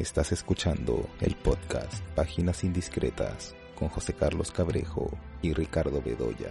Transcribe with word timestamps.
Estás 0.00 0.32
escuchando 0.32 1.10
el 1.20 1.36
podcast 1.36 2.02
Páginas 2.14 2.64
Indiscretas 2.64 3.54
con 3.74 3.90
José 3.90 4.14
Carlos 4.14 4.50
Cabrejo 4.50 5.10
y 5.42 5.52
Ricardo 5.52 6.00
Bedoya. 6.00 6.50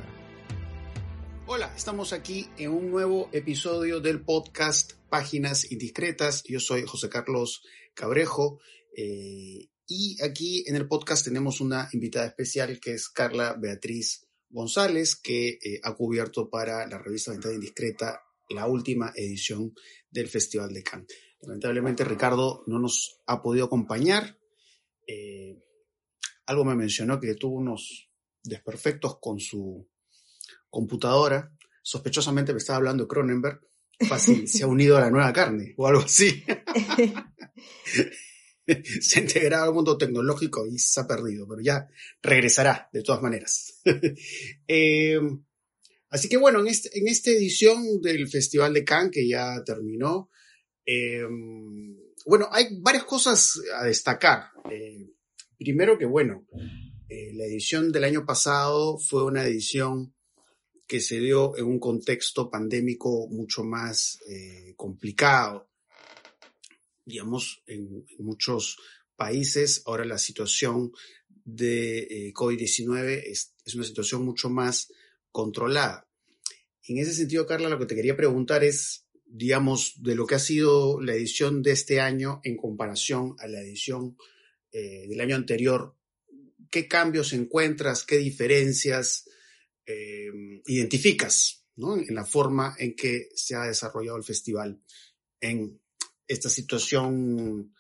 Hola, 1.48 1.74
estamos 1.76 2.14
aquí 2.14 2.48
en 2.60 2.70
un 2.70 2.92
nuevo 2.92 3.28
episodio 3.32 4.02
del 4.02 4.22
podcast 4.22 4.94
Páginas 5.10 5.72
Indiscretas. 5.72 6.44
Yo 6.44 6.60
soy 6.60 6.84
José 6.86 7.10
Carlos 7.10 7.64
Cabrejo 7.96 8.60
eh, 8.96 9.68
y 9.88 10.22
aquí 10.22 10.64
en 10.68 10.76
el 10.76 10.88
podcast 10.88 11.26
tenemos 11.26 11.60
una 11.60 11.90
invitada 11.94 12.28
especial 12.28 12.80
que 12.80 12.94
es 12.94 13.10
Carla 13.10 13.56
Beatriz 13.60 14.28
González, 14.52 15.16
que 15.16 15.58
eh, 15.64 15.80
ha 15.82 15.96
cubierto 15.96 16.52
para 16.52 16.86
la 16.86 17.00
revista 17.00 17.32
Ventana 17.32 17.56
Indiscreta 17.56 18.22
la 18.52 18.68
última 18.68 19.12
edición 19.16 19.74
del 20.12 20.28
Festival 20.28 20.72
de 20.72 20.84
Cannes. 20.84 21.29
Lamentablemente 21.42 22.04
Ricardo 22.04 22.64
no 22.68 22.80
nos 22.80 23.22
ha 23.26 23.42
podido 23.42 23.66
acompañar. 23.66 24.38
Eh, 25.08 25.58
algo 26.46 26.66
me 26.66 26.76
mencionó 26.76 27.20
que 27.20 27.36
tuvo 27.36 27.58
unos 27.58 28.10
desperfectos 28.44 29.18
con 29.20 29.40
su 29.40 29.88
computadora. 30.70 31.52
Sospechosamente 31.82 32.54
me 32.54 32.60
estaba 32.60 32.78
hablando 32.78 33.04
de 33.04 33.08
Cronenberg. 33.08 33.62
Fácil, 34.08 34.48
se 34.52 34.64
ha 34.64 34.68
unido 34.68 34.98
a 34.98 35.02
la 35.02 35.12
nueva 35.12 35.34
carne 35.34 35.74
o 35.78 35.88
algo 35.88 36.02
así. 36.02 36.44
se 39.02 39.20
ha 39.20 39.22
integrado 39.22 39.66
al 39.66 39.74
mundo 39.74 39.98
tecnológico 39.98 40.66
y 40.68 40.78
se 40.78 41.00
ha 41.00 41.08
perdido, 41.08 41.48
pero 41.48 41.62
ya 41.62 41.88
regresará 42.22 42.90
de 42.94 43.02
todas 43.02 43.22
maneras. 43.22 43.82
eh, 44.68 45.20
así 46.10 46.30
que 46.30 46.38
bueno, 46.38 46.60
en, 46.60 46.68
este, 46.68 46.98
en 46.98 47.08
esta 47.08 47.32
edición 47.32 48.02
del 48.02 48.28
Festival 48.28 48.74
de 48.74 48.84
Cannes, 48.84 49.12
que 49.12 49.28
ya 49.28 49.64
terminó, 49.66 50.30
eh, 50.92 51.28
bueno, 52.26 52.48
hay 52.52 52.80
varias 52.80 53.04
cosas 53.04 53.62
a 53.76 53.86
destacar. 53.86 54.52
Eh, 54.72 55.12
primero 55.58 55.98
que, 55.98 56.06
bueno, 56.06 56.48
eh, 57.08 57.32
la 57.34 57.46
edición 57.46 57.92
del 57.92 58.06
año 58.06 58.26
pasado 58.26 58.98
fue 58.98 59.24
una 59.24 59.44
edición 59.46 60.14
que 60.88 61.00
se 61.02 61.20
dio 61.20 61.56
en 61.58 61.66
un 61.66 61.80
contexto 61.80 62.50
pandémico 62.50 63.28
mucho 63.28 63.64
más 63.64 64.20
eh, 64.28 64.74
complicado. 64.76 65.70
Digamos, 67.06 67.62
en, 67.68 68.06
muchos 68.18 68.78
países 69.16 69.84
ahora 69.86 70.06
la 70.06 70.18
situación 70.18 70.92
de 71.28 72.00
eh, 72.00 72.34
COVID-19 72.34 73.24
es, 73.26 73.54
es 73.66 73.76
una 73.76 73.84
situación 73.84 74.26
mucho 74.26 74.50
más 74.50 74.92
controlada. 75.32 76.08
En 76.88 76.98
ese 76.98 77.14
sentido, 77.14 77.46
Carla, 77.46 77.70
lo 77.70 77.78
que 77.78 77.86
te 77.86 77.96
quería 77.96 78.18
preguntar 78.18 78.64
es, 78.64 79.06
digamos, 79.32 80.02
de 80.02 80.16
lo 80.16 80.26
que 80.26 80.36
ha 80.36 80.40
sido 80.40 81.00
la 81.00 81.14
edición 81.14 81.62
de 81.62 81.72
este 81.72 82.00
año 82.00 82.42
en 82.44 82.58
comparación 82.58 83.36
a 83.40 83.48
la 83.48 83.62
edición 83.62 84.18
eh, 84.72 85.06
del 85.08 85.22
año 85.22 85.36
anterior, 85.36 85.96
¿qué 86.70 86.88
cambios 86.88 87.34
encuentras, 87.34 88.04
qué 88.04 88.18
diferencias 88.18 89.30
eh, 89.86 90.30
identificas 90.66 91.66
¿no? 91.76 91.98
en 91.98 92.14
la 92.14 92.26
forma 92.26 92.76
en 92.80 92.96
que 92.96 93.30
se 93.36 93.56
ha 93.56 93.64
desarrollado 93.64 94.18
el 94.18 94.24
festival 94.24 94.82
en 95.40 95.80
esta 96.28 96.50
situación 96.50 97.74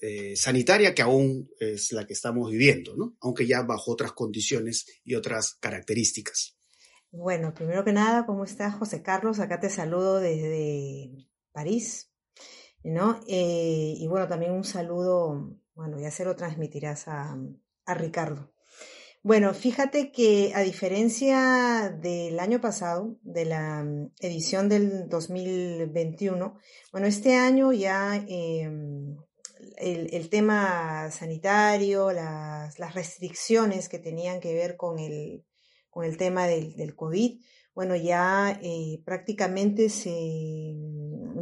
eh, 0.00 0.34
sanitaria 0.36 0.94
que 0.94 1.02
aún 1.02 1.50
es 1.58 1.92
la 1.92 2.06
que 2.06 2.14
estamos 2.14 2.50
viviendo, 2.50 2.96
¿no? 2.96 3.16
aunque 3.20 3.46
ya 3.46 3.62
bajo 3.62 3.92
otras 3.92 4.12
condiciones 4.12 4.86
y 5.04 5.14
otras 5.14 5.54
características? 5.54 6.59
Bueno, 7.12 7.52
primero 7.54 7.84
que 7.84 7.92
nada, 7.92 8.24
¿cómo 8.24 8.44
estás, 8.44 8.76
José 8.76 9.02
Carlos? 9.02 9.40
Acá 9.40 9.58
te 9.58 9.68
saludo 9.68 10.20
desde 10.20 11.26
París, 11.50 12.12
¿no? 12.84 13.20
Eh, 13.26 13.94
y 13.96 14.06
bueno, 14.06 14.28
también 14.28 14.52
un 14.52 14.62
saludo, 14.62 15.58
bueno, 15.74 15.98
ya 15.98 16.12
se 16.12 16.24
lo 16.24 16.36
transmitirás 16.36 17.08
a, 17.08 17.36
a 17.84 17.94
Ricardo. 17.94 18.52
Bueno, 19.24 19.52
fíjate 19.54 20.12
que 20.12 20.52
a 20.54 20.60
diferencia 20.60 21.90
del 22.00 22.38
año 22.38 22.60
pasado, 22.60 23.18
de 23.22 23.44
la 23.44 23.84
edición 24.20 24.68
del 24.68 25.08
2021, 25.08 26.58
bueno, 26.92 27.06
este 27.08 27.34
año 27.34 27.72
ya 27.72 28.24
eh, 28.28 28.70
el, 29.78 30.14
el, 30.14 30.30
tema 30.30 31.10
sanitario, 31.10 32.12
las, 32.12 32.78
las 32.78 32.94
restricciones 32.94 33.88
que 33.88 33.98
tenían 33.98 34.38
que 34.38 34.54
ver 34.54 34.76
con 34.76 35.00
el 35.00 35.44
con 35.90 36.04
el 36.04 36.16
tema 36.16 36.46
del, 36.46 36.76
del 36.76 36.94
COVID, 36.94 37.40
bueno, 37.74 37.96
ya 37.96 38.58
eh, 38.62 39.00
prácticamente 39.04 39.88
se, 39.88 40.74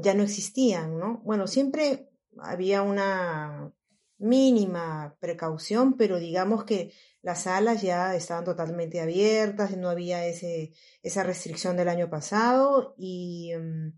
ya 0.00 0.14
no 0.14 0.22
existían, 0.22 0.98
¿no? 0.98 1.20
Bueno, 1.24 1.46
siempre 1.46 2.10
había 2.38 2.82
una 2.82 3.72
mínima 4.18 5.16
precaución, 5.20 5.96
pero 5.96 6.18
digamos 6.18 6.64
que 6.64 6.92
las 7.22 7.42
salas 7.42 7.82
ya 7.82 8.14
estaban 8.14 8.44
totalmente 8.44 9.00
abiertas, 9.00 9.76
no 9.76 9.88
había 9.88 10.26
ese, 10.26 10.72
esa 11.02 11.22
restricción 11.22 11.76
del 11.76 11.88
año 11.88 12.10
pasado 12.10 12.94
y 12.98 13.54
um, 13.54 13.92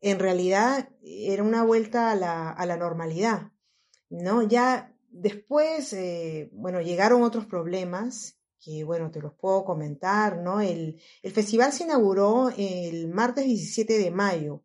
en 0.00 0.18
realidad 0.18 0.90
era 1.02 1.42
una 1.42 1.62
vuelta 1.62 2.10
a 2.10 2.14
la, 2.14 2.50
a 2.50 2.66
la 2.66 2.76
normalidad, 2.76 3.52
¿no? 4.08 4.42
Ya 4.42 4.94
después, 5.10 5.92
eh, 5.92 6.50
bueno, 6.52 6.80
llegaron 6.80 7.22
otros 7.22 7.46
problemas 7.46 8.39
que 8.60 8.84
bueno, 8.84 9.10
te 9.10 9.20
los 9.20 9.34
puedo 9.34 9.64
comentar, 9.64 10.38
¿no? 10.38 10.60
El, 10.60 11.00
el, 11.22 11.32
festival 11.32 11.72
se 11.72 11.84
inauguró 11.84 12.50
el 12.56 13.08
martes 13.08 13.46
17 13.46 13.98
de 13.98 14.10
mayo, 14.10 14.64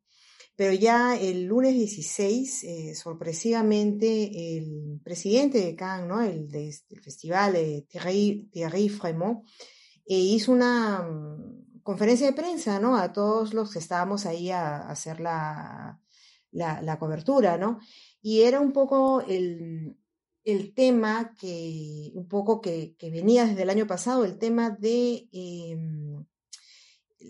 pero 0.56 0.74
ya 0.74 1.18
el 1.18 1.46
lunes 1.46 1.74
16, 1.74 2.64
eh, 2.64 2.96
sorpresivamente, 2.96 4.58
el 4.58 5.02
presidente 5.04 5.60
de 5.60 5.76
Cannes, 5.76 6.08
¿no? 6.08 6.22
El 6.22 6.50
de, 6.50 6.74
del 6.90 7.02
festival, 7.02 7.56
eh, 7.58 7.86
Thierry, 7.90 8.50
Thierry 8.52 8.90
Fremont, 8.90 9.46
eh, 10.06 10.18
hizo 10.18 10.52
una 10.52 11.02
um, 11.02 11.82
conferencia 11.84 12.28
de 12.28 12.34
prensa, 12.34 12.80
¿no? 12.80 12.96
A 12.96 13.12
todos 13.12 13.54
los 13.54 13.72
que 13.72 13.80
estábamos 13.80 14.26
ahí 14.26 14.50
a, 14.50 14.88
hacer 14.88 15.20
la, 15.20 16.00
la, 16.52 17.00
cobertura, 17.00 17.58
¿no? 17.58 17.80
Y 18.22 18.42
era 18.42 18.62
un 18.62 18.72
poco 18.72 19.22
el, 19.22 19.98
el 20.46 20.74
tema 20.74 21.36
que 21.40 22.12
un 22.14 22.28
poco 22.28 22.62
que, 22.62 22.96
venía 23.02 23.46
desde 23.46 23.64
el 23.64 23.70
año 23.70 23.88
pasado, 23.88 24.24
el 24.24 24.38
tema 24.38 24.70
de 24.70 25.28
eh, 25.32 25.78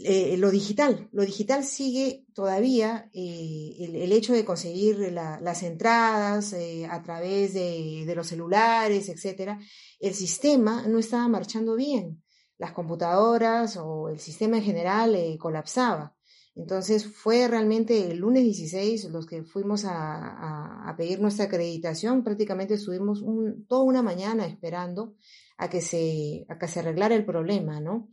eh, 0.03 0.35
lo 0.37 0.51
digital. 0.51 1.07
Lo 1.13 1.23
digital 1.23 1.63
sigue 1.63 2.25
todavía 2.33 3.09
eh, 3.13 3.75
el, 3.79 4.11
hecho 4.11 4.33
de 4.33 4.43
conseguir 4.43 4.97
la, 5.13 5.39
las 5.39 5.63
entradas 5.63 6.51
eh, 6.53 6.85
a 6.89 7.01
través 7.01 7.53
de, 7.53 8.03
de, 8.05 8.15
los 8.15 8.27
celulares, 8.27 9.07
etcétera. 9.07 9.59
El 9.99 10.13
sistema 10.13 10.85
no 10.87 10.99
estaba 10.99 11.27
marchando 11.29 11.75
bien. 11.75 12.21
Las 12.57 12.73
computadoras 12.73 13.77
o 13.77 14.09
el 14.09 14.19
sistema 14.19 14.57
en 14.57 14.63
general 14.63 15.37
colapsaba. 15.39 16.15
Entonces 16.55 17.05
fue 17.05 17.47
realmente 17.49 18.09
el 18.09 18.19
lunes 18.19 18.43
16 18.43 19.05
los 19.11 19.25
que 19.25 19.43
fuimos 19.43 19.83
a, 19.83 20.89
a, 20.89 20.95
pedir 20.95 21.19
nuestra 21.19 21.45
acreditación. 21.45 22.23
Prácticamente 22.23 22.75
estuvimos 22.75 23.21
un, 23.21 23.65
toda 23.67 23.83
una 23.83 24.01
mañana 24.01 24.45
esperando 24.45 25.15
a 25.57 25.69
que 25.69 25.81
se, 25.81 26.45
a 26.47 26.57
que 26.57 26.69
se 26.69 26.79
arreglara 26.79 27.15
el 27.15 27.25
problema, 27.25 27.81
¿no? 27.81 28.09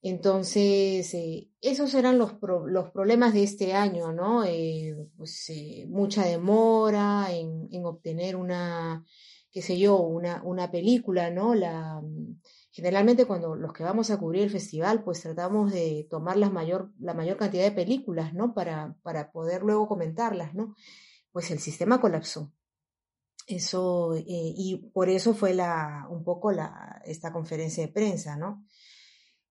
Entonces, 0.00 1.12
eh, 1.14 1.48
esos 1.60 1.92
eran 1.94 2.16
los, 2.16 2.34
pro, 2.34 2.66
los 2.66 2.90
problemas 2.90 3.34
de 3.34 3.42
este 3.42 3.74
año, 3.74 4.12
¿no? 4.12 4.44
Eh, 4.44 4.96
pues 5.16 5.50
eh, 5.50 5.84
mucha 5.88 6.24
demora 6.24 7.26
en, 7.30 7.68
en, 7.72 7.84
obtener 7.84 8.36
una, 8.36 9.04
qué 9.50 9.62
sé 9.62 9.78
yo, 9.78 9.98
una, 9.98 10.42
una 10.44 10.70
película, 10.70 11.30
¿no? 11.30 11.54
La, 11.54 12.00
Generalmente 12.76 13.24
cuando 13.24 13.56
los 13.56 13.72
que 13.72 13.84
vamos 13.84 14.10
a 14.10 14.18
cubrir 14.18 14.42
el 14.42 14.50
festival, 14.50 15.02
pues 15.02 15.22
tratamos 15.22 15.72
de 15.72 16.06
tomar 16.10 16.36
la 16.36 16.50
mayor, 16.50 16.92
la 16.98 17.14
mayor 17.14 17.38
cantidad 17.38 17.64
de 17.64 17.70
películas, 17.70 18.34
¿no? 18.34 18.52
Para, 18.52 18.94
para 19.02 19.32
poder 19.32 19.62
luego 19.62 19.88
comentarlas, 19.88 20.52
¿no? 20.52 20.74
Pues 21.32 21.50
el 21.50 21.58
sistema 21.58 22.02
colapsó. 22.02 22.52
Eso, 23.46 24.14
eh, 24.14 24.24
y 24.26 24.90
por 24.92 25.08
eso 25.08 25.32
fue 25.32 25.54
la, 25.54 26.06
un 26.10 26.22
poco 26.22 26.52
la, 26.52 27.00
esta 27.06 27.32
conferencia 27.32 27.86
de 27.86 27.90
prensa, 27.90 28.36
¿no? 28.36 28.66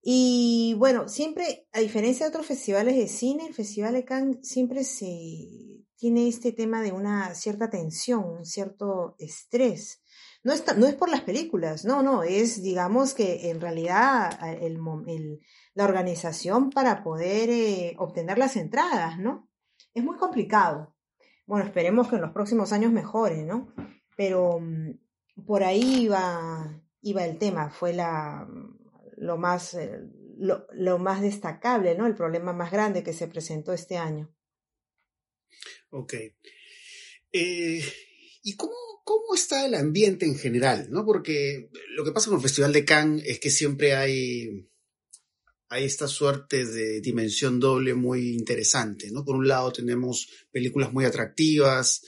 Y 0.03 0.75
bueno, 0.77 1.07
siempre, 1.09 1.67
a 1.71 1.79
diferencia 1.79 2.27
de 2.27 2.29
otros 2.29 2.45
festivales 2.45 2.95
de 2.95 3.07
cine, 3.07 3.47
el 3.47 3.55
Festival 3.55 3.93
de 3.93 4.05
Cannes 4.05 4.47
siempre 4.47 4.83
se 4.83 5.83
tiene 5.95 6.27
este 6.27 6.51
tema 6.51 6.83
de 6.83 6.91
una 6.91 7.33
cierta 7.33 7.71
tensión, 7.71 8.23
un 8.23 8.45
cierto 8.45 9.15
estrés 9.17 10.03
no 10.45 10.53
es, 10.53 10.63
no 10.77 10.85
es 10.85 10.93
por 10.93 11.09
las 11.09 11.21
películas, 11.21 11.85
no, 11.85 12.03
no, 12.03 12.21
es 12.21 12.61
digamos 12.61 13.15
que 13.15 13.49
en 13.49 13.59
realidad 13.59 14.37
el, 14.61 14.77
el, 15.07 15.41
la 15.73 15.85
organización 15.85 16.69
para 16.69 17.03
poder 17.03 17.49
eh, 17.49 17.95
obtener 17.97 18.37
las 18.37 18.55
entradas, 18.55 19.17
¿no? 19.17 19.49
Es 19.95 20.03
muy 20.03 20.17
complicado. 20.17 20.95
Bueno, 21.47 21.65
esperemos 21.65 22.07
que 22.07 22.17
en 22.17 22.21
los 22.21 22.31
próximos 22.31 22.71
años 22.73 22.91
mejore, 22.91 23.43
¿no? 23.43 23.73
Pero 24.15 24.57
um, 24.57 24.95
por 25.47 25.63
ahí 25.63 26.03
iba, 26.03 26.79
iba 27.01 27.25
el 27.25 27.39
tema, 27.39 27.71
fue 27.71 27.93
la, 27.93 28.47
lo, 29.17 29.37
más, 29.37 29.73
eh, 29.73 29.99
lo, 30.37 30.67
lo 30.73 30.99
más 30.99 31.21
destacable, 31.21 31.95
¿no? 31.95 32.05
El 32.05 32.13
problema 32.13 32.53
más 32.53 32.71
grande 32.71 33.01
que 33.01 33.13
se 33.13 33.27
presentó 33.27 33.73
este 33.73 33.97
año. 33.97 34.31
Ok. 35.89 36.13
Eh, 37.31 37.81
¿Y 38.47 38.55
cómo, 38.55 38.75
cómo 39.03 39.33
está 39.33 39.65
el 39.65 39.73
ambiente 39.73 40.27
en 40.27 40.37
general? 40.37 40.87
¿no? 40.91 41.03
Porque 41.03 41.71
lo 41.95 42.05
que 42.05 42.11
pasa 42.11 42.29
con 42.29 42.37
el 42.37 42.43
Festival 42.43 42.71
de 42.73 42.85
Cannes 42.85 43.25
es 43.25 43.39
que 43.39 43.49
siempre 43.49 43.95
hay, 43.95 44.69
hay 45.69 45.83
esta 45.83 46.07
suerte 46.07 46.63
de 46.63 47.01
dimensión 47.01 47.59
doble 47.59 47.95
muy 47.95 48.35
interesante. 48.35 49.09
¿no? 49.09 49.25
Por 49.25 49.35
un 49.35 49.47
lado 49.47 49.73
tenemos 49.73 50.29
películas 50.51 50.93
muy 50.93 51.05
atractivas, 51.05 52.03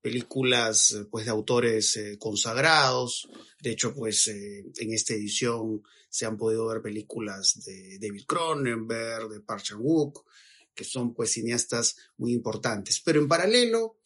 películas 0.00 0.96
pues 1.10 1.24
de 1.24 1.32
autores 1.32 1.96
eh, 1.96 2.16
consagrados. 2.20 3.28
De 3.60 3.72
hecho, 3.72 3.92
pues 3.92 4.28
eh, 4.28 4.64
en 4.78 4.92
esta 4.92 5.14
edición 5.14 5.82
se 6.08 6.24
han 6.24 6.36
podido 6.36 6.68
ver 6.68 6.82
películas 6.82 7.64
de 7.64 7.98
David 7.98 8.26
Cronenberg, 8.28 9.28
de 9.28 9.40
Park 9.40 9.64
Chan-wook, 9.64 10.24
que 10.72 10.84
son 10.84 11.14
pues 11.14 11.32
cineastas 11.32 11.96
muy 12.16 12.32
importantes. 12.32 13.00
Pero 13.04 13.20
en 13.20 13.26
paralelo, 13.26 13.98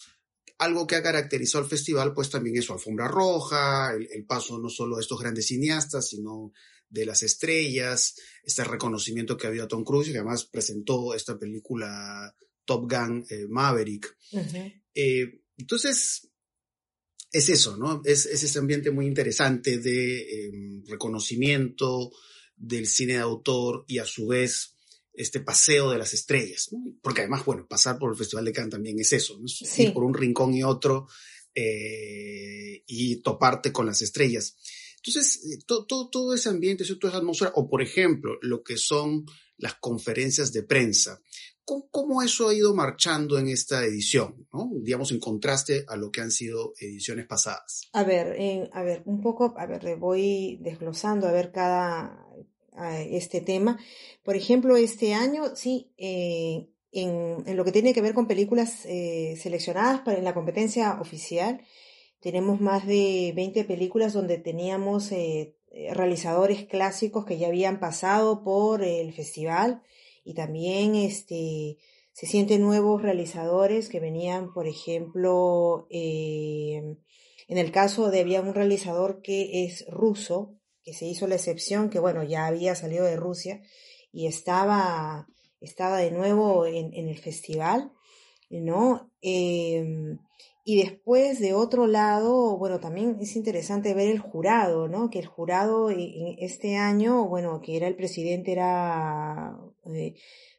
algo 0.58 0.86
que 0.86 0.96
ha 0.96 1.02
caracterizado 1.02 1.64
al 1.64 1.70
festival 1.70 2.14
pues 2.14 2.30
también 2.30 2.56
es 2.56 2.64
su 2.64 2.72
alfombra 2.72 3.08
roja, 3.08 3.92
el, 3.92 4.08
el 4.12 4.24
paso 4.24 4.58
no 4.58 4.68
solo 4.68 4.96
de 4.96 5.02
estos 5.02 5.20
grandes 5.20 5.46
cineastas, 5.46 6.08
sino 6.08 6.52
de 6.88 7.06
las 7.06 7.22
estrellas, 7.22 8.14
este 8.44 8.64
reconocimiento 8.64 9.36
que 9.36 9.46
ha 9.46 9.50
habido 9.50 9.64
a 9.64 9.68
Tom 9.68 9.84
Cruise, 9.84 10.10
que 10.10 10.18
además 10.18 10.44
presentó 10.44 11.14
esta 11.14 11.38
película 11.38 12.34
Top 12.64 12.90
Gun 12.90 13.24
eh, 13.28 13.46
Maverick. 13.48 14.16
Uh 14.32 14.38
-huh. 14.38 14.82
eh, 14.94 15.40
entonces, 15.56 16.28
es 17.32 17.48
eso, 17.48 17.76
¿no? 17.76 18.00
Es, 18.04 18.26
es 18.26 18.44
ese 18.44 18.58
ambiente 18.60 18.90
muy 18.92 19.06
interesante 19.06 19.78
de 19.78 20.20
eh, 20.20 20.52
reconocimiento 20.86 22.12
del 22.56 22.86
cine 22.86 23.14
de 23.14 23.20
autor 23.20 23.84
y 23.88 23.98
a 23.98 24.06
su 24.06 24.28
vez 24.28 24.74
este 25.14 25.40
paseo 25.40 25.90
de 25.90 25.99
las 25.99 26.12
estrellas, 26.12 26.69
¿no? 26.72 26.78
Porque 27.02 27.22
además, 27.22 27.44
bueno, 27.44 27.66
pasar 27.66 27.99
por 27.99 28.11
el 28.11 28.16
Festival 28.16 28.44
de 28.44 28.52
Cannes 28.52 28.72
también 28.72 28.99
es 28.99 29.12
eso, 29.12 29.38
¿no? 29.38 29.46
Sí. 29.49 29.84
Ir 29.84 29.93
por 29.93 30.05
un 30.05 30.14
rincón 30.14 30.55
y 30.55 30.62
otro 30.62 31.06
eh, 31.55 32.82
y 32.87 33.16
toparte 33.16 33.72
con 33.72 33.87
las 33.87 34.02
estrellas. 34.02 34.56
Entonces, 34.96 35.62
todo, 35.66 35.87
todo, 35.87 36.08
todo 36.08 36.34
ese 36.34 36.49
ambiente, 36.49 36.84
toda 36.96 37.11
esa 37.11 37.19
atmósfera, 37.19 37.52
o 37.55 37.69
por 37.69 37.82
ejemplo, 37.82 38.38
lo 38.43 38.62
que 38.62 38.76
son 38.76 39.26
las 39.58 39.75
conferencias 39.75 40.52
de 40.52 40.62
prensa. 40.62 41.20
¿Cómo, 41.64 41.88
¿Cómo, 41.90 42.22
eso 42.22 42.49
ha 42.49 42.55
ido 42.55 42.75
marchando 42.75 43.38
en 43.38 43.49
esta 43.49 43.84
edición? 43.84 44.46
¿no? 44.52 44.70
Digamos, 44.82 45.12
en 45.12 45.20
contraste 45.20 45.84
a 45.88 45.96
lo 45.96 46.11
que 46.11 46.20
han 46.20 46.31
sido 46.31 46.75
ediciones 46.78 47.26
pasadas. 47.26 47.82
A 47.93 48.05
ver, 48.05 48.34
eh, 48.38 48.69
a 48.72 48.82
ver, 48.82 49.02
un 49.06 49.22
poco, 49.22 49.55
a 49.56 49.66
ver, 49.66 49.82
le 49.84 49.94
voy 49.94 50.58
desglosando 50.61 51.26
a 51.26 51.32
ver 51.32 51.52
cada 51.52 52.24
a 52.75 53.00
este 53.00 53.41
tema. 53.41 53.79
Por 54.23 54.37
ejemplo, 54.37 54.76
este 54.76 55.15
año, 55.15 55.56
sí, 55.56 55.93
eh, 55.97 56.69
en, 56.93 57.56
lo 57.56 57.65
que 57.65 57.73
tiene 57.73 57.93
que 57.93 58.03
ver 58.03 58.15
con 58.15 58.26
películas 58.26 58.85
eh, 58.87 59.37
seleccionadas 59.41 60.00
para 60.00 60.19
en 60.19 60.25
la 60.25 60.35
competencia 60.35 61.00
oficial, 61.00 61.61
tenemos 62.21 62.61
más 62.61 62.87
de 62.87 63.32
20 63.37 63.65
películas 63.65 64.12
donde 64.12 64.38
teníamos 64.38 65.12
eh, 65.12 65.56
realizadores 65.93 66.65
clásicos 66.65 67.25
que 67.25 67.38
ya 67.38 67.49
habían 67.49 67.81
pasado 67.81 68.43
por 68.44 68.82
el 68.82 69.12
festival 69.12 69.82
y 70.25 70.35
también 70.35 70.94
este, 70.94 71.79
se 72.12 72.26
sienten 72.26 72.62
nuevos 72.62 73.03
realizadores 73.03 73.88
que 73.88 74.00
venían, 74.00 74.53
por 74.55 74.67
ejemplo, 74.67 75.87
en 75.91 76.99
el 77.49 77.73
caso 77.73 78.11
de 78.11 78.21
había 78.21 78.41
un 78.41 78.55
realizador 78.55 79.21
que 79.21 79.65
es 79.65 79.85
ruso, 79.88 80.55
que 80.84 80.94
se 80.94 81.06
hizo 81.06 81.26
la 81.26 81.36
excepción, 81.36 81.90
que 81.90 81.98
bueno, 81.98 82.22
ya 82.22 82.46
había 82.46 82.75
salido 82.75 83.04
de 83.04 83.16
Rusia 83.16 83.62
y 84.12 84.26
estaba, 84.26 85.28
estaba 85.60 85.98
de 85.98 86.10
nuevo 86.10 86.66
en, 86.66 86.92
el 86.94 87.19
festival, 87.19 87.92
¿no? 88.50 89.10
Eh, 89.22 90.16
y 90.66 90.78
después, 90.78 91.40
de 91.40 91.52
otro 91.52 91.86
lado, 91.86 92.56
bueno, 92.56 92.81
también 92.81 93.19
es 93.20 93.36
interesante 93.36 93.92
ver 93.92 94.08
el 94.08 94.19
jurado, 94.19 94.88
¿no? 94.88 95.10
Que 95.10 95.19
el 95.19 95.26
jurado 95.26 95.90
en 95.90 96.36
este 96.38 96.76
año, 96.76 97.28
bueno, 97.28 97.60
que 97.60 97.76
era 97.76 97.87
el 97.87 97.96
presidente, 97.96 98.52
era 98.52 99.58
eh, 99.94 100.14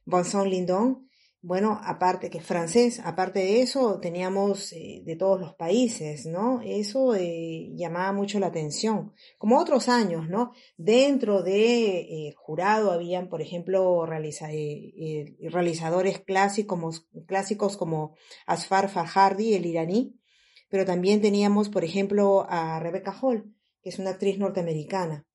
Vincent 0.06 0.46
Lindon, 0.46 1.10
bueno, 1.46 1.80
aparte 1.84 2.32
que 2.32 2.40
es 2.40 2.44
francés, 2.44 3.00
aparte 3.04 3.38
de 3.38 3.62
eso, 3.62 4.00
teníamos 4.00 4.74
eh, 4.74 5.04
de 5.06 5.16
todos 5.16 5.40
los 5.40 5.54
países, 5.54 6.26
¿no? 6.26 6.60
Eso 6.64 7.14
eh, 7.14 7.70
llamaba 7.76 8.12
mucho 8.14 8.40
la 8.40 8.48
atención. 8.48 9.14
Como 9.38 9.60
otros 9.60 9.88
años, 9.88 10.28
¿no? 10.28 10.54
Dentro 10.76 11.44
del 11.44 11.54
de, 11.54 12.00
eh, 12.00 12.34
jurado 12.36 12.92
habían, 12.92 13.30
por 13.30 13.44
ejemplo, 13.44 14.08
realiza, 14.08 14.48
realizadores 15.40 16.20
clásicos, 16.20 17.08
clásicos 17.28 17.78
como 17.78 18.16
Asfar 18.48 18.90
Farhadi, 18.90 19.54
el 19.54 19.68
iraní, 19.68 20.20
pero 20.68 20.84
también 20.84 21.22
teníamos, 21.22 21.70
por 21.70 21.84
ejemplo, 21.84 22.48
a 22.50 22.80
Rebecca 22.80 23.16
Hall, 23.22 23.54
que 23.84 23.90
es 23.90 24.00
una 24.00 24.10
actriz 24.10 24.40
norteamericana, 24.40 25.28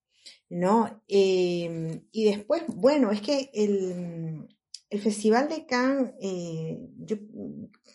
¿no? 0.48 1.04
y 1.06 2.24
después, 2.24 2.64
bueno, 2.66 3.12
es 3.12 3.20
que 3.20 3.50
el 3.54 4.48
el 4.90 5.00
Festival 5.00 5.48
de 5.48 5.66
Cannes, 5.66 6.14
eh, 6.20 6.76
yo 6.98 7.16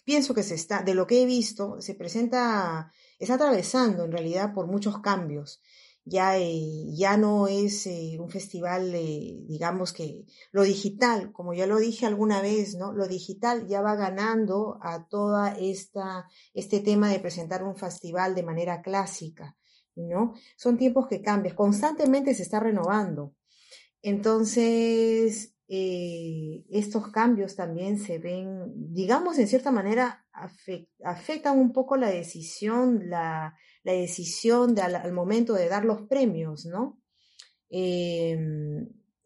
pienso 0.06 0.34
que 0.34 0.44
se 0.44 0.56
está, 0.56 0.82
de 0.82 0.96
lo 0.96 1.06
que 1.06 1.22
he 1.22 1.26
visto, 1.26 1.82
se 1.82 1.94
presenta, 1.94 2.90
está 3.20 3.34
atravesando 3.34 4.06
en 4.06 4.14
realidad 4.14 4.54
por 4.54 4.68
muchos 4.68 5.00
cambios. 5.00 5.62
Ya, 6.06 6.38
eh, 6.38 6.86
ya 6.94 7.18
no 7.18 7.48
es 7.48 7.88
eh, 7.88 8.18
un 8.20 8.30
festival, 8.30 8.94
digamos 8.94 9.92
que 9.92 10.26
lo 10.52 10.62
digital, 10.62 11.32
como 11.32 11.54
ya 11.54 11.66
lo 11.66 11.80
dije 11.80 12.06
alguna 12.06 12.42
vez, 12.42 12.76
¿no? 12.76 12.94
Lo 12.94 13.08
digital 13.08 13.68
ya 13.68 13.82
va 13.82 13.96
ganando 13.96 14.78
a 14.82 15.08
toda 15.08 15.58
esta, 15.58 16.28
este 16.54 16.80
tema 16.80 17.10
de 17.10 17.20
presentar 17.20 17.64
un 17.64 17.76
festival 17.76 18.36
de 18.36 18.44
manera 18.44 18.84
clásica, 18.84 19.58
¿no? 19.96 20.36
Son 20.58 20.78
tiempos 20.78 21.08
que 21.08 21.24
cambian, 21.24 21.56
constantemente 21.56 22.36
se 22.36 22.44
está 22.44 22.60
renovando. 22.60 23.34
Entonces, 24.04 25.55
eh, 25.68 26.64
estos 26.70 27.12
cambios 27.12 27.56
también 27.56 27.98
se 27.98 28.20
ven, 28.20 28.72
digamos, 28.94 29.40
en 29.40 29.48
cierta 29.48 29.72
manera, 29.72 30.26
afect, 30.32 30.90
afectan 31.04 31.58
un 31.58 31.74
poco 31.74 31.98
la 31.98 32.10
decisión, 32.10 33.10
la, 33.10 33.56
la 33.84 33.94
decisión 33.94 34.76
de, 34.76 34.82
al, 34.82 35.12
momento 35.12 35.54
de 35.54 35.68
dar 35.68 35.86
los 35.86 36.04
premios, 36.04 36.66
¿no? 36.66 37.00
Eh, 37.70 38.38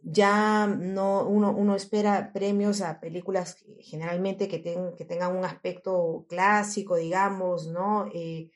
ya 0.02 0.66
no, 0.66 1.28
uno, 1.28 1.54
uno 1.56 1.76
espera 1.76 2.32
premios 2.34 2.82
a 2.82 3.00
películas 3.02 3.58
generalmente 3.82 4.48
que, 4.48 4.60
ten, 4.60 4.96
que 4.98 5.06
tengan 5.06 5.36
un 5.36 5.44
aspecto 5.44 6.26
clásico, 6.30 6.96
digamos, 6.96 7.68
¿no? 7.68 8.10
Eh, 8.14 8.50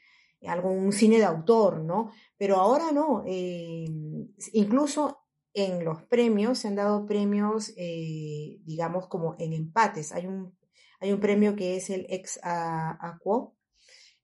algún 0.47 0.91
cine 0.91 1.17
de 1.17 1.25
autor, 1.25 1.79
¿no? 1.81 2.11
Pero 2.37 2.57
ahora 2.57 2.91
no, 2.91 3.23
eh, 3.25 3.85
incluso 4.53 5.22
en 5.53 5.85
los 5.85 6.03
premios 6.03 6.59
se 6.59 6.67
han 6.67 6.75
dado 6.75 7.05
premios, 7.05 7.73
eh, 7.77 8.59
digamos, 8.63 9.07
como 9.07 9.35
en 9.39 9.53
empates. 9.53 10.11
Hay 10.11 10.25
un, 10.25 10.57
hay 10.99 11.11
un 11.11 11.19
premio 11.19 11.55
que 11.55 11.75
es 11.75 11.89
el 11.89 12.05
ex 12.09 12.39
aquo, 12.43 13.55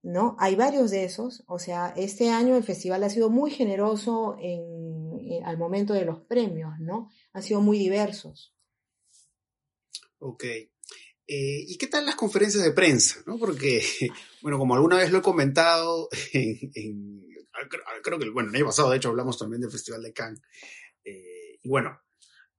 ¿no? 0.01 0.35
Hay 0.39 0.55
varios 0.55 0.91
de 0.91 1.03
esos. 1.03 1.43
O 1.47 1.59
sea, 1.59 1.93
este 1.95 2.29
año 2.29 2.55
el 2.55 2.63
festival 2.63 3.03
ha 3.03 3.09
sido 3.09 3.29
muy 3.29 3.51
generoso 3.51 4.37
en, 4.39 5.19
en, 5.31 5.45
al 5.45 5.57
momento 5.57 5.93
de 5.93 6.05
los 6.05 6.21
premios, 6.21 6.73
¿no? 6.79 7.09
Han 7.33 7.43
sido 7.43 7.61
muy 7.61 7.77
diversos. 7.77 8.55
Ok. 10.19 10.43
Eh, 11.31 11.63
¿Y 11.67 11.77
qué 11.77 11.85
tal 11.85 12.07
las 12.07 12.15
conferencias 12.15 12.63
de 12.63 12.71
prensa? 12.71 13.21
¿no? 13.27 13.37
Porque, 13.37 13.83
bueno, 14.41 14.57
como 14.57 14.73
alguna 14.73 14.97
vez 14.97 15.11
lo 15.11 15.19
he 15.19 15.21
comentado, 15.21 16.09
en, 16.33 16.57
en, 16.73 17.27
creo 18.01 18.17
que, 18.17 18.29
bueno, 18.29 18.49
el 18.49 18.55
año 18.55 18.65
pasado, 18.65 18.89
de 18.89 18.97
hecho, 18.97 19.09
hablamos 19.09 19.37
también 19.37 19.61
del 19.61 19.71
Festival 19.71 20.01
de 20.01 20.13
Cannes. 20.13 20.41
Eh, 21.09 21.59
y 21.61 21.69
bueno, 21.69 21.99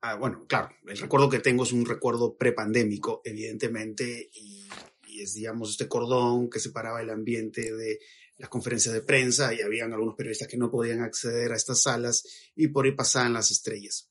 ah, 0.02 0.16
bueno, 0.16 0.46
claro, 0.46 0.70
el 0.86 0.98
recuerdo 0.98 1.28
que 1.28 1.40
tengo 1.40 1.64
es 1.64 1.72
un 1.72 1.86
recuerdo 1.86 2.36
prepandémico, 2.36 3.22
evidentemente, 3.24 4.30
y, 4.32 4.68
y, 5.06 5.22
es, 5.22 5.34
digamos, 5.34 5.70
este 5.70 5.88
cordón 5.88 6.50
que 6.50 6.60
separaba 6.60 7.00
el 7.00 7.10
ambiente 7.10 7.72
de 7.72 7.98
las 8.36 8.48
conferencias 8.48 8.94
de 8.94 9.02
prensa 9.02 9.52
y 9.52 9.60
habían 9.60 9.92
algunos 9.92 10.14
periodistas 10.14 10.48
que 10.48 10.56
no 10.56 10.70
podían 10.70 11.02
acceder 11.02 11.52
a 11.52 11.56
estas 11.56 11.82
salas 11.82 12.24
y 12.56 12.68
por 12.68 12.86
ahí 12.86 12.92
pasaban 12.92 13.34
las 13.34 13.50
estrellas. 13.50 14.09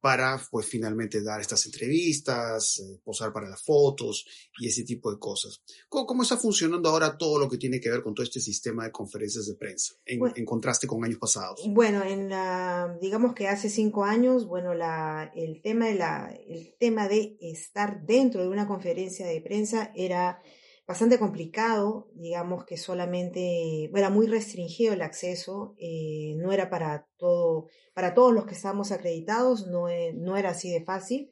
Para 0.00 0.40
pues 0.50 0.66
finalmente 0.66 1.22
dar 1.22 1.40
estas 1.40 1.66
entrevistas, 1.66 2.78
eh, 2.78 3.00
posar 3.04 3.32
para 3.32 3.48
las 3.48 3.62
fotos 3.62 4.24
y 4.58 4.68
ese 4.68 4.84
tipo 4.84 5.12
de 5.12 5.18
cosas. 5.18 5.62
¿Cómo, 5.88 6.06
¿Cómo, 6.06 6.22
está 6.22 6.36
funcionando 6.36 6.88
ahora 6.88 7.18
todo 7.18 7.38
lo 7.38 7.48
que 7.48 7.58
tiene 7.58 7.80
que 7.80 7.90
ver 7.90 8.02
con 8.02 8.14
todo 8.14 8.24
este 8.24 8.40
sistema 8.40 8.84
de 8.84 8.92
conferencias 8.92 9.46
de 9.46 9.54
prensa 9.54 9.94
en, 10.06 10.18
bueno, 10.18 10.34
en 10.36 10.44
contraste 10.44 10.86
con 10.86 11.04
años 11.04 11.18
pasados? 11.18 11.60
Bueno, 11.68 12.02
en 12.02 12.28
la, 12.28 12.96
digamos 13.00 13.34
que 13.34 13.48
hace 13.48 13.68
cinco 13.68 14.04
años, 14.04 14.46
bueno, 14.46 14.74
la, 14.74 15.30
el, 15.34 15.60
tema 15.62 15.86
de 15.86 15.94
la, 15.94 16.34
el 16.48 16.74
tema 16.78 17.08
de 17.08 17.36
estar 17.40 18.06
dentro 18.06 18.42
de 18.42 18.48
una 18.48 18.66
conferencia 18.66 19.26
de 19.26 19.40
prensa 19.40 19.92
era 19.94 20.42
bastante 20.90 21.20
complicado, 21.20 22.10
digamos 22.14 22.64
que 22.64 22.76
solamente 22.76 23.84
era 23.94 24.10
muy 24.10 24.26
restringido 24.26 24.92
el 24.92 25.02
acceso, 25.02 25.76
eh, 25.78 26.34
no 26.38 26.50
era 26.50 26.68
para 26.68 27.06
todo, 27.16 27.68
para 27.94 28.12
todos 28.12 28.34
los 28.34 28.44
que 28.44 28.54
estábamos 28.54 28.90
acreditados, 28.90 29.68
no, 29.68 29.86
no 30.14 30.36
era 30.36 30.50
así 30.50 30.68
de 30.68 30.82
fácil. 30.82 31.30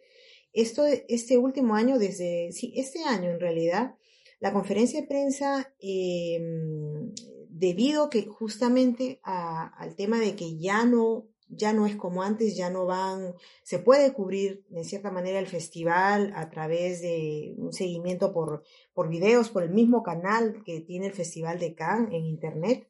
Esto, 0.53 0.85
este 0.87 1.38
último 1.38 1.75
año, 1.75 1.99
desde, 1.99 2.53
sí, 2.53 2.73
este 2.77 3.03
año 3.03 3.31
en 3.31 3.41
realidad, 3.41 3.97
la 4.38 4.53
conferencia 4.53 5.00
de 5.00 5.09
prensa, 5.09 5.75
em, 5.81 7.12
debido 7.49 8.11
que 8.11 8.27
justamente 8.27 9.19
al 9.25 9.97
tema 9.97 10.21
de 10.21 10.37
que 10.37 10.57
ya 10.57 10.85
no 10.85 11.27
ya 11.49 11.73
no 11.73 11.87
es 11.87 11.97
como 11.97 12.23
antes, 12.23 12.57
ya 12.57 12.71
no 12.71 12.87
van, 12.87 13.35
se 13.62 13.78
puede 13.78 14.12
cubrir 14.12 14.64
de 14.69 14.85
cierta 14.85 15.11
manera 15.11 15.38
el 15.38 15.47
festival 15.47 16.33
a 16.35 16.50
través 16.50 17.00
de 17.00 17.55
un 17.57 17.73
seguimiento 17.73 18.33
por, 18.33 18.62
por 18.93 19.09
videos, 19.09 19.49
por 19.49 19.62
el 19.62 19.71
mismo 19.71 20.02
canal 20.02 20.62
que 20.64 20.81
tiene 20.81 21.07
el 21.07 21.14
Festival 21.14 21.59
de 21.59 21.75
Cannes 21.75 22.12
en 22.12 22.25
Internet. 22.25 22.88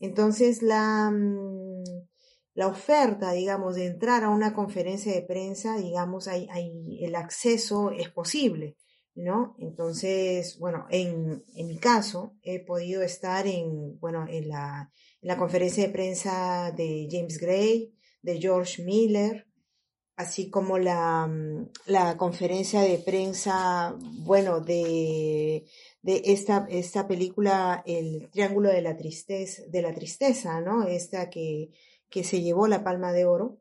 Entonces, 0.00 0.62
la, 0.62 1.10
mm, 1.10 1.84
la 2.54 2.66
oferta, 2.66 3.32
digamos, 3.32 3.76
de 3.76 3.86
entrar 3.86 4.24
a 4.24 4.30
una 4.30 4.52
conferencia 4.54 5.12
de 5.12 5.22
prensa, 5.22 5.76
digamos, 5.76 6.26
el 6.26 7.14
acceso 7.14 7.92
es 7.92 8.10
posible, 8.10 8.76
¿no? 9.14 9.54
Entonces, 9.58 10.58
bueno, 10.58 10.86
en, 10.90 11.44
en 11.54 11.66
mi 11.68 11.78
caso, 11.78 12.34
he 12.42 12.64
podido 12.64 13.02
estar 13.02 13.46
en, 13.46 13.98
bueno, 14.00 14.26
en 14.28 14.48
la, 14.48 14.90
la 15.22 15.36
conferencia 15.36 15.84
de 15.84 15.92
prensa 15.92 16.72
de 16.76 17.08
James 17.10 17.38
Gray, 17.38 17.94
de 18.22 18.40
George 18.40 18.82
Miller, 18.82 19.46
así 20.16 20.50
como 20.50 20.78
la, 20.78 21.26
mm, 21.26 21.70
la 21.86 22.16
conferencia 22.16 22.80
de 22.82 22.98
prensa, 22.98 23.96
bueno, 24.24 24.60
de, 24.60 25.64
de 26.02 26.22
esta, 26.26 26.66
esta 26.68 27.06
película, 27.08 27.82
El 27.86 28.30
Triángulo 28.30 28.68
de 28.68 28.82
la 28.82 28.96
Tristeza, 28.96 29.62
de 29.68 29.82
la 29.82 29.94
Tristeza, 29.94 30.60
¿no? 30.60 30.86
Esta 30.86 31.30
que, 31.30 31.70
que 32.10 32.24
se 32.24 32.42
llevó 32.42 32.66
la 32.66 32.84
Palma 32.84 33.12
de 33.12 33.24
Oro. 33.24 33.58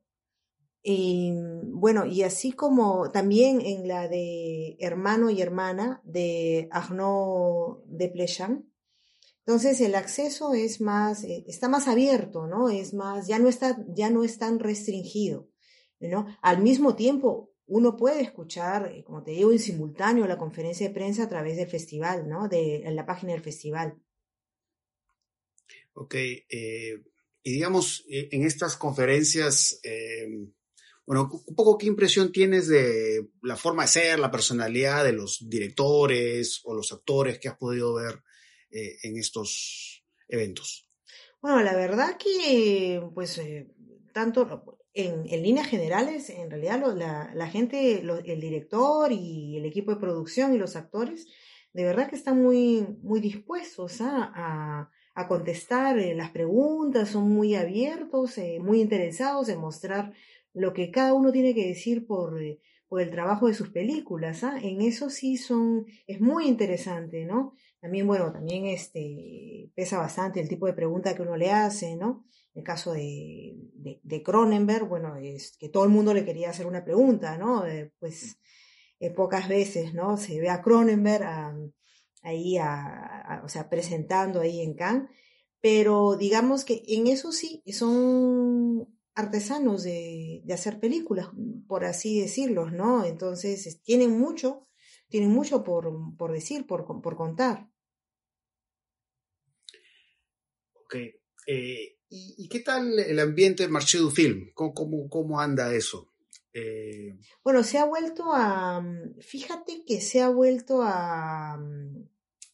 Y 0.83 1.31
bueno, 1.65 2.07
y 2.07 2.23
así 2.23 2.53
como 2.53 3.11
también 3.11 3.61
en 3.61 3.87
la 3.87 4.07
de 4.07 4.77
Hermano 4.79 5.29
y 5.29 5.39
Hermana 5.41 6.01
de 6.03 6.67
Arnaud 6.71 7.83
de 7.85 8.09
Plechan, 8.09 8.70
entonces 9.45 9.81
el 9.81 9.95
acceso 9.95 10.53
es 10.53 10.81
más, 10.81 11.23
eh, 11.23 11.43
está 11.47 11.67
más 11.67 11.87
abierto, 11.87 12.45
¿no? 12.45 12.69
Es 12.69 12.93
más, 12.93 13.27
ya 13.27 13.39
no 13.39 13.49
está, 13.49 13.83
ya 13.89 14.09
no 14.11 14.23
es 14.23 14.37
tan 14.37 14.59
restringido, 14.59 15.49
¿no? 15.99 16.27
Al 16.41 16.61
mismo 16.61 16.95
tiempo, 16.95 17.51
uno 17.65 17.97
puede 17.97 18.21
escuchar, 18.21 18.91
eh, 18.93 19.03
como 19.03 19.23
te 19.23 19.31
digo, 19.31 19.51
en 19.51 19.59
simultáneo 19.59 20.27
la 20.27 20.37
conferencia 20.37 20.87
de 20.87 20.93
prensa 20.93 21.23
a 21.23 21.29
través 21.29 21.57
del 21.57 21.67
festival, 21.67 22.29
¿no? 22.29 22.47
De 22.47 22.83
la 22.91 23.05
página 23.05 23.31
del 23.31 23.41
festival. 23.41 23.99
Ok, 25.93 26.15
eh, 26.15 27.01
y 27.43 27.51
digamos, 27.51 28.05
en 28.07 28.43
estas 28.45 28.77
conferencias, 28.77 29.81
bueno, 31.07 31.27
un 31.47 31.55
poco 31.55 31.79
qué 31.79 31.87
impresión 31.87 32.31
tienes 32.31 32.67
de 32.67 33.31
la 33.41 33.57
forma 33.57 33.81
de 33.81 33.87
ser, 33.87 34.19
la 34.19 34.29
personalidad 34.29 35.03
de 35.03 35.13
los 35.13 35.49
directores 35.49 36.61
o 36.63 36.75
los 36.75 36.91
actores 36.91 37.39
que 37.39 37.49
has 37.49 37.57
podido 37.57 37.95
ver 37.95 38.21
eh, 38.71 38.97
en 39.03 39.17
estos 39.17 40.03
eventos? 40.27 40.87
Bueno, 41.41 41.61
la 41.61 41.75
verdad 41.75 42.17
que, 42.17 43.01
pues, 43.13 43.37
eh, 43.37 43.67
tanto 44.13 44.79
en, 44.93 45.25
líneas 45.43 45.67
generales, 45.67 46.29
en 46.29 46.49
realidad 46.49 46.81
la, 47.33 47.47
gente, 47.47 48.01
el 48.01 48.41
director 48.41 49.11
y 49.11 49.57
el 49.57 49.65
equipo 49.65 49.91
de 49.91 49.99
producción 49.99 50.53
y 50.53 50.57
los 50.57 50.75
actores, 50.75 51.27
de 51.73 51.83
verdad 51.83 52.09
que 52.09 52.15
están 52.15 52.41
muy, 52.41 52.85
muy 53.01 53.19
dispuestos 53.19 54.01
¿ah? 54.01 54.89
a, 55.15 55.27
contestar 55.27 55.99
eh, 55.99 56.15
las 56.15 56.31
preguntas, 56.31 57.09
son 57.09 57.29
muy 57.29 57.55
abiertos, 57.55 58.39
muy 58.59 58.81
interesados 58.81 59.49
en 59.49 59.59
mostrar 59.59 60.13
lo 60.53 60.73
que 60.73 60.91
cada 60.91 61.13
uno 61.13 61.31
tiene 61.31 61.53
que 61.53 61.67
decir 61.67 62.07
por, 62.07 62.39
por 62.91 63.01
el 63.01 63.09
trabajo 63.09 63.47
de 63.47 63.53
sus 63.53 63.69
películas. 63.69 64.43
¿ah? 64.43 64.57
En 64.61 64.81
eso 64.81 65.09
sí 65.09 65.37
son, 65.37 65.85
es 66.07 66.19
muy 66.19 66.45
interesante, 66.47 67.25
¿no? 67.25 67.55
También, 67.81 68.05
bueno, 68.05 68.31
también 68.31 68.67
este, 68.67 69.71
pesa 69.75 69.97
bastante 69.97 70.39
el 70.39 70.47
tipo 70.47 70.67
de 70.67 70.73
pregunta 70.73 71.15
que 71.15 71.23
uno 71.23 71.35
le 71.35 71.51
hace, 71.51 71.95
¿no? 71.95 72.25
En 72.53 72.59
el 72.59 72.63
caso 72.63 72.93
de, 72.93 73.55
de, 74.03 74.23
Cronenberg, 74.23 74.87
bueno, 74.87 75.15
es 75.15 75.57
que 75.57 75.69
todo 75.69 75.83
el 75.83 75.89
mundo 75.89 76.13
le 76.13 76.23
quería 76.23 76.51
hacer 76.51 76.67
una 76.67 76.83
pregunta, 76.83 77.37
¿no? 77.37 77.65
Eh, 77.65 77.91
pues 77.99 78.37
eh, 78.99 79.09
pocas 79.09 79.47
veces, 79.49 79.95
¿no? 79.95 80.17
Se 80.17 80.39
ve 80.39 80.49
a 80.49 80.61
Cronenberg 80.61 81.23
ahí, 82.21 82.57
o 82.59 83.49
sea, 83.49 83.67
presentando 83.67 84.41
ahí 84.41 84.61
en 84.61 84.75
Cannes, 84.75 85.09
pero 85.59 86.17
digamos 86.17 86.65
que 86.65 86.83
en 86.87 87.07
eso 87.07 87.31
sí 87.31 87.63
son 87.67 88.87
artesanos 89.15 89.83
de, 89.83 90.41
de 90.45 90.53
hacer 90.53 90.79
películas, 90.79 91.29
por 91.67 91.85
así 91.85 92.19
decirlo, 92.21 92.69
¿no? 92.69 93.05
Entonces, 93.05 93.81
tienen 93.83 94.19
mucho, 94.19 94.67
tienen 95.11 95.29
mucho 95.29 95.63
por, 95.63 95.93
por 96.17 96.31
decir, 96.31 96.65
por, 96.65 96.85
por 97.01 97.15
contar. 97.15 97.69
Eh, 101.47 101.97
¿y, 102.09 102.49
qué 102.49 102.59
tal 102.59 102.99
el 102.99 103.19
ambiente 103.19 103.63
del 103.63 103.71
Marché 103.71 103.97
du 103.97 104.09
Film? 104.09 104.51
¿Cómo, 104.53 105.09
cómo, 105.09 105.39
anda 105.39 105.73
eso? 105.73 106.11
Eh, 106.53 107.15
bueno, 107.43 107.63
se 107.63 107.77
ha 107.77 107.85
vuelto 107.85 108.31
a, 108.33 108.83
fíjate 109.19 109.85
que 109.85 110.01
se 110.01 110.21
ha 110.21 110.29
vuelto 110.29 110.81
a, 110.81 111.59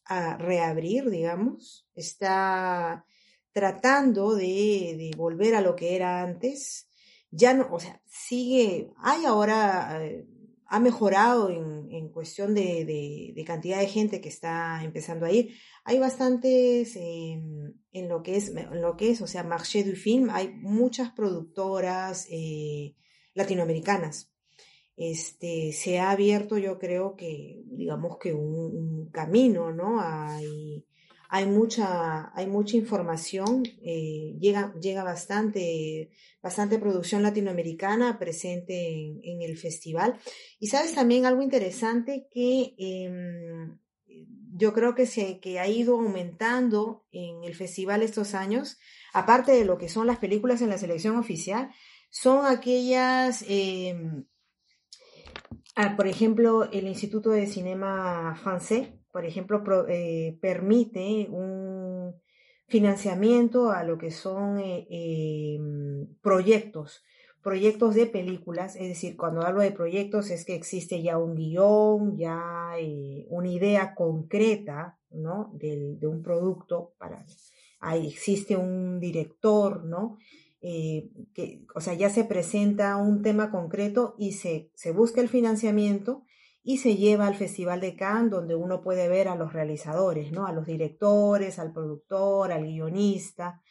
a 0.06 0.38
reabrir, 0.38 1.10
digamos, 1.10 1.88
está 1.96 3.06
tratando 3.52 4.36
de, 4.36 5.12
volver 5.18 5.56
a 5.56 5.62
lo 5.62 5.76
que 5.76 5.96
era 5.96 6.22
antes. 6.22 6.88
Ya 7.32 7.54
no, 7.54 7.68
o 7.72 7.80
sea, 7.80 8.02
sigue, 8.06 8.92
hay 8.98 9.26
ahora, 9.26 10.06
eh, 10.06 10.28
ha 10.69 10.79
mejorado 10.79 11.50
en, 11.50 11.91
en 11.91 12.09
cuestión 12.09 12.53
de, 12.53 12.86
de, 13.36 13.43
cantidad 13.45 13.79
de 13.79 13.88
gente 13.88 14.19
que 14.19 14.29
está 14.29 14.83
empezando 14.83 15.25
a 15.25 15.31
ir. 15.31 15.55
Hay 15.86 15.97
bastantes 15.97 16.95
em, 16.95 17.74
en 17.93 18.09
lo 18.09 18.21
que 18.21 18.36
es, 18.36 18.50
en 18.50 18.81
lo 18.81 18.97
que 18.97 19.12
es, 19.12 19.21
o 19.21 19.27
sea, 19.27 19.43
marché 19.43 19.83
du 19.83 19.95
film, 19.95 20.29
hay 20.29 20.50
muchas 20.50 21.12
productoras 21.12 22.27
eh, 22.29 22.95
latinoamericanas. 23.33 24.33
Este, 24.97 25.71
se 25.74 26.00
ha 26.00 26.09
abierto, 26.12 26.57
yo 26.57 26.79
creo 26.79 27.15
que, 27.15 27.62
digamos 27.67 28.17
que 28.17 28.33
un, 28.33 29.09
camino, 29.12 29.71
¿no? 29.71 30.01
Hay, 30.01 30.86
hay 31.29 31.46
mucha, 31.46 32.31
hay 32.36 32.48
mucha 32.48 32.77
información, 32.77 33.63
eh, 33.81 34.36
llega, 34.39 34.74
llega 34.79 35.03
bastante, 35.03 36.12
bastante 36.41 36.79
producción 36.79 37.24
latinoamericana 37.24 38.17
presente 38.17 39.19
en, 39.24 39.41
el 39.41 39.57
festival. 39.57 40.19
Y 40.60 40.67
sabes 40.67 40.93
también 40.93 41.25
algo 41.25 41.41
interesante 41.41 42.27
que 42.31 42.75
em, 42.77 43.77
yo 44.55 44.74
creo 44.74 44.96
que, 44.96 45.05
se, 45.05 45.39
que 45.39 45.60
ha 45.60 45.67
ido 45.67 45.96
aumentando 45.96 47.05
en 47.12 47.43
el 47.43 47.55
festival 47.55 48.01
estos 48.01 48.34
años, 48.34 48.77
aparte 49.13 49.51
de 49.51 49.65
lo 49.65 49.77
que 49.77 49.89
son 49.89 50.07
las 50.07 50.17
películas 50.17 50.62
en 50.62 50.69
la 50.69 50.77
selección 50.77 51.17
oficial, 51.17 51.72
son 52.10 52.46
aquellas, 52.46 53.43
em, 53.48 54.25
ah, 55.75 55.96
por 55.96 56.07
ejemplo, 56.07 56.72
el 56.72 56.88
Instituto 56.88 57.31
de 57.31 57.48
Cinema 57.48 58.36
Francés, 58.41 58.88
por 59.17 59.25
ejemplo, 59.25 59.88
eh, 59.89 60.38
permite 60.39 61.27
un 61.31 62.13
financiamiento 62.67 63.71
a 63.71 63.83
lo 63.83 63.97
que 63.97 64.12
son 64.12 64.59
eh, 64.59 64.86
em, 64.91 66.05
proyectos 66.21 67.01
proyectos 67.41 67.95
de 67.95 68.05
películas, 68.05 68.75
es 68.75 68.89
decir, 68.89 69.17
cuando 69.17 69.41
hablo 69.41 69.62
de 69.62 69.71
proyectos 69.71 70.29
es 70.29 70.45
que 70.45 70.53
existe 70.53 71.01
ya 71.01 71.17
un 71.17 71.33
guion, 71.33 72.15
ya 72.15 72.74
eh, 72.77 73.25
una 73.29 73.50
idea 73.50 73.95
concreta, 73.95 75.00
¿no? 75.09 75.50
De, 75.53 75.97
un 76.05 76.21
producto, 76.21 76.93
para, 77.00 77.25
ahí 77.79 78.07
existe 78.07 78.55
un 78.55 79.00
director, 79.00 79.83
¿no? 79.83 80.19
Eh, 80.62 81.09
que, 81.33 81.65
o 81.74 81.81
sea, 81.81 81.95
ya 81.95 82.12
se 82.12 82.24
presenta 82.24 82.97
un 82.97 83.24
tema 83.24 83.50
concreto 83.50 84.13
y 84.19 84.33
se, 84.33 84.69
se 84.75 84.91
busca 84.91 85.21
el 85.21 85.29
financiamiento 85.29 86.24
y 86.69 86.79
se 86.79 86.97
lleva 86.97 87.27
al 87.27 87.36
Festival 87.36 87.79
de 87.79 87.95
Cannes, 87.95 88.29
donde 88.29 88.53
uno 88.53 88.81
puede 88.81 89.07
ver 89.07 89.29
a 89.29 89.38
los 89.38 89.53
realizadores, 89.53 90.33
¿no? 90.33 90.45
A 90.45 90.51
los 90.51 90.65
directores, 90.67 91.59
al 91.59 91.71
productor, 91.71 92.51
al 92.51 92.65
guionista, 92.65 93.62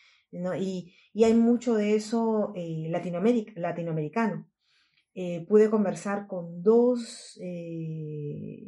y, 0.58 0.94
hay 1.22 1.34
mucho 1.34 1.74
de 1.74 1.94
eso 1.94 2.54
eh, 2.56 2.88
latinoamericano. 2.88 4.48
Eh, 5.14 5.44
pude 5.46 5.68
conversar 5.68 6.26
con 6.26 6.62
dos 6.62 7.38
eh, 7.42 8.62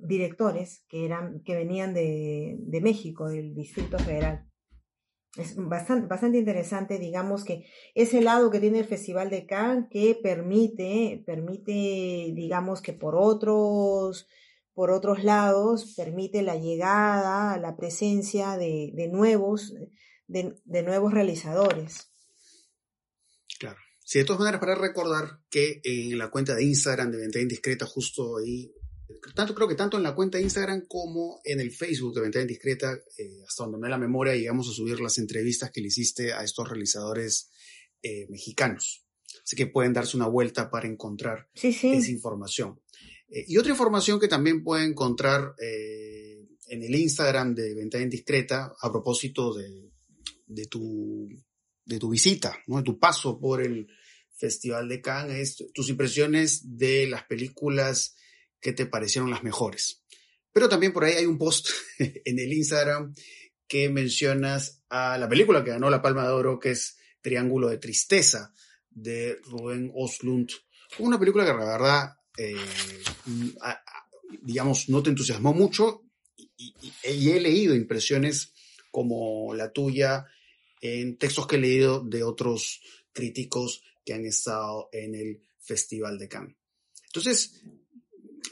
directores 0.00 0.86
que, 0.88 1.04
eran, 1.04 1.42
que 1.42 1.54
venían 1.54 1.92
de, 1.92 2.80
México, 2.82 3.28
del 3.28 3.54
Distrito 3.54 3.98
Federal. 3.98 4.46
Es 5.36 5.56
bastante, 5.56 6.06
bastante 6.06 6.38
interesante, 6.38 6.98
digamos 6.98 7.44
que 7.44 7.66
ese 7.94 8.20
lado 8.20 8.50
que 8.50 8.60
tiene 8.60 8.78
el 8.78 8.84
Festival 8.84 9.30
de 9.30 9.46
Cannes 9.46 9.86
que 9.90 10.14
permite, 10.22 11.24
permite, 11.26 12.32
digamos 12.34 12.80
que 12.80 12.92
por 12.92 13.16
otros, 13.16 14.28
por 14.74 14.90
otros 14.90 15.24
lados, 15.24 15.94
permite 15.96 16.42
la 16.42 16.56
llegada, 16.56 17.58
la 17.58 17.76
presencia 17.76 18.56
de, 18.56 18.92
de 18.94 19.08
nuevos, 19.08 19.74
de, 20.26 20.82
nuevos 20.82 21.12
realizadores. 21.12 22.12
Claro. 23.58 23.78
Sí, 24.00 24.18
de 24.18 24.24
todas 24.26 24.40
maneras, 24.40 24.60
para 24.60 24.74
recordar 24.74 25.40
que 25.48 25.80
en 25.82 26.18
la 26.18 26.30
cuenta 26.30 26.54
de 26.54 26.64
Instagram 26.64 27.10
de 27.10 27.18
Venta 27.18 27.40
Indiscreta, 27.40 27.86
justo 27.86 28.36
ahí 28.36 28.72
tanto 29.34 29.54
creo 29.54 29.68
que 29.68 29.74
tanto 29.74 29.96
en 29.96 30.02
la 30.02 30.14
cuenta 30.14 30.38
de 30.38 30.44
Instagram 30.44 30.86
como 30.86 31.40
en 31.44 31.60
el 31.60 31.70
Facebook 31.70 32.14
de 32.14 32.22
Ventana 32.22 32.42
Indiscreta, 32.42 32.92
eh, 33.18 33.42
hasta 33.46 33.64
donde 33.64 33.78
me 33.78 33.88
la 33.88 33.98
memoria, 33.98 34.34
llegamos 34.34 34.68
a 34.68 34.72
subir 34.72 35.00
las 35.00 35.18
entrevistas 35.18 35.70
que 35.70 35.80
le 35.80 35.88
hiciste 35.88 36.32
a 36.32 36.42
estos 36.42 36.68
realizadores 36.68 37.50
eh, 38.02 38.26
mexicanos. 38.28 39.04
Así 39.42 39.56
que 39.56 39.66
pueden 39.66 39.92
darse 39.92 40.16
una 40.16 40.26
vuelta 40.26 40.70
para 40.70 40.88
encontrar 40.88 41.48
esa 41.54 42.10
información. 42.10 42.80
Eh, 43.28 43.44
y 43.48 43.56
otra 43.56 43.72
información 43.72 44.20
que 44.20 44.28
también 44.28 44.62
pueden 44.62 44.90
encontrar 44.90 45.54
en 45.58 46.82
el 46.82 46.94
Instagram 46.94 47.54
de 47.54 47.74
Ventana 47.74 48.04
Indiscreta, 48.04 48.74
a 48.80 48.90
propósito 48.90 49.52
de, 49.54 49.90
de, 50.46 50.66
tu, 50.66 51.28
de 51.84 51.98
tu 51.98 52.08
visita, 52.08 52.56
¿no? 52.66 52.78
de 52.78 52.82
tu 52.82 52.98
paso 52.98 53.38
por 53.38 53.62
el 53.62 53.86
Festival 54.36 54.88
de 54.88 55.00
Cannes, 55.00 55.60
es 55.60 55.72
tus 55.72 55.88
impresiones 55.88 56.76
de 56.76 57.06
las 57.06 57.24
películas 57.24 58.16
que 58.64 58.72
te 58.72 58.86
parecieron 58.86 59.28
las 59.28 59.42
mejores. 59.42 60.02
Pero 60.50 60.70
también 60.70 60.94
por 60.94 61.04
ahí 61.04 61.12
hay 61.12 61.26
un 61.26 61.36
post 61.36 61.68
en 61.98 62.38
el 62.38 62.50
Instagram 62.50 63.14
que 63.68 63.90
mencionas 63.90 64.82
a 64.88 65.18
la 65.18 65.28
película 65.28 65.62
que 65.62 65.72
ganó 65.72 65.90
la 65.90 66.00
Palma 66.00 66.22
de 66.22 66.32
Oro, 66.32 66.58
que 66.58 66.70
es 66.70 66.96
Triángulo 67.20 67.68
de 67.68 67.76
Tristeza, 67.76 68.54
de 68.88 69.38
Rubén 69.44 69.92
Oslund. 69.94 70.50
Una 70.98 71.18
película 71.18 71.44
que 71.44 71.50
la 71.50 71.56
verdad, 71.56 72.16
eh, 72.38 72.56
digamos, 74.40 74.88
no 74.88 75.02
te 75.02 75.10
entusiasmó 75.10 75.52
mucho 75.52 76.02
y, 76.56 76.72
he 77.02 77.40
leído 77.40 77.74
impresiones 77.74 78.54
como 78.90 79.52
la 79.52 79.72
tuya 79.72 80.24
en 80.80 81.18
textos 81.18 81.46
que 81.46 81.56
he 81.56 81.60
leído 81.60 82.02
de 82.02 82.22
otros 82.22 82.80
críticos 83.12 83.82
que 84.06 84.14
han 84.14 84.24
estado 84.24 84.88
en 84.90 85.14
el 85.16 85.42
Festival 85.58 86.18
de 86.18 86.28
Cannes. 86.28 86.56
Entonces, 87.08 87.60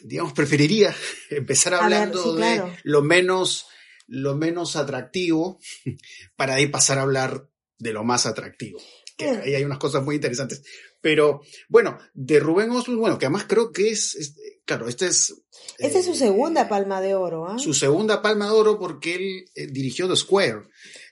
digamos, 0.02 0.32
preferiría 0.32 0.94
empezar 1.30 1.74
hablando 1.74 2.34
de 2.34 2.62
lo 2.82 3.02
menos, 3.02 3.66
lo 4.06 4.36
menos 4.36 4.76
atractivo 4.76 5.58
para 6.36 6.54
ahí 6.54 6.66
pasar 6.66 6.98
a 6.98 7.02
hablar 7.02 7.48
de 7.78 7.92
lo 7.92 8.04
más 8.04 8.26
atractivo. 8.26 8.80
Que 9.16 9.28
ahí 9.28 9.54
hay 9.54 9.64
unas 9.64 9.78
cosas 9.78 10.02
muy 10.02 10.14
interesantes. 10.14 10.62
Pero 11.00 11.42
bueno, 11.68 11.98
de 12.14 12.38
Rubén 12.38 12.70
Oslund, 12.70 13.00
bueno, 13.00 13.18
que 13.18 13.26
además 13.26 13.44
creo 13.48 13.72
que 13.72 13.90
es, 13.90 14.34
claro, 14.64 14.88
este 14.88 15.06
es... 15.06 15.34
Esta 15.78 15.98
es 15.98 16.04
su 16.04 16.14
segunda 16.14 16.68
palma 16.68 17.00
de 17.00 17.14
oro. 17.14 17.46
¿ah? 17.46 17.58
Su 17.58 17.74
segunda 17.74 18.22
palma 18.22 18.46
de 18.46 18.52
oro 18.52 18.78
porque 18.78 19.16
él 19.16 19.44
eh, 19.54 19.66
dirigió 19.66 20.08
The 20.08 20.16
Square, 20.16 20.62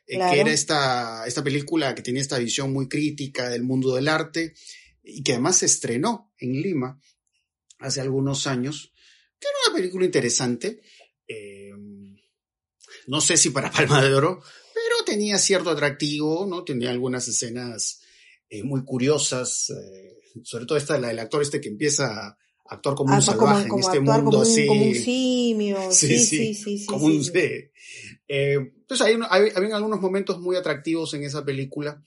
eh, 0.07 0.19
que 0.19 0.41
era 0.41 0.53
esta, 0.53 1.27
esta 1.27 1.43
película 1.43 1.95
que 1.95 2.03
tenía 2.03 2.23
esta 2.23 2.39
visión 2.39 2.73
muy 2.73 2.89
crítica 2.89 3.49
del 3.49 3.65
mundo 3.65 3.95
del 3.95 4.09
arte 4.09 4.55
y 5.03 5.23
que 5.23 5.33
además 5.33 5.59
se 5.59 5.67
estrenó 5.67 6.33
en 6.39 6.53
Lima 6.63 7.01
hace 7.81 8.01
algunos 8.01 8.47
años, 8.47 8.93
que 9.39 9.49
era 9.49 9.59
una 9.67 9.77
película 9.77 10.05
interesante. 10.05 10.81
Eh, 11.27 11.73
no 13.07 13.21
sé 13.21 13.37
si 13.37 13.51
para 13.51 13.71
Palma 13.73 14.03
de 14.03 14.15
Oro, 14.15 14.43
pero 14.75 15.05
tenía 15.05 15.39
cierto 15.39 15.71
atractivo, 15.71 16.47
¿no? 16.47 16.65
Tenía 16.65 16.91
algunas 16.91 17.27
escenas 17.27 18.03
eh, 18.49 18.63
muy 18.63 18.85
curiosas, 18.85 19.71
eh, 19.71 20.19
sobre 20.45 20.67
todo 20.67 20.79
esta, 20.79 20.99
la 20.99 21.09
del 21.09 21.19
actor 21.19 21.43
este 21.43 21.61
que 21.61 21.69
empieza 21.69 22.29
a 22.29 22.39
actuar 22.67 22.95
como 22.95 23.15
un 23.15 23.23
salvaje 23.23 23.67
en 23.67 23.79
este 23.79 24.01
mundo 24.01 24.31
como 24.31 24.43
así. 24.43 24.67
Como 24.67 24.85
un 24.85 24.95
simio, 24.95 25.79
sí, 25.93 26.19
sí, 26.19 26.55
sí, 26.55 26.79
sí. 26.79 26.87
como 26.87 27.07
un, 27.07 27.21
entonces 28.33 29.07
hay, 29.07 29.17
hay, 29.29 29.51
había 29.57 29.77
algunos 29.77 30.01
momentos 30.01 30.39
muy 30.41 30.55
atractivos 30.57 31.15
en 31.15 31.25
esa 31.25 31.45
película. 31.45 32.01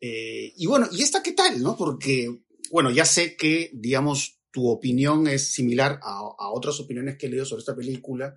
y 0.00 0.66
bueno, 0.66 0.88
¿y 0.90 1.02
esta 1.02 1.22
qué 1.22 1.32
tal, 1.32 1.62
no? 1.62 1.76
Porque, 1.76 2.28
bueno, 2.70 2.90
ya 2.90 3.04
sé 3.04 3.36
que, 3.36 3.70
digamos, 3.72 4.41
tu 4.52 4.68
opinión 4.68 5.26
es 5.26 5.48
similar 5.48 5.98
a, 6.02 6.50
otras 6.52 6.78
opiniones 6.78 7.16
que 7.16 7.26
he 7.26 7.30
leído 7.30 7.46
sobre 7.46 7.60
esta 7.60 7.74
película. 7.74 8.36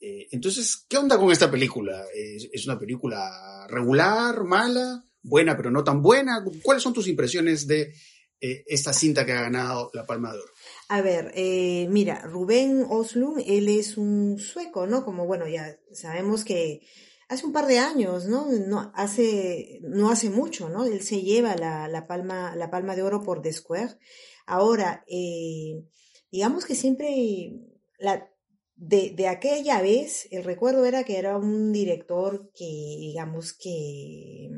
Eh, 0.00 0.26
entonces, 0.32 0.84
¿qué 0.88 0.98
onda 0.98 1.16
con 1.16 1.30
esta 1.30 1.50
película? 1.50 2.04
¿Es, 2.12 2.66
una 2.66 2.78
película 2.78 3.66
regular, 3.68 4.44
mala, 4.44 5.06
buena 5.22 5.56
pero 5.56 5.70
no 5.70 5.84
tan 5.84 6.02
buena? 6.02 6.44
¿Cuáles 6.62 6.82
son 6.82 6.92
tus 6.92 7.06
impresiones 7.06 7.66
de 7.66 7.94
eh, 8.40 8.64
esta 8.66 8.92
cinta 8.92 9.24
que 9.24 9.32
ha 9.32 9.42
ganado 9.42 9.90
la 9.94 10.04
Palma 10.04 10.32
de 10.32 10.40
Oro? 10.40 10.52
A 10.88 11.00
ver, 11.00 11.32
eh, 11.34 11.86
mira, 11.88 12.20
Rubén 12.22 12.84
Oslund, 12.90 13.42
él 13.46 13.68
es 13.68 13.96
un 13.96 14.38
sueco, 14.38 14.86
¿no? 14.86 15.04
Como, 15.04 15.26
bueno, 15.26 15.46
ya 15.48 15.78
sabemos 15.92 16.44
que 16.44 16.82
hace 17.28 17.46
un 17.46 17.52
par 17.52 17.66
de 17.66 17.78
años, 17.78 18.26
¿no? 18.26 18.46
No 18.50 18.92
hace, 18.94 19.78
no 19.82 20.10
hace 20.10 20.30
mucho, 20.30 20.68
¿no? 20.68 20.84
Él 20.84 21.00
se 21.02 21.22
lleva 21.22 21.56
la, 21.56 21.88
la, 21.88 22.06
palma, 22.08 22.54
la 22.56 22.70
palma 22.70 22.96
de 22.96 23.02
oro 23.02 23.22
por 23.22 23.40
The 23.40 23.52
Square. 23.52 23.98
Ahora, 24.46 25.04
eh, 25.08 25.84
digamos 26.30 26.64
que 26.64 26.74
siempre, 26.74 27.60
la, 27.98 28.30
de, 28.76 29.10
de, 29.10 29.28
aquella 29.28 29.80
vez, 29.80 30.28
el 30.30 30.44
recuerdo 30.44 30.84
era 30.84 31.04
que 31.04 31.18
era 31.18 31.36
un 31.36 31.72
director 31.72 32.50
que, 32.54 32.64
digamos 32.64 33.52
que 33.52 34.50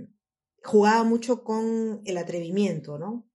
jugaba 0.63 1.05
mucho 1.05 1.45
con 1.45 2.03
el 2.05 2.19
atrevimiento, 2.19 2.99
¿no? 2.99 3.29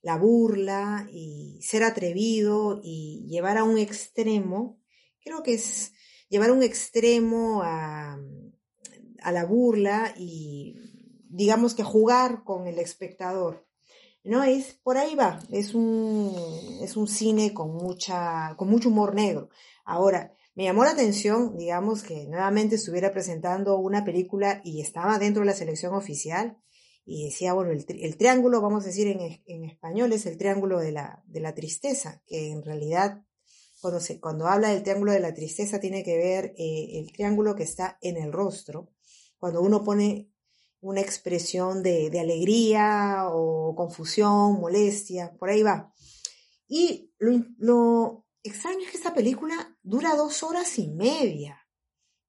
La 0.00 0.16
burla 0.16 1.08
y 1.10 1.60
ser 1.62 1.82
atrevido 1.82 2.80
y 2.82 3.26
llevar 3.28 3.58
a 3.58 3.64
un 3.64 3.78
extremo, 3.78 4.80
creo 5.20 5.42
que 5.42 5.54
es 5.54 5.92
llevar 6.28 6.50
a 6.50 6.52
un 6.52 6.62
extremo 6.62 7.62
a, 7.64 8.16
a 9.22 9.32
la 9.32 9.44
burla 9.44 10.14
y 10.16 10.76
digamos 11.28 11.74
que 11.74 11.82
jugar 11.82 12.44
con 12.44 12.66
el 12.66 12.78
espectador. 12.78 13.67
No, 14.28 14.44
es, 14.44 14.74
por 14.82 14.98
ahí 14.98 15.14
va, 15.14 15.40
es 15.50 15.74
un, 15.74 16.36
es 16.82 16.98
un 16.98 17.08
cine 17.08 17.54
con 17.54 17.74
mucha, 17.74 18.54
con 18.58 18.68
mucho 18.68 18.90
humor 18.90 19.14
negro. 19.14 19.48
Ahora, 19.86 20.34
me 20.54 20.64
llamó 20.64 20.84
la 20.84 20.90
atención, 20.90 21.56
digamos, 21.56 22.02
que 22.02 22.26
nuevamente 22.26 22.74
estuviera 22.74 23.10
presentando 23.10 23.78
una 23.78 24.04
película 24.04 24.60
y 24.64 24.82
estaba 24.82 25.18
dentro 25.18 25.40
de 25.40 25.46
la 25.46 25.54
selección 25.54 25.94
oficial 25.94 26.58
y 27.06 27.24
decía, 27.24 27.54
bueno, 27.54 27.70
el, 27.70 28.16
triángulo, 28.18 28.60
vamos 28.60 28.84
a 28.84 28.88
decir 28.88 29.06
en, 29.06 29.40
en, 29.46 29.64
español, 29.64 30.12
es 30.12 30.26
el 30.26 30.36
triángulo 30.36 30.78
de 30.78 30.92
la, 30.92 31.22
de 31.26 31.40
la 31.40 31.54
tristeza, 31.54 32.22
que 32.26 32.50
en 32.50 32.62
realidad 32.62 33.24
cuando, 33.80 33.98
se, 33.98 34.20
cuando 34.20 34.46
habla 34.46 34.68
del 34.68 34.82
triángulo 34.82 35.12
de 35.12 35.20
la 35.20 35.32
tristeza 35.32 35.80
tiene 35.80 36.02
que 36.02 36.18
ver 36.18 36.54
eh, 36.58 36.98
el 36.98 37.12
triángulo 37.12 37.56
que 37.56 37.62
está 37.62 37.96
en 38.02 38.18
el 38.18 38.30
rostro. 38.30 38.90
Cuando 39.38 39.62
uno 39.62 39.82
pone 39.82 40.30
una 40.80 41.00
expresión 41.00 41.82
de, 41.82 42.10
alegría 42.20 43.28
o 43.30 43.74
confusión, 43.74 44.60
molestia, 44.60 45.34
por 45.38 45.50
ahí 45.50 45.62
va. 45.62 45.92
Y 46.68 47.12
lo, 47.18 48.24
extraño 48.42 48.80
es 48.80 48.90
que 48.90 48.96
esta 48.96 49.14
película 49.14 49.76
dura 49.82 50.14
dos 50.14 50.42
horas 50.42 50.78
y 50.78 50.88
media, 50.88 51.66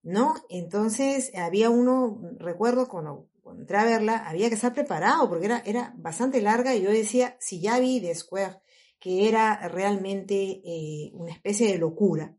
¿no? 0.02 0.36
Entonces 0.50 1.32
había 1.36 1.70
uno, 1.70 2.22
recuerdo 2.40 2.88
cuando, 2.88 3.30
entré 3.58 3.78
a 3.78 3.86
verla, 3.86 4.28
había 4.28 4.50
que 4.50 4.56
estar 4.56 4.74
preparado 4.74 5.28
porque 5.28 5.46
era, 5.46 5.60
era 5.66 5.94
bastante 5.98 6.42
larga 6.42 6.76
y 6.76 6.82
yo 6.82 6.92
decía, 6.92 7.38
si 7.40 7.60
ya 7.60 7.80
vi 7.80 8.00
The 8.00 8.16
Square, 8.16 8.62
que 9.00 9.28
era 9.28 9.68
realmente 9.70 10.62
eh, 10.64 11.12
una 11.14 11.32
especie 11.32 11.72
de 11.72 11.78
locura, 11.78 12.36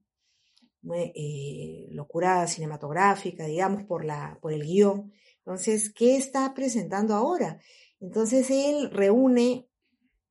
eh, 0.95 1.89
locura 1.91 2.47
cinematográfica, 2.47 3.47
digamos, 3.47 3.85
por, 3.85 4.05
la, 4.05 4.39
por 4.41 4.53
el 4.53 4.63
guion, 4.63 5.13
entonces, 5.51 5.93
¿qué 5.93 6.17
está 6.17 6.55
presentando 6.55 7.15
ahora? 7.15 7.61
Entonces, 7.99 8.51
él 8.51 8.91
reúne, 8.91 9.69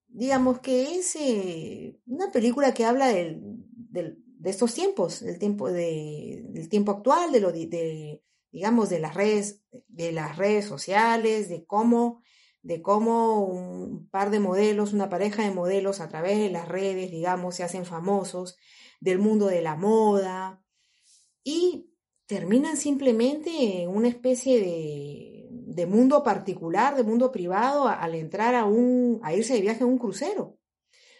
digamos 0.07 0.59
que 0.59 0.95
es 0.95 1.15
eh, 1.15 1.99
una 2.05 2.31
película 2.31 2.73
que 2.73 2.85
habla 2.85 3.07
de 3.09 4.15
estos 4.45 4.73
tiempos, 4.73 5.19
del 5.19 5.37
tiempo, 5.39 5.71
de, 5.71 6.45
del 6.49 6.69
tiempo 6.69 6.91
actual, 6.93 7.31
de 7.31 7.41
lo 7.41 7.51
de, 7.51 8.21
digamos, 8.51 8.89
de 8.89 8.99
las 8.99 9.13
redes, 9.13 9.61
de 9.87 10.11
las 10.11 10.37
redes 10.37 10.65
sociales, 10.65 11.49
de 11.49 11.65
cómo, 11.65 12.21
de 12.61 12.81
cómo 12.81 13.43
un 13.45 14.07
par 14.09 14.29
de 14.29 14.39
modelos, 14.39 14.93
una 14.93 15.09
pareja 15.09 15.43
de 15.43 15.51
modelos 15.51 15.99
a 15.99 16.07
través 16.07 16.37
de 16.39 16.49
las 16.49 16.67
redes, 16.67 17.11
digamos, 17.11 17.55
se 17.55 17.63
hacen 17.63 17.85
famosos, 17.85 18.57
del 18.99 19.19
mundo 19.19 19.47
de 19.47 19.61
la 19.61 19.75
moda. 19.75 20.63
Y 21.43 21.89
terminan 22.29 22.77
simplemente 22.77 23.81
en 23.81 23.89
una 23.89 24.07
especie 24.07 24.59
de, 24.59 25.85
mundo 25.87 26.23
particular, 26.23 26.95
de 26.95 27.03
mundo 27.03 27.31
privado, 27.31 27.87
al 27.87 28.13
entrar 28.13 28.53
a, 28.53 28.65
un, 28.65 29.19
a 29.23 29.33
irse 29.33 29.53
de 29.53 29.61
viaje 29.61 29.83
en 29.83 29.89
un 29.89 29.97
crucero, 29.97 30.57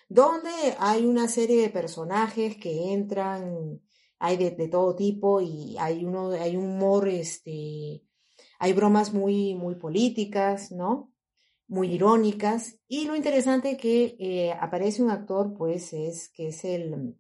donde 0.10 0.52
hay 0.78 1.06
una 1.06 1.28
serie 1.30 1.62
de 1.62 1.70
personajes 1.70 2.58
que 2.58 2.92
entran, 2.94 3.82
hay 4.20 4.36
de, 4.36 4.68
todo 4.68 4.96
tipo 4.96 5.39
y 5.42 5.78
hay, 5.80 6.04
uno, 6.04 6.32
hay 6.32 6.58
humor, 6.58 7.08
este, 7.08 8.04
hay 8.60 8.74
bromas 8.74 9.13
muy, 9.13 9.56
muy 9.56 9.76
políticas, 9.76 10.72
¿no? 10.72 11.12
Muy 11.68 11.94
irónicas. 11.94 12.78
Y 12.88 13.06
lo 13.06 13.15
interesante 13.15 13.78
que 13.78 14.18
eh, 14.20 14.52
aparece 14.60 15.02
un 15.02 15.10
actor, 15.10 15.56
pues, 15.58 15.94
es 15.94 16.30
que 16.30 16.50
es 16.50 16.65
el 16.65 17.15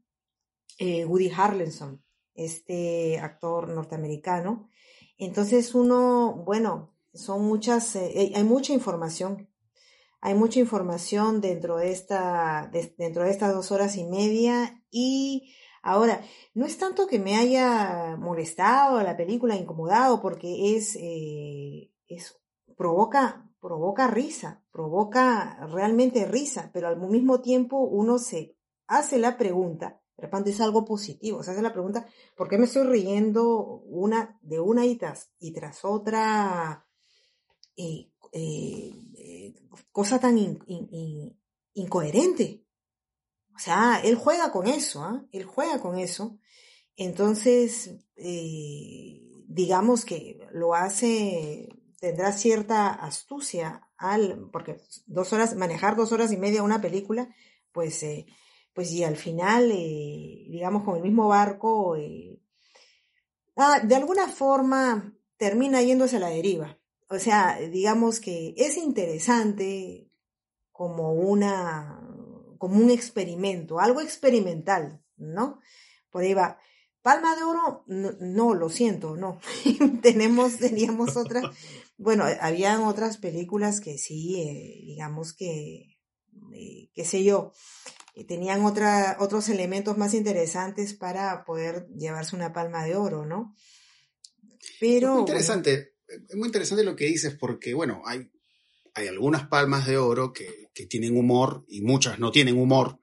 eh, 0.79 1.05
Woody 1.05 1.31
Harrelson 1.35 2.03
este 2.33 3.19
actor 3.19 3.69
norteamericano. 3.69 4.69
Entonces 5.17 5.75
uno, 5.75 6.43
bueno, 6.45 6.95
son 7.13 7.45
muchas, 7.45 7.95
eh, 7.95 8.31
hay 8.33 8.43
mucha 8.43 8.73
información, 8.73 9.49
hay 10.21 10.33
mucha 10.33 10.59
información 10.59 11.41
dentro 11.41 11.77
de, 11.77 11.91
esta, 11.91 12.71
dentro 12.97 13.23
de 13.23 13.31
estas 13.31 13.53
dos 13.53 13.71
horas 13.71 13.97
y 13.97 14.05
media 14.05 14.83
y 14.89 15.53
Ahora, 15.81 16.21
no 16.53 16.65
es 16.65 16.77
tanto 16.77 17.07
que 17.07 17.19
me 17.19 17.37
haya 17.37 18.17
molestado 18.17 19.01
la 19.01 19.15
película, 19.15 19.55
incomodado, 19.55 20.21
porque 20.21 20.75
es, 20.75 20.97
eh, 20.99 21.91
es 22.07 22.37
provoca, 22.75 23.49
provoca 23.61 24.07
risa, 24.07 24.63
provoca 24.71 25.57
realmente 25.71 26.25
risa, 26.25 26.69
pero 26.73 26.87
al 26.89 26.99
mismo 26.99 27.41
tiempo 27.41 27.79
uno 27.79 28.19
se 28.19 28.57
hace 28.87 29.19
la 29.19 29.37
pregunta, 29.37 30.01
de 30.19 30.25
repente 30.25 30.49
es 30.49 30.59
algo 30.59 30.83
positivo, 30.83 31.41
se 31.43 31.51
hace 31.51 31.61
la 31.61 31.71
pregunta, 31.71 32.05
¿por 32.35 32.49
qué 32.49 32.57
me 32.57 32.65
estoy 32.65 32.83
riendo 32.83 33.81
una, 33.85 34.37
de 34.41 34.59
una 34.59 34.85
y 34.85 34.97
tras, 34.97 35.31
y 35.39 35.53
tras 35.53 35.85
otra 35.85 36.85
eh, 37.77 38.11
eh, 38.33 38.93
eh, 39.15 39.53
cosa 39.93 40.19
tan 40.19 40.37
incoherente? 41.73 42.65
O 43.55 43.59
sea, 43.59 44.01
él 44.03 44.15
juega 44.15 44.51
con 44.51 44.67
eso, 44.67 45.03
¿ah? 45.03 45.25
él 45.31 45.45
juega 45.45 45.79
con 45.79 45.97
eso. 45.97 46.37
Entonces, 46.97 47.95
digamos 49.47 50.03
que 50.03 50.45
lo 50.51 50.75
hace, 50.75 51.69
tendrá 51.97 52.33
cierta 52.33 52.89
astucia 52.89 53.89
al, 53.97 54.49
porque 54.51 54.81
dos 55.05 55.31
horas, 55.31 55.55
manejar 55.55 55.95
dos 55.95 56.11
horas 56.11 56.33
y 56.33 56.37
media 56.37 56.63
una 56.63 56.81
película, 56.81 57.33
pues 57.71 58.03
pues 58.73 58.91
y 58.91 59.03
al 59.03 59.17
final, 59.17 59.71
eh, 59.71 60.45
digamos, 60.49 60.83
con 60.83 60.95
el 60.95 61.03
mismo 61.03 61.27
barco, 61.27 61.95
eh, 61.95 62.39
ah, 63.55 63.79
de 63.83 63.95
alguna 63.95 64.27
forma 64.27 65.13
termina 65.37 65.81
yéndose 65.81 66.17
a 66.17 66.19
la 66.19 66.29
deriva. 66.29 66.79
O 67.09 67.17
sea, 67.17 67.57
digamos 67.59 68.19
que 68.19 68.53
es 68.55 68.77
interesante 68.77 70.11
como 70.71 71.13
una, 71.13 71.99
como 72.57 72.79
un 72.79 72.91
experimento, 72.91 73.79
algo 73.79 74.01
experimental, 74.01 75.01
¿no? 75.17 75.59
Por 76.11 76.23
ahí 76.23 76.33
va. 76.33 76.59
Palma 77.01 77.35
de 77.35 77.43
oro, 77.43 77.83
no, 77.87 78.53
lo 78.53 78.69
siento, 78.69 79.15
no. 79.15 79.39
Tenemos, 80.01 80.57
teníamos 80.57 81.17
otras, 81.17 81.45
bueno, 81.97 82.25
habían 82.41 82.83
otras 82.83 83.17
películas 83.17 83.79
que 83.79 83.97
sí, 83.97 84.41
eh, 84.41 84.83
digamos 84.85 85.33
que, 85.33 85.97
qué 86.93 87.05
sé 87.05 87.23
yo, 87.23 87.53
tenían 88.27 88.65
otra, 88.65 89.17
otros 89.19 89.49
elementos 89.49 89.97
más 89.97 90.13
interesantes 90.13 90.93
para 90.93 91.45
poder 91.45 91.87
llevarse 91.97 92.35
una 92.35 92.53
palma 92.53 92.83
de 92.85 92.95
oro, 92.95 93.25
¿no? 93.25 93.55
Pero... 94.79 95.07
Es 95.07 95.13
muy 95.13 95.19
interesante, 95.21 95.93
es 96.07 96.35
muy 96.35 96.47
interesante 96.47 96.83
lo 96.83 96.95
que 96.95 97.05
dices 97.05 97.35
porque, 97.39 97.73
bueno, 97.73 98.01
hay, 98.05 98.29
hay 98.93 99.07
algunas 99.07 99.47
palmas 99.47 99.87
de 99.87 99.97
oro 99.97 100.33
que, 100.33 100.69
que 100.73 100.85
tienen 100.85 101.17
humor 101.17 101.65
y 101.67 101.81
muchas 101.81 102.19
no 102.19 102.31
tienen 102.31 102.57
humor. 102.57 102.99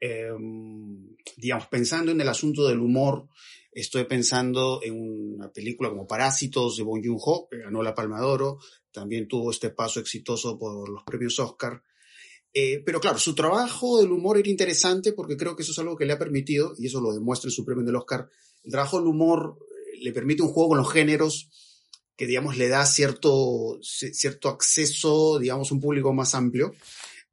Em, 0.00 1.16
digamos, 1.36 1.66
pensando 1.66 2.12
en 2.12 2.20
el 2.20 2.28
asunto 2.28 2.66
del 2.68 2.78
humor, 2.78 3.28
estoy 3.72 4.04
pensando 4.04 4.80
en 4.82 5.34
una 5.34 5.52
película 5.52 5.90
como 5.90 6.06
Parásitos 6.06 6.76
de 6.76 6.84
Bong 6.84 7.04
Joon-ho, 7.04 7.48
que 7.50 7.58
ganó 7.58 7.82
la 7.82 7.94
Palma 7.94 8.20
de 8.20 8.26
Oro, 8.26 8.58
también 8.92 9.28
tuvo 9.28 9.50
este 9.50 9.70
paso 9.70 10.00
exitoso 10.00 10.58
por 10.58 10.88
los 10.88 11.02
premios 11.04 11.38
Oscar. 11.38 11.82
Eh, 12.54 12.82
pero 12.84 13.00
claro, 13.00 13.18
su 13.18 13.34
trabajo 13.34 14.00
del 14.00 14.10
humor 14.10 14.38
era 14.38 14.48
interesante 14.48 15.12
porque 15.12 15.36
creo 15.36 15.54
que 15.54 15.62
eso 15.62 15.72
es 15.72 15.78
algo 15.78 15.96
que 15.96 16.06
le 16.06 16.14
ha 16.14 16.18
permitido, 16.18 16.74
y 16.78 16.86
eso 16.86 17.00
lo 17.00 17.12
demuestra 17.12 17.48
en 17.48 17.52
su 17.52 17.64
premio 17.64 17.84
del 17.84 17.96
Oscar, 17.96 18.28
el 18.64 18.72
trabajo 18.72 18.98
del 18.98 19.06
humor 19.06 19.58
eh, 19.60 19.98
le 20.00 20.12
permite 20.12 20.42
un 20.42 20.48
juego 20.48 20.70
con 20.70 20.78
los 20.78 20.92
géneros 20.92 21.50
que, 22.16 22.26
digamos, 22.26 22.56
le 22.56 22.68
da 22.68 22.84
cierto, 22.84 23.78
cierto 23.80 24.48
acceso, 24.48 25.38
digamos, 25.38 25.70
a 25.70 25.74
un 25.74 25.80
público 25.80 26.12
más 26.12 26.34
amplio. 26.34 26.74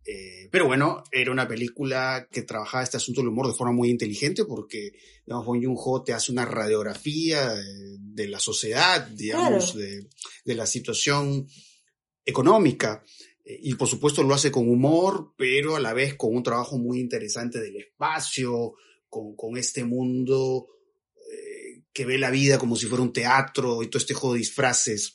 Eh, 0.06 0.47
pero 0.51 0.67
bueno, 0.67 1.04
era 1.12 1.32
una 1.32 1.47
película 1.47 2.28
que 2.32 2.43
trabajaba 2.43 2.84
este 2.84 2.97
asunto 2.97 3.21
del 3.21 3.30
humor 3.30 3.47
de 3.47 3.54
forma 3.54 3.73
muy 3.73 3.89
inteligente 3.89 4.45
porque, 4.45 4.91
digamos, 5.25 5.47
Bong 5.47 5.63
Joon-ho 5.63 6.04
te 6.04 6.13
hace 6.13 6.32
una 6.32 6.45
radiografía 6.45 7.56
de, 7.56 8.28
la 8.28 8.39
sociedad, 8.39 9.08
digamos, 9.08 9.75
de, 9.75 10.08
de, 10.43 10.56
la 10.56 10.67
situación 10.67 11.47
económica 12.23 13.04
y 13.45 13.75
por 13.75 13.88
supuesto 13.88 14.23
lo 14.23 14.34
hace 14.34 14.51
con 14.51 14.67
humor, 14.67 15.34
pero 15.38 15.75
a 15.75 15.79
la 15.79 15.93
vez 15.93 16.15
con 16.15 16.36
un 16.36 16.41
trabajo 16.41 16.79
muy 16.79 16.99
interesante 16.99 17.60
del 17.60 17.77
espacio, 17.77 18.73
con, 19.08 19.36
con 19.36 19.58
este 19.58 19.84
mundo 19.84 20.67
eh, 21.15 21.84
que 21.93 22.05
ve 22.05 22.17
la 22.17 22.31
vida 22.31 22.58
como 22.58 22.75
si 22.75 22.88
fuera 22.88 23.03
un 23.03 23.13
teatro 23.13 23.84
y 23.84 23.88
todo 23.88 23.99
este 23.99 24.13
juego 24.13 24.34
de 24.34 24.39
disfraces. 24.39 25.13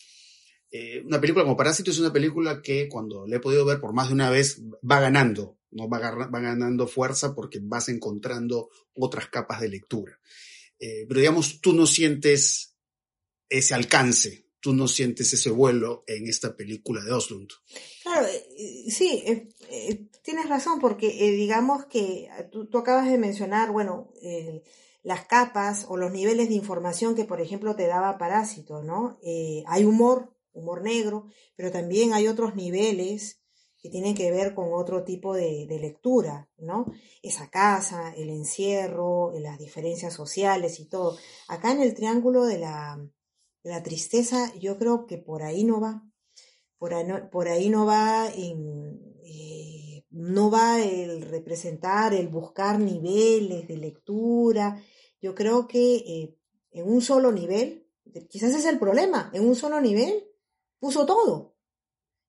Eh, 0.71 1.03
una 1.05 1.21
película 1.21 1.45
como 1.45 1.57
Parásito 1.57 1.91
es 1.91 1.99
una 1.99 2.13
película 2.13 2.63
que 2.63 2.89
cuando 2.89 3.27
la 3.27 3.37
he 3.37 3.41
podido 3.41 3.65
ver 3.65 3.81
por 3.81 3.93
más 3.93 4.09
de 4.09 4.15
una 4.15 4.31
vez 4.31 4.63
va 4.89 5.01
ganando, 5.01 5.59
¿no? 5.73 5.89
va, 5.89 5.99
ganando 5.99 6.87
fuerza 6.87 7.35
porque 7.35 7.59
vas 7.61 7.89
encontrando 7.89 8.71
otras 8.95 9.29
capas 9.29 9.61
de 9.61 9.69
lectura. 9.69 10.19
Eh, 10.79 11.05
pero 11.09 11.21
digamos, 11.21 11.61
tú 11.61 11.73
no 11.73 11.87
sientes 11.87 12.77
ese 13.49 13.75
alcance 13.75 14.47
tú 14.61 14.75
no 14.75 14.87
sientes 14.87 15.33
ese 15.33 15.51
vuelo 15.51 16.05
en 16.07 16.29
esta 16.29 16.57
película 16.57 17.03
de 17.03 17.13
Oslund. 17.13 17.49
Claro, 18.03 18.27
eh, 18.27 18.91
sí, 18.91 19.23
eh, 19.27 19.49
eh, 19.71 20.07
tienes 20.23 20.49
razón, 20.49 20.81
porque 20.81 21.09
digamos 21.33 21.87
que 21.87 22.29
tú, 22.53 22.69
acabas 22.79 23.11
de 23.11 23.19
mencionar, 23.19 23.73
bueno, 23.73 24.13
las 25.03 25.27
capas 25.27 25.87
o 25.89 25.97
los 25.97 26.13
niveles 26.13 26.49
de 26.49 26.55
información 26.55 27.15
que, 27.15 27.25
por 27.25 27.41
ejemplo, 27.41 27.75
te 27.75 27.87
daba 27.87 28.19
Parásito, 28.19 28.83
¿no? 28.83 29.19
hay 29.67 29.85
humor, 29.85 30.35
humor 30.53 30.83
negro, 30.83 31.27
pero 31.57 31.71
también 31.71 32.13
hay 32.13 32.29
otros 32.29 32.55
niveles 32.55 33.39
que 33.83 33.89
tienen 33.89 34.15
que 34.15 34.31
ver 34.31 34.55
con 34.55 34.75
otro 34.75 35.05
tipo 35.05 35.33
de, 35.33 35.67
de 35.67 35.79
lectura, 35.79 36.51
¿no? 36.59 36.93
Esa 37.23 37.49
casa, 37.49 38.13
el 38.15 38.29
encierro, 38.29 39.33
las 39.39 39.59
diferencias 39.59 40.13
sociales 40.13 40.81
y 40.81 40.85
todo. 40.85 41.17
Acá 41.49 41.73
en 41.73 41.81
el 41.81 41.95
triángulo 41.95 42.45
de 42.45 42.59
la, 42.59 43.01
la 43.63 43.83
tristeza 43.83 44.53
yo 44.59 44.79
creo 44.79 45.07
que 45.07 45.19
por 45.19 45.43
ahí 45.43 45.65
no 45.65 45.81
va. 45.81 46.07
Por 46.79 46.95
ahí 47.49 47.69
no, 47.69 47.85
va 47.85 48.33
en, 48.35 49.15
eh, 49.23 50.07
no 50.11 50.51
va 50.51 50.83
el 50.83 51.21
representar, 51.21 52.15
el 52.15 52.29
buscar 52.29 52.79
niveles 52.79 53.69
de 53.69 53.77
lectura. 53.77 54.83
Yo 55.21 55.35
creo 55.35 55.69
que 55.69 55.97
eh, 55.97 56.37
en 56.71 56.89
un 56.91 57.03
solo 57.03 57.33
nivel, 57.33 57.87
quizás 58.31 58.55
es 58.55 58.65
el 58.65 58.79
problema, 58.79 59.31
en 59.35 59.47
un 59.47 59.55
solo 59.57 59.79
nivel 59.79 60.27
puso 60.79 61.05
todo. 61.05 61.55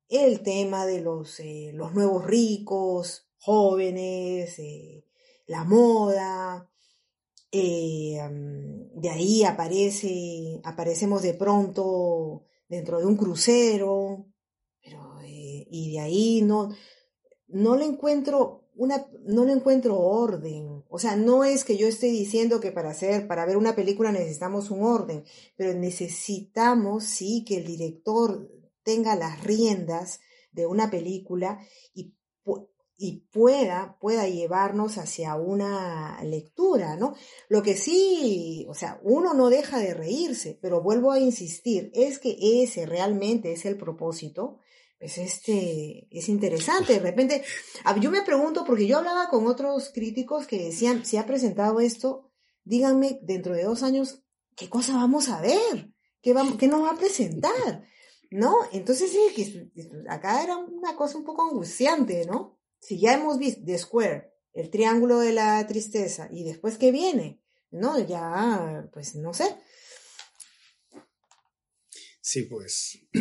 El 0.10 0.42
tema 0.42 0.86
de 0.86 1.00
los, 1.00 1.40
eh, 1.40 1.72
los 1.74 1.94
nuevos 1.94 2.26
ricos, 2.26 3.30
jóvenes, 3.38 4.58
la 5.48 5.64
moda, 5.64 6.70
eh, 7.52 8.20
de 8.96 9.10
ahí 9.10 9.44
aparece, 9.44 10.62
aparecemos 10.64 11.22
de 11.22 11.34
pronto 11.34 12.46
dentro 12.68 13.00
de 13.00 13.06
un 13.06 13.18
crucero, 13.18 14.28
pero, 14.82 15.20
eh, 15.22 15.68
y 15.70 15.92
de 15.94 16.00
ahí 16.00 16.42
no, 16.42 16.70
no 17.48 17.76
le 17.76 17.86
encuentro 17.86 18.70
una, 18.76 19.06
no 19.26 19.46
le 19.46 19.54
encuentro 19.54 20.00
orden. 20.00 20.84
O 20.90 20.98
sea, 20.98 21.16
no 21.16 21.44
es 21.44 21.66
que 21.66 21.78
yo 21.78 21.88
esté 21.88 22.08
diciendo 22.08 22.60
que 22.60 22.72
para 22.72 22.90
hacer, 22.92 23.28
para 23.28 23.46
ver 23.46 23.58
una 23.58 23.76
película 23.76 24.12
necesitamos 24.12 24.72
un 24.72 24.84
orden, 24.84 25.24
pero 25.56 25.74
necesitamos 25.74 27.04
sí 27.04 27.44
que 27.46 27.58
el 27.58 27.66
director 27.66 28.50
tenga 28.84 29.16
las 29.16 29.44
riendas 29.44 30.22
de 30.52 30.66
una 30.66 30.90
película 30.90 31.60
y 31.94 32.16
y 33.04 33.26
pueda, 33.32 33.98
pueda 34.00 34.28
llevarnos 34.28 35.00
hacia 35.00 35.34
una 35.34 36.22
lectura, 36.24 36.98
¿no? 36.98 37.16
Lo 37.50 37.64
que 37.64 37.76
sí, 37.76 38.68
o 38.70 38.76
sea, 38.76 39.00
uno 39.02 39.34
no 39.34 39.50
deja 39.50 39.80
de 39.80 39.96
reírse, 39.96 40.60
pero 40.62 40.84
vuelvo 40.84 41.12
a 41.12 41.20
insistir, 41.20 41.90
es 41.96 42.20
que 42.20 42.38
ese 42.62 42.86
realmente 42.86 43.54
es 43.54 43.66
el 43.66 43.76
propósito, 43.76 44.60
pues 45.00 45.18
este, 45.18 46.08
es 46.12 46.30
interesante. 46.30 46.94
De 46.94 47.00
repente, 47.00 47.44
yo 48.00 48.12
me 48.12 48.22
pregunto, 48.22 48.64
porque 48.66 48.86
yo 48.86 49.00
hablaba 49.00 49.30
con 49.30 49.48
otros 49.48 49.90
críticos 49.92 50.46
que 50.46 50.64
decían, 50.66 51.04
si 51.04 51.18
ha 51.18 51.26
presentado 51.26 51.80
esto, 51.80 52.30
díganme 52.66 53.20
dentro 53.24 53.56
de 53.56 53.64
dos 53.64 53.82
años, 53.82 54.22
¿qué 54.56 54.70
cosa 54.70 54.94
vamos 54.94 55.28
a 55.30 55.42
ver? 55.42 55.92
¿Qué, 56.22 56.34
vamos, 56.34 56.56
qué 56.58 56.68
nos 56.68 56.84
va 56.84 56.92
a 56.92 57.00
presentar? 57.00 57.84
¿No? 58.30 58.58
Entonces, 58.72 59.12
sí, 59.12 59.74
acá 60.08 60.44
era 60.44 60.56
una 60.56 60.96
cosa 60.96 61.18
un 61.18 61.26
poco 61.26 61.50
angustiante, 61.50 62.28
¿no? 62.28 62.61
Si 62.82 63.00
ya 63.00 63.14
hemos 63.14 63.38
visto 63.38 63.62
The 63.66 63.78
Square, 63.78 64.34
el 64.54 64.70
triángulo 64.70 65.20
de 65.20 65.32
la 65.32 65.66
tristeza, 65.68 66.28
y 66.32 66.44
después 66.44 66.78
qué 66.78 66.92
viene, 66.92 67.42
¿no? 67.70 67.98
Ya, 68.06 68.90
pues 68.92 69.16
no 69.16 69.34
sé. 69.34 69.56
Sí, 72.20 72.44
pues. 72.44 73.00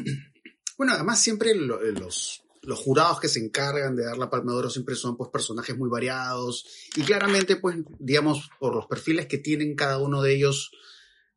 Bueno, 0.77 0.95
además 0.95 1.23
siempre 1.23 1.55
los, 1.55 2.43
los 2.63 2.79
jurados 2.79 3.21
que 3.21 3.29
se 3.29 3.39
encargan 3.39 3.97
de 3.97 4.05
dar 4.05 4.17
la 4.17 4.31
palma 4.31 4.53
siempre 4.71 4.95
son 4.95 5.15
pues 5.15 5.29
personajes 5.29 5.77
muy 5.77 5.91
variados 5.91 6.65
y 6.97 7.03
claramente 7.03 7.57
pues 7.57 7.77
digamos 7.99 8.49
por 8.59 8.75
los 8.75 8.87
perfiles 8.87 9.27
que 9.27 9.37
tienen 9.37 9.77
cada 9.77 9.99
uno 9.99 10.23
de 10.23 10.35
ellos 10.35 10.71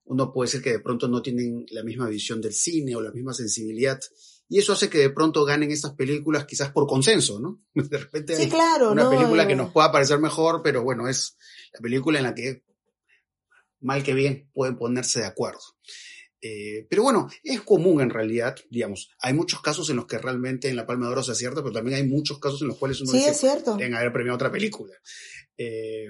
uno 0.05 0.31
puede 0.31 0.49
ser 0.49 0.62
que 0.62 0.71
de 0.71 0.79
pronto 0.79 1.09
no 1.09 1.21
tienen 1.21 1.65
la 1.71 1.83
misma 1.83 2.07
visión 2.07 2.39
del 2.39 2.53
cine 2.53 2.95
o 2.95 3.01
la 3.01 3.12
misma 3.12 3.33
sensibilidad 3.33 3.99
y 4.49 4.60
eso 4.60 4.73
hace 4.73 4.89
que 4.89 4.99
de 4.99 5.10
pronto 5.10 5.45
ganen 5.45 5.71
estas 5.71 5.93
películas 5.93 6.45
quizás 6.45 6.71
por 6.71 6.88
consenso, 6.88 7.39
¿no? 7.39 7.62
De 7.73 7.97
repente 7.97 8.36
sí, 8.36 8.49
claro, 8.49 8.91
una 8.91 9.10
película 9.10 9.47
que 9.47 9.56
nos 9.56 9.71
pueda 9.71 9.91
parecer 9.91 10.19
mejor, 10.19 10.62
pero 10.63 10.84
bueno, 10.84 11.08
es 11.08 11.38
la 11.73 11.79
película 11.79 12.19
en 12.19 12.25
la 12.25 12.36
que 12.36 12.63
mal 13.79 14.03
que 14.03 14.13
bien 14.13 14.49
pueden 14.53 14.77
ponerse 14.77 15.19
de 15.19 15.25
acuerdo. 15.25 15.62
Eh, 16.45 16.86
pero 16.89 17.03
bueno, 17.03 17.29
es 17.41 17.62
común 17.62 18.01
en 18.01 18.10
realidad, 18.10 18.56
digamos, 18.69 19.10
hay 19.19 19.34
muchos 19.34 19.62
casos 19.62 19.89
en 19.89 19.95
los 19.95 20.08
que 20.08 20.17
realmente 20.17 20.67
en 20.67 20.75
La 20.75 20.86
Palma 20.86 21.06
de 21.06 21.13
Oro 21.13 21.23
se 21.23 21.32
acierta, 21.32 21.62
pero 21.62 21.73
también 21.73 21.97
hay 21.97 22.06
muchos 22.06 22.38
casos 22.39 22.62
en 22.62 22.67
los 22.67 22.77
cuales 22.77 22.99
uno 22.99 23.12
sí, 23.12 23.19
dice, 23.19 23.29
es 23.29 23.39
cierto. 23.39 23.77
que 23.77 23.86
haber 23.86 24.12
premiado 24.12 24.36
otra 24.36 24.51
película. 24.51 24.93
Eh, 25.58 26.08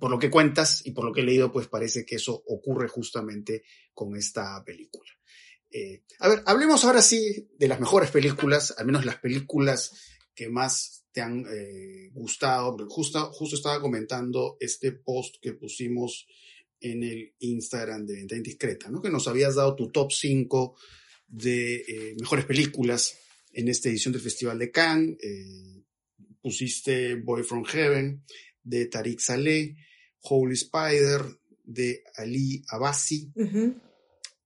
por 0.00 0.10
lo 0.10 0.18
que 0.18 0.30
cuentas 0.30 0.80
y 0.86 0.92
por 0.92 1.04
lo 1.04 1.12
que 1.12 1.20
he 1.20 1.24
leído, 1.24 1.52
pues 1.52 1.68
parece 1.68 2.06
que 2.06 2.16
eso 2.16 2.42
ocurre 2.46 2.88
justamente 2.88 3.64
con 3.92 4.16
esta 4.16 4.62
película. 4.64 5.10
Eh, 5.72 6.02
a 6.18 6.28
ver, 6.28 6.42
hablemos 6.46 6.84
ahora 6.84 7.02
sí 7.02 7.48
de 7.58 7.68
las 7.68 7.80
mejores 7.80 8.10
películas, 8.10 8.74
al 8.76 8.86
menos 8.86 9.04
las 9.04 9.18
películas 9.18 9.92
que 10.34 10.48
más 10.48 11.04
te 11.12 11.20
han 11.20 11.44
eh, 11.50 12.10
gustado. 12.12 12.76
Justo, 12.88 13.32
justo 13.32 13.56
estaba 13.56 13.80
comentando 13.80 14.56
este 14.60 14.92
post 14.92 15.36
que 15.40 15.52
pusimos 15.52 16.26
en 16.80 17.02
el 17.02 17.34
Instagram 17.38 18.06
de 18.06 18.16
Venta 18.16 18.36
Indiscreta, 18.36 18.90
¿no? 18.90 19.00
Que 19.00 19.10
nos 19.10 19.28
habías 19.28 19.54
dado 19.54 19.76
tu 19.76 19.90
top 19.90 20.10
5 20.12 20.76
de 21.28 21.76
eh, 21.76 22.16
mejores 22.18 22.44
películas 22.44 23.18
en 23.52 23.68
esta 23.68 23.88
edición 23.88 24.12
del 24.12 24.22
Festival 24.22 24.58
de 24.58 24.70
Cannes. 24.70 25.16
Eh, 25.22 25.82
pusiste 26.40 27.14
Boy 27.16 27.44
from 27.44 27.64
Heaven 27.64 28.24
de 28.62 28.86
Tariq 28.86 29.20
Saleh, 29.20 29.76
Holy 30.22 30.54
Spider 30.54 31.22
de 31.64 32.02
Ali 32.16 32.62
Abassi. 32.68 33.30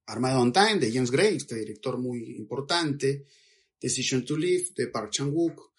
Armada 0.07 0.39
on 0.39 0.53
Time 0.53 0.79
de 0.79 0.93
James 0.93 1.11
Gray, 1.11 1.37
este 1.37 1.57
director 1.57 1.99
muy 1.99 2.37
importante, 2.37 3.27
Decision 3.81 4.25
to 4.25 4.37
Live 4.37 4.71
de 4.77 4.89
Park 4.89 5.11
Chan-wook, 5.11 5.73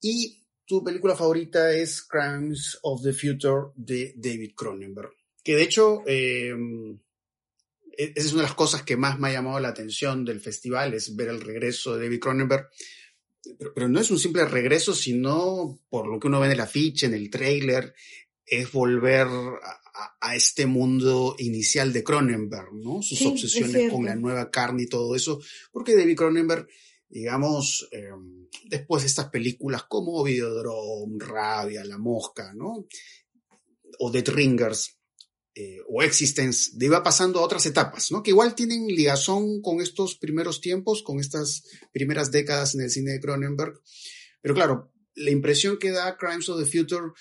y 0.00 0.42
tu 0.64 0.82
película 0.82 1.16
favorita 1.16 1.72
es 1.72 2.02
Crimes 2.02 2.78
of 2.82 3.02
the 3.02 3.12
Future 3.12 3.72
de 3.76 4.14
David 4.16 4.52
Cronenberg 4.54 5.12
que 5.44 5.54
de 5.54 5.62
hecho 5.62 6.02
eh, 6.06 6.52
esa 7.96 8.12
es 8.26 8.32
una 8.32 8.42
de 8.42 8.48
las 8.48 8.56
cosas 8.56 8.82
que 8.82 8.96
más 8.96 9.20
me 9.20 9.28
ha 9.28 9.32
llamado 9.32 9.60
la 9.60 9.68
atención 9.68 10.24
del 10.24 10.40
festival, 10.40 10.94
es 10.94 11.14
ver 11.14 11.28
el 11.28 11.40
regreso 11.40 11.94
de 11.94 12.04
David 12.04 12.18
Cronenberg, 12.18 12.68
pero, 13.74 13.88
no 13.88 14.00
es 14.00 14.10
un 14.10 14.18
simple 14.18 14.46
regreso, 14.46 14.94
sino 14.94 15.78
por 15.90 16.08
lo 16.08 16.18
que 16.18 16.28
uno 16.28 16.40
ve 16.40 16.46
en 16.46 16.52
el 16.52 16.60
afiche, 16.60 17.06
en 17.06 17.14
el 17.14 17.28
trailer, 17.28 17.94
es 18.46 18.72
volver 18.72 19.28
a, 20.20 20.34
este 20.34 20.66
mundo 20.66 21.36
inicial 21.38 21.92
de 21.92 22.02
Cronenberg, 22.02 22.74
¿no? 22.74 23.00
Sus 23.02 23.18
sí, 23.18 23.26
obsesiones 23.26 23.92
con 23.92 24.04
la 24.04 24.16
nueva 24.16 24.50
carne 24.50 24.84
y 24.84 24.88
todo 24.88 25.14
eso, 25.14 25.40
porque 25.72 25.96
David 25.96 26.16
Cronenberg 26.16 26.66
digamos, 27.14 27.88
eh, 27.92 28.10
después 28.64 29.04
de 29.04 29.06
estas 29.06 29.28
películas 29.30 29.84
como 29.84 30.24
Videodrome, 30.24 31.24
Rabia, 31.24 31.84
La 31.84 31.96
Mosca, 31.96 32.52
¿no? 32.54 32.88
O 34.00 34.10
Dead 34.10 34.28
Ringers, 34.28 34.98
eh, 35.54 35.78
o 35.88 36.02
Existence, 36.02 36.72
iba 36.80 37.04
pasando 37.04 37.38
a 37.38 37.42
otras 37.42 37.66
etapas, 37.66 38.10
¿no? 38.10 38.20
Que 38.20 38.30
igual 38.30 38.56
tienen 38.56 38.88
ligazón 38.88 39.62
con 39.62 39.80
estos 39.80 40.16
primeros 40.16 40.60
tiempos, 40.60 41.04
con 41.04 41.20
estas 41.20 41.62
primeras 41.92 42.32
décadas 42.32 42.74
en 42.74 42.80
el 42.80 42.90
cine 42.90 43.12
de 43.12 43.20
Cronenberg. 43.20 43.80
Pero 44.40 44.54
claro, 44.54 44.92
la 45.14 45.30
impresión 45.30 45.78
que 45.78 45.92
da 45.92 46.16
Crimes 46.16 46.48
of 46.48 46.58
the 46.58 46.66
Future 46.66 47.12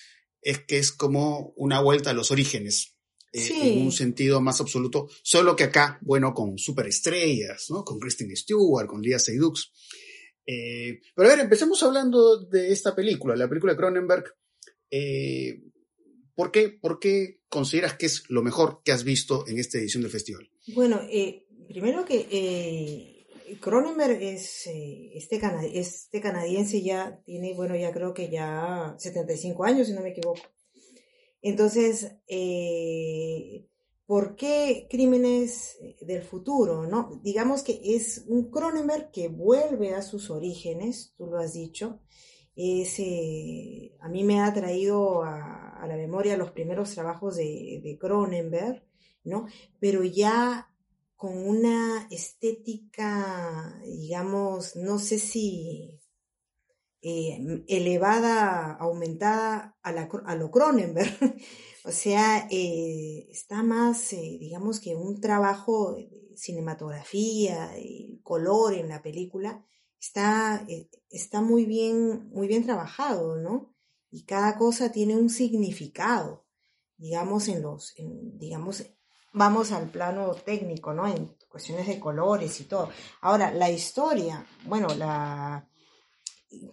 es 0.44 0.60
que 0.60 0.78
es 0.78 0.92
como 0.92 1.54
una 1.56 1.80
vuelta 1.82 2.12
a 2.12 2.14
los 2.14 2.32
orígenes, 2.32 2.96
eh, 3.32 3.50
en 3.62 3.82
un 3.82 3.92
sentido 3.92 4.42
más 4.42 4.62
absoluto, 4.62 5.10
solo 5.24 5.56
que 5.56 5.64
acá, 5.64 5.98
bueno, 6.02 6.36
con 6.36 6.60
superestrellas, 6.60 7.66
¿no? 7.72 7.84
Con 7.84 8.00
Kristen 8.00 8.36
Stewart, 8.36 8.88
con 8.88 9.02
Lia 9.02 9.18
Seydoux. 9.18 9.72
Eh, 10.46 11.00
pero 11.16 11.30
a 11.30 11.32
ver, 11.32 11.44
empecemos 11.44 11.82
hablando 11.82 12.46
de 12.46 12.72
esta 12.72 12.96
película, 12.96 13.36
la 13.36 13.50
película 13.50 13.74
de 13.74 13.78
Cronenberg. 13.78 14.26
Eh, 14.92 15.64
¿por, 16.36 16.52
qué, 16.52 16.70
¿Por 16.70 17.00
qué 17.00 17.42
consideras 17.50 17.98
que 17.98 18.06
es 18.06 18.24
lo 18.30 18.44
mejor 18.44 18.82
que 18.86 18.92
has 18.92 19.04
visto 19.04 19.48
en 19.48 19.58
esta 19.58 19.80
edición 19.80 20.04
del 20.04 20.12
festival? 20.12 20.52
Bueno, 20.68 21.02
primero 21.68 22.06
que 22.06 23.13
Cronenberg 23.60 24.22
es 24.22 24.68
eh, 24.68 25.12
este, 25.16 25.40
cana 25.40 25.66
este 25.66 26.22
canadiense 26.22 26.82
ya 26.82 27.22
tiene, 27.26 27.54
bueno, 27.54 27.76
ya 27.76 27.92
creo 27.92 28.14
que 28.14 28.30
ya 28.30 28.96
75 28.98 29.64
años, 29.64 29.88
si 29.88 29.94
no 29.94 30.02
me 30.02 30.10
equivoco. 30.10 30.42
Entonces, 31.42 32.16
eh, 32.28 33.68
¿por 34.06 34.36
qué 34.36 34.88
crímenes 34.90 35.78
del 36.02 36.24
futuro? 36.24 36.88
¿no? 36.88 37.20
Digamos 37.24 37.64
que 37.64 37.80
es 37.84 38.26
un 38.28 38.50
Cronenberg 38.50 39.12
que 39.12 39.28
vuelve 39.28 39.94
a 39.94 40.02
sus 40.02 40.30
orígenes, 40.30 41.14
tú 41.18 41.28
lo 41.28 41.38
has 41.38 41.54
dicho. 41.54 42.00
Es, 42.56 43.00
eh, 43.00 43.96
a 44.00 44.10
mí 44.10 44.24
me 44.24 44.42
ha 44.42 44.54
traído 44.54 45.24
a, 45.24 45.86
la 45.88 45.98
memoria 45.98 46.38
los 46.38 46.52
primeros 46.52 46.94
trabajos 46.94 47.36
de, 47.36 47.82
de 47.84 47.98
Cronenberg, 48.00 48.86
¿no? 49.26 49.48
Pero 49.80 50.04
ya 50.04 50.73
con 51.24 51.38
una 51.38 52.06
estética, 52.12 53.80
digamos, 53.86 54.76
no 54.76 55.00
sé 55.00 55.20
si 55.20 56.02
eh, 57.02 57.64
elevada, 57.70 58.74
aumentada 58.74 59.78
a, 59.82 59.94
la, 59.94 60.10
lo 60.36 60.52
Cronenberg. 60.52 61.18
o 61.86 61.92
sea, 61.94 62.46
eh, 62.52 63.26
está 63.32 63.64
más, 63.64 64.12
eh, 64.12 64.38
digamos 64.38 64.82
que 64.82 64.98
un 64.98 65.22
trabajo 65.22 65.94
de 65.94 66.36
cinematografía, 66.36 67.74
el 67.78 68.20
color 68.22 68.74
en 68.74 68.90
la 68.90 69.02
película, 69.02 69.66
está, 69.98 70.68
está 71.10 71.40
muy 71.40 71.64
bien, 71.64 72.28
muy 72.32 72.50
bien 72.50 72.66
trabajado, 72.66 73.38
¿no? 73.38 73.74
Y 74.12 74.26
cada 74.26 74.58
cosa 74.58 74.92
tiene 74.92 75.16
un 75.16 75.30
significado, 75.30 76.46
digamos, 76.98 77.48
en 77.48 77.62
los, 77.62 77.96
digamos, 77.98 78.84
vamos 79.34 79.72
al 79.72 79.90
plano 79.90 80.34
técnico, 80.34 80.94
¿no? 80.94 81.08
En 81.08 81.36
cuestiones 81.50 81.88
de 81.88 82.00
colores 82.00 82.60
y 82.62 82.64
todo. 82.64 82.90
Ahora, 83.22 83.52
la 83.52 83.70
historia, 83.70 84.46
bueno, 84.66 84.88
la, 84.96 85.68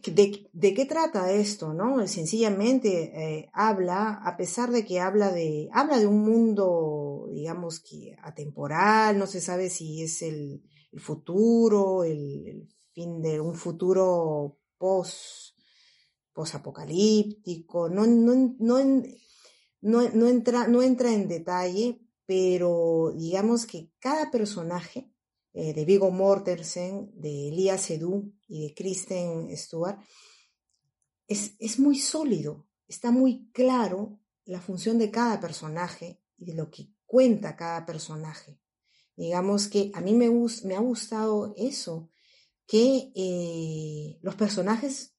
de, 0.06 0.74
qué 0.74 0.86
trata 0.86 1.32
esto, 1.32 1.72
¿no? 1.72 2.06
Sencillamente 2.06 3.12
eh, 3.14 3.50
habla, 3.52 4.20
a 4.24 4.36
pesar 4.36 4.70
de 4.70 4.84
que 4.84 5.00
habla 5.00 5.32
de, 5.32 5.68
habla 5.72 5.98
de 5.98 6.06
un 6.06 6.22
mundo, 6.22 7.28
digamos 7.32 7.80
que 7.80 8.16
atemporal, 8.22 9.18
no 9.18 9.26
se 9.26 9.40
sabe 9.40 9.70
si 9.70 10.02
es 10.02 10.22
el, 10.22 10.62
futuro, 10.98 12.04
el, 12.04 12.68
fin 12.92 13.22
de 13.22 13.40
un 13.40 13.54
futuro 13.54 14.58
post, 14.76 15.56
apocalíptico, 16.54 17.90
no, 17.90 18.06
no, 18.06 18.34
no, 18.58 18.78
no, 19.82 20.10
no, 20.14 20.28
entra, 20.28 20.68
no 20.68 20.82
entra 20.82 21.12
en 21.12 21.28
detalle, 21.28 22.00
pero 22.30 23.12
digamos 23.16 23.66
que 23.66 23.90
cada 23.98 24.30
personaje 24.30 25.10
eh, 25.52 25.74
de 25.74 25.84
Vigo 25.84 26.12
Mortensen, 26.12 27.10
de 27.12 27.48
Elias 27.48 27.82
Sedú 27.82 28.32
y 28.46 28.68
de 28.68 28.72
Kristen 28.72 29.48
Stewart, 29.56 29.98
es, 31.26 31.56
es, 31.58 31.80
muy 31.80 31.98
sólido, 31.98 32.68
está 32.86 33.10
muy 33.10 33.50
claro 33.50 34.20
la 34.44 34.60
función 34.60 34.96
de 34.96 35.10
cada 35.10 35.40
personaje 35.40 36.22
y 36.38 36.44
de 36.44 36.54
lo 36.54 36.70
que 36.70 36.92
cuenta 37.04 37.56
cada 37.56 37.84
personaje. 37.84 38.60
Digamos 39.16 39.66
que 39.66 39.90
a 39.92 40.00
mí 40.00 40.14
me, 40.14 40.26
ha 40.76 40.78
gustado 40.78 41.52
eso, 41.56 42.10
que 42.64 43.10
eh, 43.16 44.20
los 44.22 44.36
personajes 44.36 45.16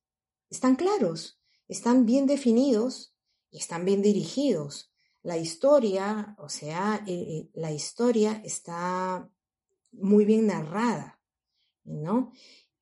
están 0.49 0.77
claros, 0.77 1.41
están 1.67 2.05
bien 2.05 2.25
definidos 2.25 3.13
y 3.49 3.57
están 3.57 3.83
bien 3.83 4.01
dirigidos. 4.01 4.90
La 5.23 5.37
historia, 5.37 6.35
o 6.39 6.49
sea, 6.49 7.03
eh, 7.07 7.49
la 7.53 7.71
historia 7.71 8.41
está 8.43 9.29
muy 9.91 10.25
bien 10.25 10.47
narrada, 10.47 11.19
¿no? 11.83 12.31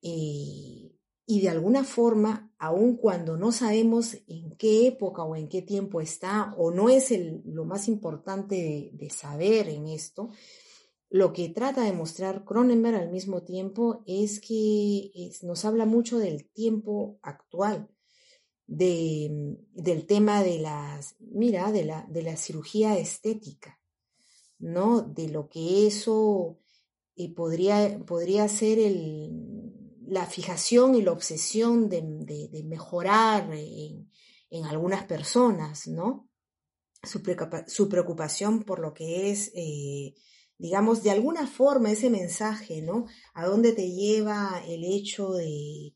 Eh, 0.01 0.95
y 1.31 1.41
de 1.41 1.49
alguna 1.49 1.83
forma, 1.83 2.51
aun 2.57 2.95
cuando 2.95 3.37
no 3.37 3.51
sabemos 3.51 4.17
en 4.27 4.55
qué 4.57 4.87
época 4.87 5.23
o 5.23 5.35
en 5.35 5.47
qué 5.47 5.61
tiempo 5.61 6.01
está, 6.01 6.55
o 6.57 6.71
no 6.71 6.89
es 6.89 7.13
lo 7.45 7.65
más 7.65 7.87
importante 7.87 8.89
de, 8.93 9.09
saber 9.11 9.69
en 9.69 9.87
esto, 9.87 10.29
lo 11.07 11.31
que 11.31 11.49
trata 11.49 11.83
de 11.83 11.93
mostrar 11.93 12.45
Cronenberg 12.45 12.95
al 12.95 13.11
mismo 13.11 13.43
tiempo 13.43 14.03
es 14.07 14.39
que 14.39 15.31
nos 15.43 15.65
habla 15.65 15.85
mucho 15.85 16.17
del 16.17 16.49
tiempo 16.49 17.19
actual, 17.21 17.89
de, 18.69 19.57
del 19.73 20.05
tema 20.05 20.43
de 20.43 20.59
las, 20.59 21.15
mira, 21.19 21.71
de 21.71 21.85
la, 21.85 22.05
de 22.07 22.21
la 22.21 22.37
cirugía 22.37 22.99
estética, 22.99 23.79
¿no? 24.59 25.01
De 25.01 25.27
lo 25.27 25.49
que 25.49 25.87
eso 25.87 26.59
eh, 27.15 27.33
podría, 27.33 27.99
podría 28.05 28.47
ser 28.47 28.77
el, 28.77 29.73
la 30.05 30.27
fijación 30.27 30.93
y 30.93 31.01
la 31.01 31.13
obsesión 31.13 31.89
de, 31.89 32.03
de, 32.03 32.63
mejorar 32.63 33.51
en, 33.55 34.11
en, 34.51 34.65
algunas 34.65 35.03
personas, 35.05 35.87
¿no? 35.87 36.29
Su, 37.01 37.23
su, 37.65 37.89
preocupación 37.89 38.63
por 38.63 38.79
lo 38.79 38.93
que 38.93 39.31
es, 39.31 39.51
eh, 39.55 40.13
digamos, 40.59 41.01
de 41.01 41.09
alguna 41.09 41.47
forma 41.47 41.91
ese 41.91 42.11
mensaje, 42.11 42.83
¿no? 42.83 43.07
A 43.33 43.47
dónde 43.47 43.71
te 43.71 43.89
lleva 43.89 44.61
el 44.67 44.83
hecho 44.83 45.31
de, 45.31 45.95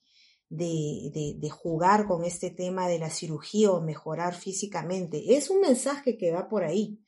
de, 0.55 1.35
de, 1.39 1.49
jugar 1.49 2.05
con 2.05 2.23
este 2.23 2.51
tema 2.51 2.87
de 2.87 2.99
la 2.99 3.09
cirugía 3.09 3.71
o 3.71 3.81
mejorar 3.81 4.35
físicamente. 4.35 5.35
Es 5.35 5.49
un 5.49 5.61
mensaje 5.61 6.17
que 6.17 6.31
va 6.31 6.47
por 6.47 6.63
ahí, 6.63 6.99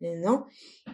¿no? 0.00 0.46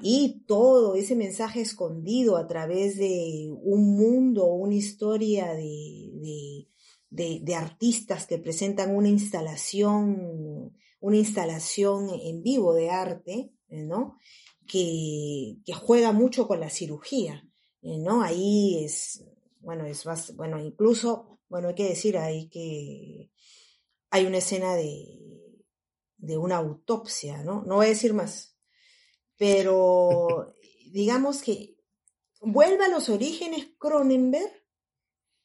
Y 0.02 0.42
todo 0.46 0.96
ese 0.96 1.14
mensaje 1.14 1.60
escondido 1.60 2.36
a 2.36 2.46
través 2.46 2.96
de 2.96 3.48
un 3.62 3.96
mundo, 3.96 4.46
una 4.46 4.74
historia 4.74 5.54
de, 5.54 6.66
de, 7.10 7.54
artistas 7.54 8.26
que 8.26 8.38
presentan 8.38 8.94
una 8.94 9.08
instalación, 9.08 10.72
una 11.00 11.16
instalación 11.16 12.10
en 12.22 12.42
vivo 12.42 12.74
de 12.74 12.90
arte, 12.90 13.52
¿no? 13.68 14.16
Que, 14.66 15.58
que 15.64 15.74
juega 15.74 16.12
mucho 16.12 16.48
con 16.48 16.58
la 16.60 16.70
cirugía, 16.70 17.48
¿no? 17.82 18.22
Ahí 18.22 18.84
es, 18.84 19.24
bueno, 19.60 19.86
es 19.86 20.04
bueno, 20.36 20.58
incluso, 20.58 21.39
bueno, 21.50 21.68
hay 21.68 21.74
que 21.74 21.88
decir 21.88 22.16
ahí 22.16 22.48
que 22.48 23.30
hay 24.08 24.24
una 24.24 24.38
escena 24.38 24.74
de, 24.76 25.20
de 26.16 26.38
una 26.38 26.56
autopsia, 26.56 27.42
¿no? 27.42 27.64
No 27.66 27.76
voy 27.76 27.86
a 27.86 27.90
decir 27.90 28.14
más, 28.14 28.56
pero 29.36 30.54
digamos 30.92 31.42
que 31.42 31.76
vuelve 32.40 32.84
a 32.84 32.88
los 32.88 33.08
orígenes 33.08 33.68
Cronenberg, 33.78 34.50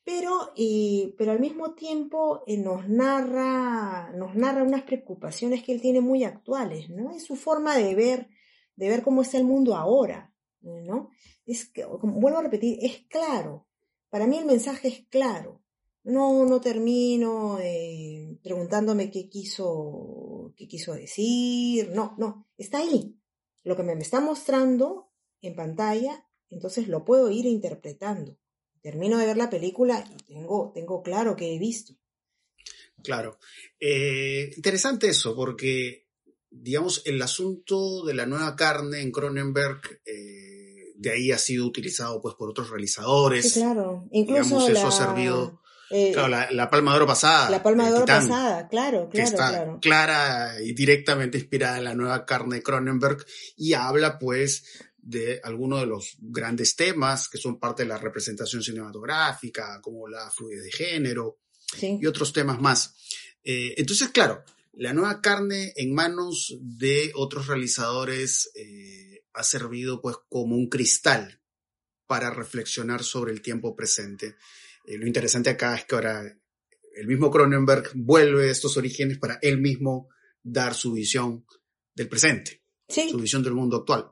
pero, 0.04 0.54
eh, 0.56 1.16
pero 1.18 1.32
al 1.32 1.40
mismo 1.40 1.74
tiempo 1.74 2.44
eh, 2.46 2.58
nos, 2.58 2.88
narra, 2.88 4.12
nos 4.12 4.36
narra 4.36 4.62
unas 4.62 4.84
preocupaciones 4.84 5.64
que 5.64 5.72
él 5.72 5.82
tiene 5.82 6.02
muy 6.02 6.24
actuales, 6.24 6.88
¿no? 6.92 7.12
Es 7.12 7.24
su 7.24 7.36
forma 7.36 7.76
de 7.76 7.96
ver, 7.96 8.30
de 8.76 8.90
ver 8.90 9.02
cómo 9.02 9.24
está 9.24 9.40
el 9.40 9.46
mundo 9.46 9.76
ahora, 9.76 10.32
¿no? 10.62 11.10
Es, 11.48 11.72
vuelvo 12.04 12.38
a 12.38 12.44
repetir, 12.44 12.78
es 12.82 13.08
claro. 13.08 13.68
Para 14.12 14.28
mí 14.28 14.38
el 14.38 14.46
mensaje 14.46 14.88
es 14.90 15.08
claro. 15.10 15.65
No, 16.06 16.46
no 16.46 16.62
termino 16.62 17.60
eh, 17.60 18.38
preguntándome 18.42 19.12
qué 19.12 19.28
quiso, 19.28 20.54
qué 20.56 20.68
quiso 20.68 20.94
decir. 20.94 21.90
No, 21.90 22.16
no, 22.18 22.48
está 22.58 22.80
ahí. 22.80 23.20
Lo 23.64 23.76
que 23.76 23.84
me 23.84 23.94
está 23.94 24.22
mostrando 24.22 25.12
en 25.42 25.56
pantalla, 25.56 26.26
entonces 26.50 26.88
lo 26.88 27.04
puedo 27.04 27.30
ir 27.30 27.46
interpretando 27.46 28.38
termino 28.86 29.18
de 29.18 29.26
ver 29.26 29.38
la 29.38 29.50
película 29.50 30.06
y 30.08 30.32
tengo, 30.32 30.72
tengo 30.72 31.02
claro 31.02 31.36
que 31.36 31.56
he 31.56 31.58
visto. 31.58 31.96
Claro. 33.04 33.40
Eh, 33.80 34.52
interesante 34.56 35.08
eso, 35.08 35.36
porque, 35.36 36.06
digamos, 36.52 37.02
el 37.06 37.20
asunto 37.20 38.06
de 38.06 38.14
la 38.14 38.28
nueva 38.28 38.56
carne 38.56 39.02
en 39.02 39.12
Cronenberg, 39.12 39.82
eh, 40.06 40.94
de 40.98 41.10
ahí 41.12 41.32
ha 41.32 41.40
sido 41.40 41.66
utilizado 41.66 42.22
pues 42.22 42.36
por 42.36 42.48
otros 42.48 42.70
realizadores. 42.70 43.54
Sí, 43.54 43.60
claro. 43.60 44.08
Incluso 44.12 44.60
digamos, 44.60 44.70
eso 44.70 44.88
ha 44.88 44.92
servido. 44.92 45.62
Eh, 45.92 46.12
claro, 46.14 46.48
la, 46.52 46.70
Palma 46.70 46.92
de 46.92 46.98
Oro 46.98 47.08
pasada. 47.08 47.50
La 47.50 47.62
Palma 47.62 47.88
de 47.88 47.94
Oro 47.94 48.06
pasada, 48.06 48.68
claro, 48.68 49.10
claro, 49.10 49.30
está 49.30 49.78
Clara 49.80 50.56
y 50.62 50.74
directamente 50.74 51.38
inspirada 51.38 51.78
en 51.78 51.84
la 51.84 51.94
nueva 51.94 52.26
carne 52.26 52.56
de 52.56 52.64
Cronenberg 52.64 53.24
y 53.56 53.74
habla 53.74 54.18
pues 54.18 54.64
de 54.98 55.40
algunos 55.44 55.82
de 55.82 55.86
los 55.86 56.18
grandes 56.20 56.76
temas 56.76 57.30
que 57.30 57.38
son 57.38 57.60
parte 57.60 57.84
de 57.84 57.90
la 57.90 58.00
representación 58.00 58.64
cinematográfica, 58.64 59.80
como 59.82 60.08
la 60.08 60.32
fluidez 60.32 60.64
de 60.64 60.72
género 60.72 61.38
y 61.80 62.06
otros 62.08 62.34
temas 62.34 62.60
más. 62.60 62.96
Eh, 63.44 63.76
entonces, 63.78 64.10
claro, 64.10 64.44
la 64.74 64.94
nueva 64.94 65.22
carne 65.22 65.74
en 65.76 65.94
manos 65.94 66.58
de 66.60 67.12
otros 67.16 67.48
realizadores 67.48 68.50
eh, 68.56 69.24
ha 69.34 69.44
servido 69.44 70.02
pues 70.02 70.18
como 70.28 70.56
un 70.56 70.68
cristal 70.68 71.40
para 72.08 72.32
reflexionar 72.32 73.04
sobre 73.04 73.32
el 73.32 73.42
tiempo 73.42 73.76
presente. 73.76 74.36
Eh, 74.86 74.98
lo 74.98 75.08
interesante 75.08 75.50
acá 75.50 75.76
es 75.76 75.86
que 75.86 75.96
ahora 75.96 76.24
el 76.96 77.08
mismo 77.08 77.30
Cronenberg 77.30 77.92
vuelve 77.96 78.50
a 78.50 78.52
estos 78.52 78.78
orígenes 78.78 79.18
para 79.18 79.40
él 79.42 79.60
mismo 79.60 80.10
dar 80.42 80.74
su 80.74 80.94
visión 80.94 81.46
del 81.94 82.08
presente, 82.08 82.64
su 82.88 83.18
visión 83.18 83.44
del 83.44 83.54
mundo 83.54 83.78
actual. 83.78 84.12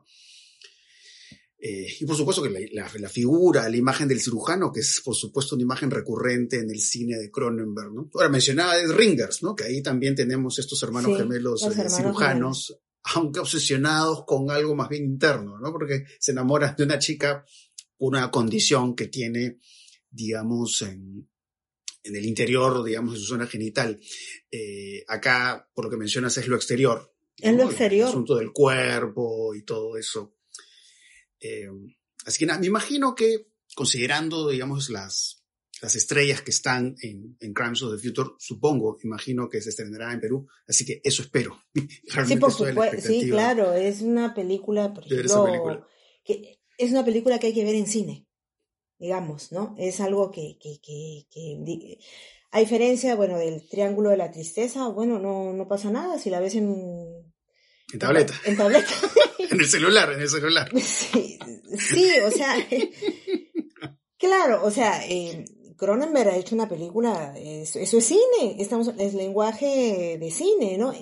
Eh, 1.66 1.96
y 1.98 2.04
por 2.04 2.14
supuesto 2.14 2.42
que 2.42 2.50
la, 2.72 2.86
la, 2.98 3.08
figura, 3.08 3.66
la 3.70 3.76
imagen 3.76 4.06
del 4.06 4.20
cirujano, 4.20 4.70
que 4.70 4.80
es 4.80 5.00
por 5.02 5.14
supuesto 5.14 5.54
una 5.54 5.62
imagen 5.62 5.90
recurrente 5.90 6.58
en 6.58 6.68
el 6.68 6.78
cine 6.78 7.16
de 7.16 7.30
Cronenberg, 7.30 7.90
¿no? 7.90 8.10
Ahora 8.12 8.28
mencionaba 8.28 8.76
de 8.76 8.92
Ringers, 8.92 9.42
¿no? 9.42 9.54
Que 9.54 9.64
ahí 9.64 9.82
también 9.82 10.14
tenemos 10.14 10.58
estos 10.58 10.82
hermanos 10.82 11.16
gemelos 11.16 11.62
eh, 11.62 11.88
cirujanos, 11.88 12.78
aunque 13.14 13.40
obsesionados 13.40 14.24
con 14.26 14.50
algo 14.50 14.74
más 14.74 14.90
bien 14.90 15.04
interno, 15.04 15.58
¿no? 15.58 15.72
Porque 15.72 16.04
se 16.18 16.32
enamoran 16.32 16.76
de 16.76 16.84
una 16.84 16.98
chica 16.98 17.46
una 17.96 18.30
condición 18.30 18.94
que 18.94 19.06
tiene, 19.06 19.58
digamos, 20.14 20.82
en, 20.82 21.28
en 22.02 22.16
el 22.16 22.24
interior, 22.24 22.84
digamos, 22.84 23.14
de 23.14 23.18
su 23.18 23.26
zona 23.26 23.46
genital. 23.46 24.00
Eh, 24.50 25.04
acá, 25.08 25.68
por 25.74 25.86
lo 25.86 25.90
que 25.90 25.96
mencionas, 25.96 26.36
es 26.38 26.48
lo 26.48 26.56
exterior. 26.56 27.14
Es 27.38 27.54
lo 27.54 27.64
exterior. 27.64 28.04
El 28.04 28.10
asunto 28.10 28.36
del 28.36 28.52
cuerpo 28.52 29.54
y 29.54 29.62
todo 29.62 29.96
eso. 29.96 30.36
Eh, 31.40 31.68
así 32.24 32.38
que 32.38 32.46
nada, 32.46 32.60
me 32.60 32.66
imagino 32.66 33.14
que 33.14 33.48
considerando, 33.74 34.48
digamos, 34.48 34.88
las, 34.88 35.44
las 35.82 35.96
estrellas 35.96 36.42
que 36.42 36.50
están 36.50 36.94
en, 37.02 37.36
en 37.40 37.52
Crimes 37.52 37.82
of 37.82 37.94
the 37.94 38.08
Future, 38.08 38.30
supongo, 38.38 38.98
imagino 39.02 39.48
que 39.48 39.60
se 39.60 39.70
estrenará 39.70 40.12
en 40.12 40.20
Perú, 40.20 40.46
así 40.68 40.84
que 40.84 41.00
eso 41.02 41.22
espero. 41.22 41.62
sí, 42.26 42.36
por 42.36 42.52
supuesto, 42.52 43.00
sí, 43.00 43.28
claro, 43.28 43.72
es 43.72 44.00
una 44.00 44.34
película, 44.34 44.94
por 44.94 45.04
ejemplo, 45.04 45.86
que 46.24 46.60
es 46.78 46.90
una 46.90 47.04
película 47.04 47.38
que 47.38 47.48
hay 47.48 47.54
que 47.54 47.64
ver 47.64 47.74
en 47.74 47.86
cine, 47.86 48.26
digamos, 48.98 49.52
¿no? 49.52 49.74
Es 49.78 50.00
algo 50.00 50.30
que, 50.30 50.58
que, 50.60 50.80
que, 50.80 51.26
que 51.30 51.98
a 52.54 52.60
diferencia, 52.60 53.16
bueno, 53.16 53.36
del 53.36 53.68
Triángulo 53.68 54.10
de 54.10 54.16
la 54.16 54.30
Tristeza, 54.30 54.86
bueno, 54.86 55.18
no, 55.18 55.52
no 55.52 55.66
pasa 55.66 55.90
nada 55.90 56.20
si 56.20 56.30
la 56.30 56.38
ves 56.38 56.54
en... 56.54 57.34
En 57.92 57.98
tableta. 57.98 58.32
En 58.44 58.56
tableta. 58.56 58.92
en 59.50 59.58
el 59.58 59.66
celular, 59.66 60.12
en 60.12 60.20
el 60.20 60.28
celular. 60.28 60.70
Sí, 61.76 62.08
o 62.24 62.30
sea, 62.30 62.54
claro, 64.16 64.64
o 64.64 64.70
sea, 64.70 65.04
eh, 65.08 65.44
Cronenberg 65.76 66.28
ha 66.28 66.36
hecho 66.36 66.54
una 66.54 66.68
película, 66.68 67.34
eso, 67.36 67.80
es 67.80 68.06
cine, 68.06 68.56
estamos, 68.60 68.92
es 68.96 69.14
lenguaje 69.14 70.16
de 70.20 70.30
cine, 70.30 70.78
¿no? 70.78 70.94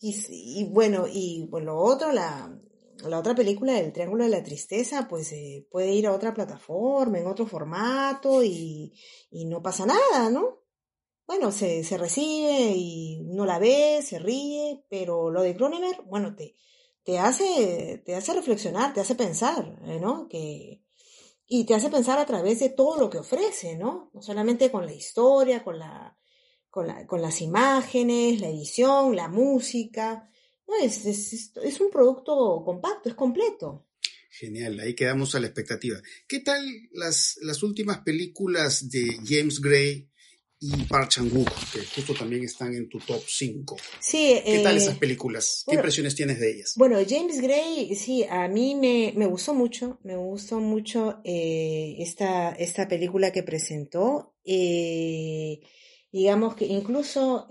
Y, 0.00 0.64
bueno, 0.70 1.06
y 1.12 1.48
bueno, 1.50 1.72
lo 1.72 1.78
otro, 1.78 2.12
la, 2.12 2.56
la 3.04 3.18
otra 3.18 3.34
película, 3.34 3.78
El 3.78 3.92
Triángulo 3.92 4.24
de 4.24 4.30
la 4.30 4.42
Tristeza, 4.42 5.06
pues 5.08 5.32
eh, 5.32 5.66
puede 5.70 5.92
ir 5.92 6.06
a 6.06 6.12
otra 6.12 6.34
plataforma, 6.34 7.18
en 7.18 7.26
otro 7.26 7.46
formato 7.46 8.42
y, 8.42 8.92
y 9.30 9.44
no 9.46 9.62
pasa 9.62 9.86
nada, 9.86 10.30
¿no? 10.30 10.64
Bueno, 11.26 11.52
se, 11.52 11.84
se 11.84 11.98
recibe 11.98 12.72
y 12.74 13.20
uno 13.28 13.44
la 13.44 13.58
ve, 13.58 14.00
se 14.02 14.18
ríe, 14.18 14.82
pero 14.88 15.30
lo 15.30 15.42
de 15.42 15.54
Cronenberg, 15.54 16.04
bueno, 16.06 16.34
te, 16.34 16.56
te 17.04 17.18
hace, 17.18 18.02
te 18.04 18.14
hace 18.14 18.32
reflexionar, 18.32 18.94
te 18.94 19.00
hace 19.00 19.14
pensar, 19.14 19.78
eh, 19.86 19.98
¿no? 20.00 20.28
Que, 20.28 20.82
y 21.46 21.64
te 21.64 21.74
hace 21.74 21.90
pensar 21.90 22.18
a 22.18 22.26
través 22.26 22.60
de 22.60 22.70
todo 22.70 22.98
lo 22.98 23.10
que 23.10 23.18
ofrece, 23.18 23.76
¿no? 23.76 24.10
No 24.12 24.22
solamente 24.22 24.70
con 24.70 24.86
la 24.86 24.92
historia, 24.92 25.64
con, 25.64 25.78
la, 25.78 26.18
con, 26.70 26.86
la, 26.86 27.06
con 27.06 27.22
las 27.22 27.40
imágenes, 27.40 28.40
la 28.40 28.48
edición, 28.48 29.16
la 29.16 29.28
música. 29.28 30.30
No, 30.68 30.76
es, 30.82 31.04
es, 31.06 31.52
es 31.56 31.80
un 31.80 31.90
producto 31.90 32.62
compacto, 32.64 33.08
es 33.08 33.14
completo. 33.14 33.86
Genial, 34.30 34.78
ahí 34.80 34.94
quedamos 34.94 35.34
a 35.34 35.40
la 35.40 35.46
expectativa. 35.46 36.00
¿Qué 36.28 36.40
tal 36.40 36.64
las, 36.92 37.38
las 37.42 37.62
últimas 37.62 38.00
películas 38.00 38.88
de 38.88 39.18
James 39.26 39.60
Gray 39.60 40.08
y 40.60 40.84
Park 40.84 41.08
Chan-wook, 41.10 41.50
que 41.72 41.80
justo 41.94 42.14
también 42.14 42.44
están 42.44 42.74
en 42.74 42.88
tu 42.88 42.98
top 42.98 43.22
5. 43.24 43.76
Sí, 44.00 44.40
¿Qué 44.44 44.58
tal 44.58 44.74
eh, 44.74 44.78
esas 44.78 44.98
películas? 44.98 45.64
¿Qué 45.68 45.76
impresiones 45.76 46.16
tienes 46.16 46.40
de 46.40 46.50
ellas? 46.50 46.74
Bueno, 46.76 46.98
James 47.08 47.40
Gray, 47.40 47.94
sí, 47.94 48.24
a 48.28 48.48
mí 48.48 48.74
me, 48.74 49.12
me 49.16 49.26
gustó 49.26 49.54
mucho, 49.54 50.00
me 50.02 50.16
gustó 50.16 50.58
mucho 50.58 51.20
eh, 51.24 51.96
esta, 52.00 52.50
esta 52.50 52.88
película 52.88 53.30
que 53.30 53.44
presentó. 53.44 54.34
Eh, 54.44 55.60
digamos 56.10 56.56
que 56.56 56.66
incluso 56.66 57.46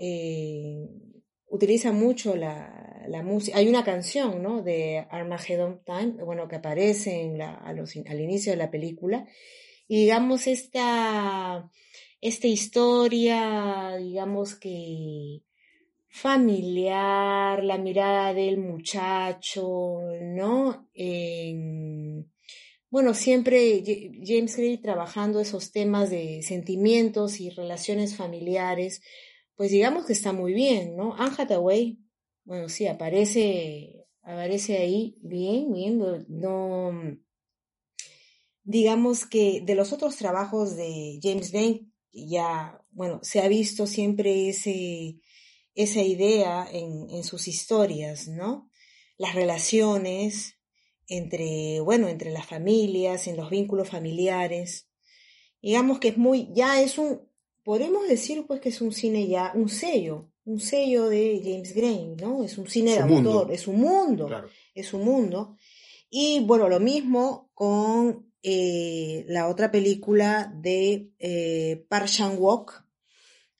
utiliza 1.50 1.92
mucho 1.92 2.36
la, 2.36 3.04
la 3.08 3.22
música. 3.22 3.58
Hay 3.58 3.68
una 3.68 3.84
canción, 3.84 4.42
¿no? 4.42 4.62
De 4.62 5.06
Armageddon 5.10 5.82
Time, 5.84 6.24
bueno, 6.24 6.48
que 6.48 6.56
aparece 6.56 7.22
en 7.22 7.38
la, 7.38 7.54
al 7.54 8.20
inicio 8.20 8.52
de 8.52 8.58
la 8.58 8.70
película. 8.70 9.26
Y 9.86 10.00
digamos, 10.00 10.46
esta 10.46 11.70
esta 12.20 12.48
historia, 12.48 13.96
digamos 13.98 14.56
que 14.56 15.42
familiar, 16.08 17.62
la 17.62 17.78
mirada 17.78 18.34
del 18.34 18.58
muchacho, 18.58 20.00
¿no? 20.20 20.88
bueno, 22.90 23.12
siempre 23.12 23.84
James 24.24 24.56
Gray 24.56 24.78
trabajando 24.78 25.40
esos 25.40 25.72
temas 25.72 26.08
de 26.08 26.42
sentimientos 26.42 27.38
y 27.38 27.50
relaciones 27.50 28.16
familiares, 28.16 29.02
pues 29.58 29.72
digamos 29.72 30.06
que 30.06 30.12
está 30.12 30.32
muy 30.32 30.54
bien, 30.54 30.96
¿no? 30.96 31.14
Anne 31.16 31.34
Hathaway, 31.36 31.98
bueno, 32.44 32.68
sí, 32.68 32.86
aparece, 32.86 34.06
aparece 34.22 34.78
ahí 34.78 35.18
bien, 35.20 35.72
bien, 35.72 35.98
no, 36.28 36.92
digamos 38.62 39.26
que 39.26 39.60
de 39.60 39.74
los 39.74 39.92
otros 39.92 40.14
trabajos 40.14 40.76
de 40.76 41.18
James 41.20 41.50
Gray, 41.50 41.90
ya, 42.12 42.80
bueno, 42.92 43.18
se 43.22 43.40
ha 43.40 43.48
visto 43.48 43.88
siempre 43.88 44.48
ese, 44.48 45.18
esa 45.74 46.02
idea 46.02 46.68
en, 46.70 47.10
en 47.10 47.24
sus 47.24 47.48
historias, 47.48 48.28
¿no? 48.28 48.70
las 49.16 49.34
relaciones 49.34 50.54
entre, 51.08 51.80
bueno, 51.80 52.06
entre 52.06 52.30
las 52.30 52.46
familias, 52.46 53.26
en 53.26 53.36
los 53.36 53.50
vínculos 53.50 53.90
familiares. 53.90 54.88
Digamos 55.60 55.98
que 55.98 56.08
es 56.08 56.16
muy, 56.16 56.48
ya 56.54 56.80
es 56.80 56.96
un, 56.96 57.27
podemos 57.68 58.08
decir 58.08 58.46
pues 58.46 58.62
que 58.62 58.70
es 58.70 58.80
un 58.80 58.92
cine 58.92 59.28
ya, 59.28 59.52
un 59.54 59.68
sello, 59.68 60.30
un 60.46 60.58
sello 60.58 61.10
de 61.10 61.38
James 61.44 61.74
Gray, 61.74 62.14
¿no? 62.18 62.42
Es 62.42 62.56
un 62.56 62.66
cine 62.66 62.92
de 62.92 63.00
autor, 63.00 63.52
es 63.52 63.68
un 63.68 63.78
mundo, 63.78 64.26
es 64.74 64.94
un 64.94 65.04
mundo. 65.04 65.54
Y 66.08 66.40
bueno, 66.46 66.70
lo 66.70 66.80
mismo 66.80 67.50
con 67.52 68.32
eh, 68.42 69.26
la 69.28 69.48
otra 69.48 69.70
película 69.70 70.50
de 70.56 71.10
eh, 71.18 71.84
Park 71.90 72.06
Chan-wook, 72.06 72.72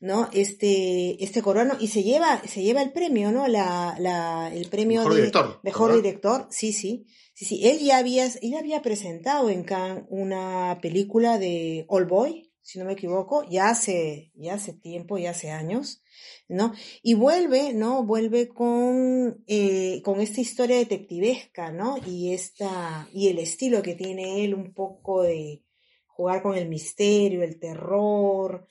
¿no? 0.00 0.30
Este, 0.32 1.22
este 1.22 1.42
coreano, 1.42 1.76
y 1.78 1.88
se 1.88 2.02
lleva, 2.02 2.40
se 2.46 2.62
lleva 2.62 2.80
el 2.80 2.92
premio, 2.92 3.30
¿no? 3.30 3.46
La, 3.46 3.94
la, 3.98 4.50
el 4.54 4.70
premio 4.70 5.00
mejor 5.00 5.12
de 5.12 5.20
director, 5.20 5.60
mejor 5.62 5.94
director, 5.96 6.46
sí, 6.48 6.72
sí. 6.72 7.04
Sí, 7.34 7.44
sí, 7.44 7.68
él 7.68 7.78
ya 7.80 7.98
había, 7.98 8.24
él 8.24 8.54
había 8.54 8.80
presentado 8.80 9.50
en 9.50 9.64
Cannes 9.64 10.04
una 10.08 10.78
película 10.80 11.38
de 11.38 11.84
All 11.88 12.06
Boy, 12.06 12.47
si 12.68 12.78
no 12.78 12.84
me 12.84 12.92
equivoco, 12.92 13.48
ya 13.48 13.70
hace, 13.70 14.30
ya 14.34 14.52
hace 14.52 14.74
tiempo, 14.74 15.16
ya 15.16 15.30
hace 15.30 15.50
años, 15.50 16.02
¿no? 16.48 16.74
Y 17.02 17.14
vuelve, 17.14 17.72
¿no? 17.72 18.04
Vuelve 18.04 18.48
con, 18.48 19.42
eh, 19.46 20.02
con 20.04 20.20
esta 20.20 20.42
historia 20.42 20.76
detectivesca, 20.76 21.72
¿no? 21.72 21.96
Y 22.06 22.34
esta, 22.34 23.08
y 23.10 23.28
el 23.28 23.38
estilo 23.38 23.80
que 23.80 23.94
tiene 23.94 24.44
él, 24.44 24.52
un 24.52 24.74
poco 24.74 25.22
de 25.22 25.64
jugar 26.08 26.42
con 26.42 26.56
el 26.56 26.68
misterio, 26.68 27.42
el 27.42 27.58
terror, 27.58 28.66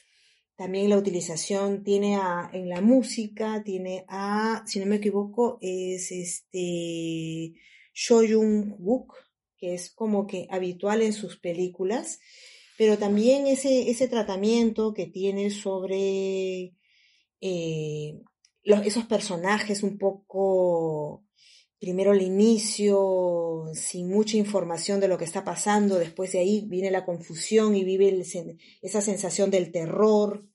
también 0.55 0.91
la 0.91 0.97
utilización 0.99 1.83
tiene 1.83 2.19
en 2.53 2.69
la 2.69 2.81
música, 2.81 3.63
tiene 3.63 4.05
a, 4.09 4.63
si 4.67 4.79
no 4.79 4.85
me 4.85 4.97
equivoco, 4.97 5.57
es 5.59 6.11
este 6.11 7.55
Sho 7.95 8.21
Jung-wook, 8.21 9.15
que 9.57 9.73
es 9.73 9.89
como 9.89 10.27
que 10.27 10.47
habitual 10.51 11.01
en 11.01 11.13
sus 11.13 11.39
películas, 11.39 12.19
pero 12.77 12.97
también 12.97 13.47
ese, 13.47 13.89
ese 13.89 14.07
tratamiento 14.07 14.93
que 14.93 15.07
tiene 15.07 15.49
sobre 15.49 16.75
eh, 17.41 18.21
esos 18.63 19.05
personajes 19.05 19.83
un 19.83 19.97
poco, 19.97 21.23
primero 21.79 22.13
el 22.13 22.21
inicio, 22.21 23.65
sin 23.73 24.09
mucha 24.09 24.37
información 24.37 24.99
de 24.99 25.07
lo 25.07 25.17
que 25.17 25.25
está 25.25 25.43
pasando, 25.43 25.97
después 25.97 26.31
de 26.31 26.39
ahí 26.39 26.65
viene 26.67 26.91
la 26.91 27.05
confusión 27.05 27.75
y 27.75 27.83
vive 27.83 28.23
esa 28.81 29.01
sensación 29.01 29.49
del 29.49 29.71
terror, 29.71 30.45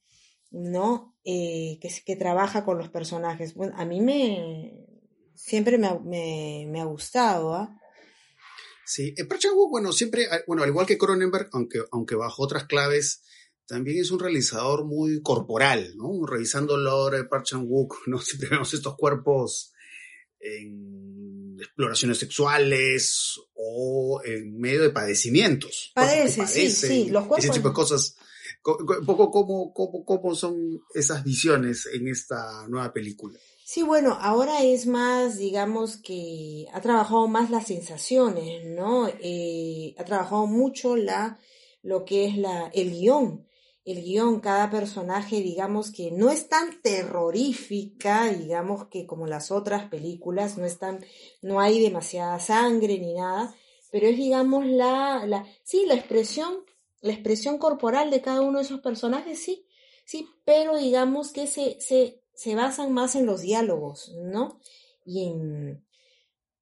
¿no? 0.51 1.17
Eh, 1.25 1.79
que, 1.81 1.89
que 2.05 2.17
trabaja 2.17 2.65
con 2.65 2.79
los 2.79 2.89
personajes. 2.89 3.55
Bueno, 3.55 3.75
a 3.77 3.85
mí 3.85 4.01
me 4.01 4.87
siempre 5.35 5.79
me, 5.79 5.99
me, 6.01 6.67
me 6.69 6.81
ha 6.81 6.85
gustado, 6.85 7.55
¿ah? 7.55 7.77
Sí, 8.93 9.15
el 9.17 9.27
Park 9.27 9.41
bueno, 9.71 9.91
siempre, 9.91 10.29
bueno, 10.47 10.63
al 10.63 10.69
igual 10.69 10.85
que 10.85 10.99
Cronenberg, 10.99 11.49
aunque, 11.53 11.83
aunque 11.93 12.15
bajo 12.15 12.43
otras 12.43 12.67
claves, 12.67 13.23
también 13.67 13.99
es 13.99 14.11
un 14.11 14.21
realizador 14.21 14.85
muy 14.85 15.23
corporal, 15.23 15.95
¿no? 15.97 16.27
Revisando 16.27 16.77
la 16.77 16.95
obra 16.95 17.17
de 17.17 17.25
Park 17.25 17.47
Chan-wook, 17.47 18.03
¿no? 18.09 18.21
Siempre 18.21 18.51
vemos 18.51 18.75
estos 18.75 18.95
cuerpos 18.97 19.73
en 20.41 21.57
exploraciones 21.59 22.19
sexuales 22.19 23.41
o 23.55 24.21
en 24.27 24.59
medio 24.59 24.83
de 24.83 24.91
padecimientos. 24.91 25.93
Padece, 25.95 26.47
sí, 26.47 26.71
sí, 26.71 27.09
los 27.09 27.25
cuerpos. 27.27 27.47
Ese 27.47 27.55
tipo 27.55 27.69
de 27.71 27.75
cosas. 27.75 28.17
Un 28.63 29.07
poco 29.07 29.31
cómo, 29.31 29.73
cómo, 29.73 30.05
cómo 30.05 30.35
son 30.35 30.83
esas 30.95 31.25
visiones 31.25 31.89
en 31.91 32.09
esta 32.09 32.69
nueva 32.69 32.93
película. 32.93 33.39
Sí, 33.73 33.83
bueno, 33.83 34.19
ahora 34.21 34.63
es 34.63 34.87
más, 34.87 35.39
digamos 35.39 35.97
que 35.97 36.67
ha 36.75 36.83
trabajado 36.83 37.27
más 37.27 37.49
las 37.49 37.69
sensaciones, 37.69 38.67
¿no? 38.67 39.09
Eh, 39.09 39.95
ha 39.97 40.05
trabajado 40.05 40.47
mucho 40.47 40.95
la, 40.95 41.39
lo 41.81 42.05
que 42.05 42.27
es 42.27 42.37
la, 42.37 42.71
el 42.75 42.91
guion 42.91 43.47
el 43.87 44.03
guion, 44.03 44.41
cada 44.41 44.69
personaje, 44.71 45.37
digamos 45.37 45.91
que 45.91 46.11
no 46.11 46.29
es 46.29 46.51
tan 46.51 46.83
terrorífica, 46.83 48.27
digamos 48.29 48.89
que 48.89 49.07
como 49.07 49.27
las 49.27 49.51
otras 49.51 49.89
películas, 49.89 50.59
no 50.59 50.67
es 50.67 50.79
no 51.41 51.59
hay 51.59 51.81
demasiada 51.81 52.39
sangre 52.41 52.99
ni 52.99 53.15
nada, 53.15 53.55
pero 53.91 54.07
es, 54.07 54.19
digamos, 54.19 54.67
la, 54.67 55.25
la, 55.27 55.47
sí, 55.65 55.87
la 55.87 55.95
expresión, 55.95 56.59
la 57.01 57.15
expresión 57.15 57.57
corporal 57.57 58.11
de 58.11 58.21
cada 58.21 58.43
uno 58.43 58.59
de 58.59 58.65
esos 58.65 58.81
personajes, 58.81 59.43
sí, 59.43 59.67
sí, 60.05 60.29
pero 60.45 60.77
digamos 60.77 61.33
que 61.33 61.47
se, 61.47 61.81
se, 61.81 62.22
se 62.43 62.57
basan 62.57 62.93
más 62.93 63.15
en 63.15 63.25
los 63.25 63.43
diálogos, 63.43 64.13
¿no? 64.17 64.59
Y 65.05 65.29
en, 65.29 65.87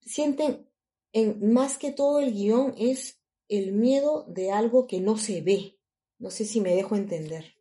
sienten, 0.02 0.68
en, 1.14 1.54
más 1.54 1.78
que 1.78 1.90
todo 1.90 2.20
el 2.20 2.34
guion 2.34 2.74
es 2.76 3.22
el 3.48 3.72
miedo 3.72 4.26
de 4.28 4.52
algo 4.52 4.86
que 4.86 5.00
no 5.00 5.16
se 5.16 5.40
ve, 5.40 5.78
no 6.18 6.30
sé 6.30 6.44
si 6.44 6.60
me 6.60 6.74
dejo 6.74 6.96
entender. 6.96 7.54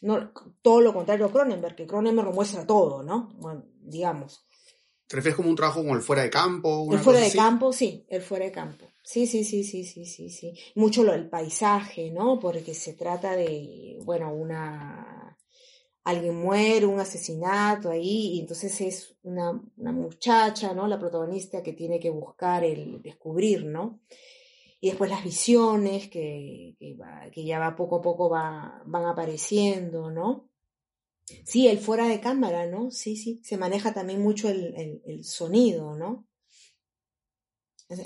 No, 0.00 0.30
todo 0.62 0.80
lo 0.80 0.94
contrario 0.94 1.26
a 1.26 1.32
Cronenberg, 1.32 1.74
que 1.74 1.88
Cronenberg 1.88 2.28
lo 2.28 2.34
muestra 2.34 2.64
todo, 2.68 3.02
¿no? 3.02 3.34
Bueno, 3.40 3.64
digamos. 3.80 4.46
¿Te 5.08 5.16
refieres 5.16 5.34
como 5.34 5.48
un 5.48 5.56
trabajo 5.56 5.80
como 5.80 5.96
el 5.96 6.02
fuera 6.02 6.22
de 6.22 6.30
campo? 6.30 6.86
el 6.92 7.00
fuera 7.00 7.18
de 7.18 7.32
campo, 7.32 7.72
sí, 7.72 8.06
el 8.10 8.22
fuera 8.22 8.44
de 8.44 8.52
campo. 8.52 8.86
Sí, 9.02 9.26
sí, 9.26 9.42
sí, 9.42 9.64
sí, 9.64 9.82
sí, 9.82 10.06
sí, 10.06 10.30
sí. 10.30 10.54
Mucho 10.76 11.02
lo 11.02 11.10
del 11.10 11.28
paisaje, 11.28 12.12
¿no? 12.12 12.38
Porque 12.38 12.74
se 12.74 12.92
trata 12.92 13.34
de, 13.34 13.98
bueno, 14.04 14.32
una... 14.32 15.13
Alguien 16.04 16.36
muere, 16.36 16.86
un 16.86 17.00
asesinato 17.00 17.90
ahí, 17.90 18.34
y 18.34 18.40
entonces 18.40 18.80
es 18.80 19.16
una, 19.22 19.60
una 19.76 19.92
muchacha, 19.92 20.74
¿no? 20.74 20.86
La 20.86 20.98
protagonista 20.98 21.62
que 21.62 21.72
tiene 21.72 21.98
que 21.98 22.10
buscar 22.10 22.62
el 22.64 23.00
descubrir, 23.02 23.64
¿no? 23.64 24.00
y 24.84 24.88
después 24.88 25.08
las 25.08 25.24
visiones 25.24 26.10
que, 26.10 26.76
que, 26.78 27.44
ya 27.46 27.58
va 27.58 27.74
poco 27.74 27.96
a 27.96 28.02
poco 28.02 28.28
va, 28.28 28.82
van 28.84 29.06
apareciendo, 29.06 30.10
¿no? 30.10 30.50
Sí, 31.46 31.68
el 31.68 31.78
fuera 31.78 32.06
de 32.06 32.20
cámara, 32.20 32.66
¿no? 32.66 32.90
Sí, 32.90 33.16
sí, 33.16 33.40
se 33.42 33.56
maneja 33.56 33.94
también 33.94 34.20
mucho 34.20 34.50
el, 34.50 35.00
el, 35.06 35.24
sonido, 35.24 35.96
¿no? 35.96 36.28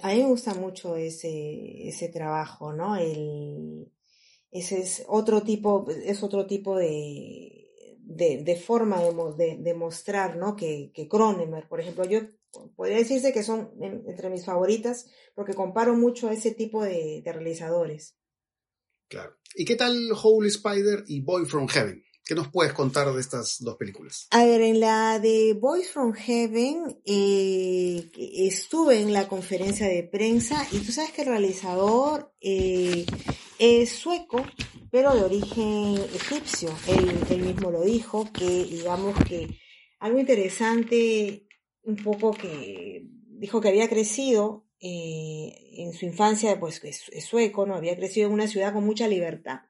A 0.03 0.13
mí 0.13 0.23
me 0.23 0.29
gusta 0.29 0.55
mucho 0.55 0.95
ese, 0.95 1.89
ese 1.89 2.11
trabajo, 2.11 2.73
¿no? 2.73 2.95
El, 2.95 3.91
ese 4.53 4.79
es 4.79 5.05
otro 5.09 5.43
tipo, 5.43 5.91
es 5.91 6.23
otro 6.23 6.47
tipo 6.47 6.77
de, 6.77 7.68
de, 8.09 8.43
de 8.43 8.57
forma 8.57 9.03
de, 9.37 9.59
de, 9.61 9.75
mostrar, 9.75 10.37
¿no? 10.37 10.57
Que, 10.57 10.91
que 10.95 11.09
Cronenberg, 11.09 11.69
por 11.69 11.81
ejemplo, 11.81 12.05
yo 12.07 12.21
podría 12.75 12.97
decirse 12.97 13.35
que 13.35 13.43
son 13.43 13.71
entre 13.81 14.31
mis 14.31 14.47
favoritas 14.47 15.07
porque 15.35 15.53
comparo 15.53 15.95
mucho 15.95 16.29
a 16.29 16.33
ese 16.33 16.53
tipo 16.53 16.83
de, 16.83 17.23
realizadores. 17.25 18.17
Claro. 19.09 19.37
¿Y 19.55 19.67
qué 19.67 19.77
tal 19.77 20.11
Holy 20.23 20.49
Spider 20.49 21.05
y 21.07 21.21
Boy 21.21 21.45
from 21.45 21.69
Heaven? 21.69 22.03
¿Qué 22.25 22.35
nos 22.35 22.49
puedes 22.49 22.73
contar 22.73 23.13
de 23.13 23.21
estas 23.21 23.59
dos 23.61 23.77
películas? 23.77 24.27
A 24.31 24.45
ver, 24.45 24.63
en 24.63 24.81
la 24.81 25.19
de 25.19 25.55
Boys 25.55 25.91
from 25.91 26.13
Heaven 26.13 27.01
eh, 27.07 28.11
estuve 28.15 29.01
en 29.01 29.15
la 29.15 29.29
conferencia 29.29 29.87
de 29.87 30.03
prensa 30.03 30.67
y 30.71 30.79
tú 30.81 30.93
sabes 30.93 31.13
que 31.13 31.23
el 31.23 31.29
realizador 31.29 32.35
eh, 32.41 33.07
es 33.59 33.91
sueco, 33.91 34.45
pero 34.91 35.15
de 35.15 35.23
origen 35.23 35.95
egipcio. 36.15 36.71
Él, 36.87 37.43
mismo 37.43 37.71
lo 37.71 37.83
dijo, 37.83 38.31
que 38.33 38.65
digamos 38.65 39.17
que 39.25 39.49
algo 39.99 40.19
interesante 40.19 41.47
un 41.83 41.97
poco 41.97 42.33
que 42.33 43.05
dijo 43.27 43.61
que 43.61 43.69
había 43.69 43.89
crecido 43.89 44.67
eh, 44.81 45.53
en 45.79 45.93
su 45.93 46.07
infancia, 46.07 46.59
pues 46.61 46.83
es, 46.85 47.25
sueco, 47.25 47.67
¿no? 47.67 47.75
Había 47.75 47.97
crecido 47.97 48.29
en 48.29 48.35
una 48.35 48.47
ciudad 48.47 48.73
con 48.73 48.85
mucha 48.85 49.09
libertad. 49.09 49.61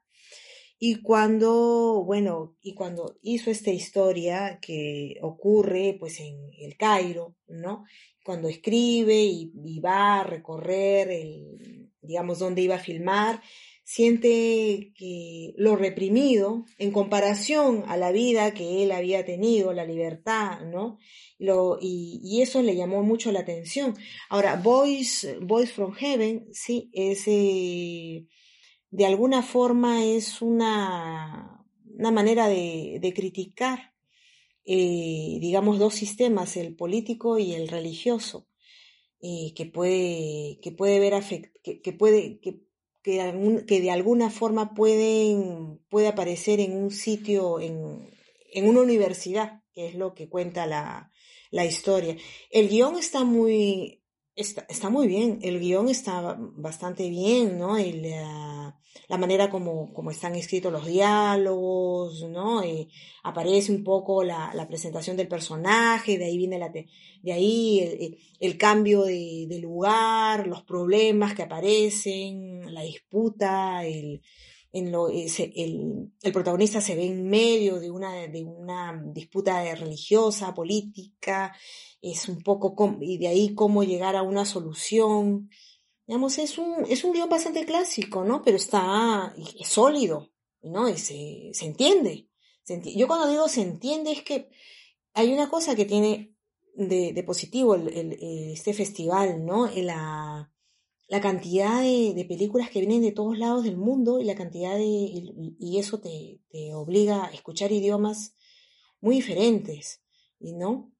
Y 0.81 1.01
cuando, 1.01 2.03
bueno, 2.05 2.57
y 2.61 2.73
cuando 2.73 3.17
hizo 3.21 3.51
esta 3.51 3.71
historia 3.71 4.59
que 4.61 5.15
ocurre 5.21 5.97
pues 5.99 6.19
en 6.19 6.51
el 6.57 6.77
Cairo, 6.77 7.35
¿no? 7.47 7.85
Cuando 8.23 8.47
escribe 8.47 9.15
y, 9.15 9.51
y 9.65 9.79
va 9.79 10.21
a 10.21 10.23
recorrer 10.23 11.09
el, 11.11 11.89
digamos, 12.01 12.39
donde 12.39 12.61
iba 12.61 12.75
a 12.75 12.79
filmar, 12.79 13.41
siente 13.89 14.93
que 14.95 15.55
lo 15.57 15.75
reprimido 15.75 16.63
en 16.77 16.91
comparación 16.91 17.85
a 17.87 17.97
la 17.97 18.11
vida 18.11 18.53
que 18.53 18.83
él 18.83 18.91
había 18.91 19.25
tenido, 19.25 19.73
la 19.73 19.83
libertad, 19.83 20.61
¿no? 20.61 20.99
Lo, 21.39 21.79
y, 21.81 22.39
eso 22.43 22.61
le 22.61 22.75
llamó 22.75 23.01
mucho 23.01 23.31
la 23.31 23.39
atención. 23.39 23.95
Ahora, 24.29 24.57
Boys, 24.57 25.27
Boys 25.41 25.71
from 25.71 25.93
Heaven, 25.93 26.49
sí, 26.53 26.91
es, 26.93 27.23
eh, 27.25 28.27
de 28.91 29.05
alguna 29.07 29.41
forma 29.41 30.05
es 30.05 30.43
una, 30.43 31.65
una 31.97 32.11
manera 32.11 32.47
de, 32.47 33.11
criticar, 33.15 33.95
eh, 34.65 35.39
digamos, 35.41 35.79
dos 35.79 35.95
sistemas, 35.95 36.57
el 36.57 36.75
político 36.75 37.39
y 37.39 37.53
el 37.53 37.67
religioso, 37.67 38.47
eh, 39.19 39.51
que 39.55 39.65
puede, 39.65 40.59
que 40.61 40.71
puede 40.71 40.99
ver 40.99 41.23
que, 41.63 41.81
que 41.81 41.91
puede, 41.91 42.39
que, 43.01 43.81
de 43.81 43.91
alguna 43.91 44.29
forma 44.29 44.73
pueden, 44.73 45.79
puede 45.89 46.07
aparecer 46.07 46.59
en 46.59 46.75
un 46.75 46.91
sitio, 46.91 47.59
en, 47.59 48.09
en, 48.51 48.67
una 48.67 48.81
universidad, 48.81 49.63
que 49.73 49.87
es 49.87 49.95
lo 49.95 50.13
que 50.13 50.29
cuenta 50.29 50.65
la, 50.65 51.11
la 51.51 51.65
historia. 51.65 52.17
El 52.51 52.69
guion 52.69 52.97
está 52.97 53.23
muy, 53.23 54.03
está, 54.41 54.65
está 54.69 54.89
muy 54.89 55.07
bien, 55.07 55.39
el 55.41 55.59
guion 55.59 55.89
está 55.89 56.37
bastante 56.39 57.09
bien, 57.09 57.57
¿no? 57.57 57.77
la, 57.77 58.75
la 59.07 59.17
manera 59.17 59.49
como, 59.49 59.93
como, 59.93 60.11
están 60.11 60.35
escritos 60.35 60.71
los 60.71 60.85
diálogos, 60.85 62.23
¿no? 62.29 62.63
Y 62.63 62.89
aparece 63.23 63.71
un 63.71 63.83
poco 63.83 64.23
la, 64.23 64.51
la, 64.53 64.67
presentación 64.67 65.17
del 65.17 65.27
personaje, 65.27 66.17
de 66.17 66.25
ahí 66.25 66.37
viene 66.37 66.59
la, 66.59 66.69
de 66.69 67.33
ahí 67.33 67.79
el, 67.79 68.17
el 68.39 68.57
cambio 68.57 69.03
de, 69.03 69.45
de, 69.49 69.59
lugar, 69.59 70.47
los 70.47 70.63
problemas 70.63 71.33
que 71.33 71.43
aparecen, 71.43 72.73
la 72.73 72.81
disputa, 72.81 73.85
el, 73.85 74.21
lo, 74.73 75.09
el, 75.09 76.11
protagonista 76.31 76.79
se 76.81 76.95
ve 76.95 77.07
en 77.07 77.27
medio 77.27 77.79
de 77.79 77.89
una, 77.89 78.27
de 78.27 78.43
una 78.43 79.01
disputa 79.13 79.63
religiosa, 79.75 80.53
política, 80.53 81.55
es 82.01 82.29
un 82.29 82.41
poco, 82.41 82.97
y 83.01 83.17
de 83.17 83.27
ahí 83.27 83.55
cómo 83.55 83.83
llegar 83.83 84.15
a 84.15 84.21
una 84.21 84.45
solución. 84.45 85.49
Digamos, 86.05 86.37
es 86.37 86.57
un, 86.57 86.85
es 86.87 87.03
un 87.03 87.13
guion 87.13 87.29
bastante 87.29 87.65
clásico, 87.65 88.23
¿no? 88.23 88.41
Pero 88.43 88.57
está 88.57 89.33
es 89.59 89.67
sólido, 89.67 90.31
¿no? 90.61 90.89
Y 90.89 90.97
se, 90.97 91.51
se 91.53 91.65
entiende. 91.65 92.29
Yo 92.95 93.07
cuando 93.07 93.27
digo 93.27 93.47
se 93.47 93.61
entiende 93.61 94.11
es 94.11 94.23
que 94.23 94.49
hay 95.13 95.33
una 95.33 95.49
cosa 95.49 95.75
que 95.75 95.85
tiene 95.85 96.35
de, 96.75 97.23
positivo 97.23 97.75
este 97.75 98.73
festival, 98.73 99.45
¿no? 99.45 99.67
La, 99.75 100.51
la 101.09 101.21
cantidad 101.21 101.81
de, 101.81 102.25
películas 102.27 102.69
que 102.69 102.79
vienen 102.79 103.01
de 103.01 103.11
todos 103.11 103.37
lados 103.37 103.63
del 103.63 103.77
mundo 103.77 104.19
y 104.19 104.25
la 104.25 104.35
cantidad 104.35 104.77
de. 104.77 104.85
y, 104.85 105.79
eso 105.79 105.99
te, 105.99 106.39
te, 106.49 106.73
obliga 106.75 107.25
a 107.25 107.31
escuchar 107.31 107.71
idiomas 107.71 108.35
muy 109.01 109.15
diferentes, 109.15 110.03
¿no? 110.39 110.93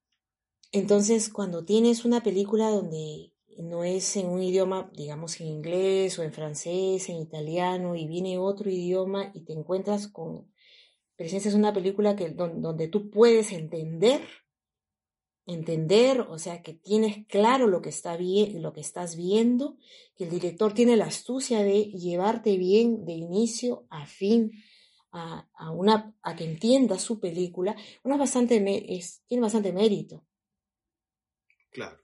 Entonces, 0.71 1.29
cuando 1.29 1.63
tienes 1.63 2.05
una 2.05 2.23
película 2.23 2.69
donde 2.69 3.33
no 3.59 3.83
es 3.83 4.15
en 4.17 4.27
un 4.27 4.41
idioma, 4.41 4.89
digamos 4.93 5.39
en 5.41 5.47
inglés 5.47 6.17
o 6.17 6.23
en 6.23 6.33
francés, 6.33 7.07
en 7.09 7.17
italiano, 7.17 7.95
y 7.95 8.07
viene 8.07 8.39
otro 8.39 8.69
idioma 8.69 9.31
y 9.35 9.41
te 9.41 9.53
encuentras 9.53 10.07
con 10.07 10.51
presencia 11.15 11.51
de 11.51 11.57
una 11.57 11.73
película 11.73 12.15
que, 12.15 12.29
donde 12.29 12.87
tú 12.87 13.11
puedes 13.11 13.51
entender 13.51 14.21
entender, 15.49 16.21
o 16.21 16.39
sea, 16.39 16.61
que 16.61 16.73
tienes 16.73 17.25
claro 17.27 17.67
lo 17.67 17.81
que, 17.81 17.89
está 17.89 18.17
bien, 18.17 18.61
lo 18.61 18.73
que 18.73 18.81
estás 18.81 19.15
viendo, 19.15 19.77
que 20.15 20.25
el 20.25 20.29
director 20.29 20.73
tiene 20.73 20.95
la 20.95 21.05
astucia 21.05 21.63
de 21.63 21.85
llevarte 21.85 22.57
bien 22.57 23.05
de 23.05 23.13
inicio 23.13 23.87
a 23.89 24.05
fin 24.05 24.51
a, 25.11 25.71
una, 25.71 26.15
a 26.21 26.35
que 26.35 26.43
entiendas 26.43 27.01
su 27.01 27.19
película, 27.19 27.75
una 28.03 28.17
bastante, 28.17 28.63
es, 28.95 29.23
tiene 29.27 29.41
bastante 29.41 29.73
mérito. 29.73 30.25
Claro. 31.71 31.97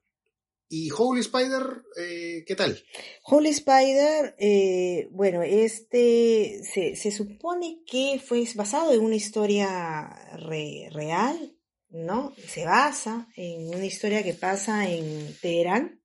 ¿Y 0.67 0.89
Holy 0.89 1.19
Spider, 1.19 1.83
eh, 1.97 2.43
qué 2.47 2.55
tal? 2.55 2.83
Holy 3.23 3.49
Spider, 3.49 4.35
eh, 4.39 5.07
bueno, 5.11 5.43
este 5.43 6.61
se, 6.63 6.95
se, 6.95 7.11
supone 7.11 7.83
que 7.85 8.19
fue 8.19 8.43
basado 8.55 8.91
en 8.91 9.01
una 9.01 9.15
historia 9.15 10.09
real, 10.37 11.54
¿no? 11.89 12.33
Se 12.47 12.65
basa 12.65 13.27
en 13.35 13.69
una 13.69 13.85
historia 13.85 14.23
que 14.23 14.33
pasa 14.33 14.89
en 14.89 15.35
Teherán. 15.41 16.01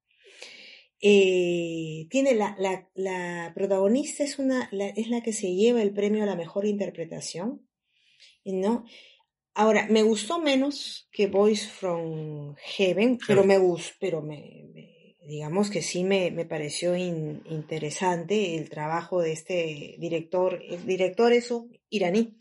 Eh, 1.01 2.07
tiene 2.11 2.35
la, 2.35 2.55
la, 2.59 2.89
la, 2.95 3.53
protagonista 3.55 4.22
es, 4.22 4.39
una, 4.39 4.68
la, 4.70 4.89
es 4.89 5.09
la 5.09 5.22
que 5.22 5.33
se 5.33 5.55
lleva 5.55 5.81
el 5.83 5.95
premio 5.95 6.22
a 6.22 6.26
la 6.26 6.37
mejor 6.37 6.66
interpretación, 6.66 7.66
¿no? 8.45 8.85
Ahora, 9.55 9.87
me 9.91 10.03
gustó 10.03 10.39
menos 10.39 11.09
que 11.11 11.26
Voice 11.26 11.68
from 11.68 12.55
Heaven, 12.57 13.18
pero 13.26 13.45
me 13.45 13.59
gustó, 13.59 13.95
pero 13.99 14.22
me, 14.22 15.16
digamos 15.26 15.70
que 15.70 15.83
sí 15.83 16.05
me, 16.05 16.31
me 16.31 16.45
pareció 16.45 16.97
interesante 16.97 18.57
el 18.57 18.68
trabajo 18.68 19.20
de 19.20 19.33
este 19.33 19.97
director, 19.99 20.62
el 20.62 20.87
director 20.87 21.33
eso, 21.33 21.68
iraní, 21.89 22.41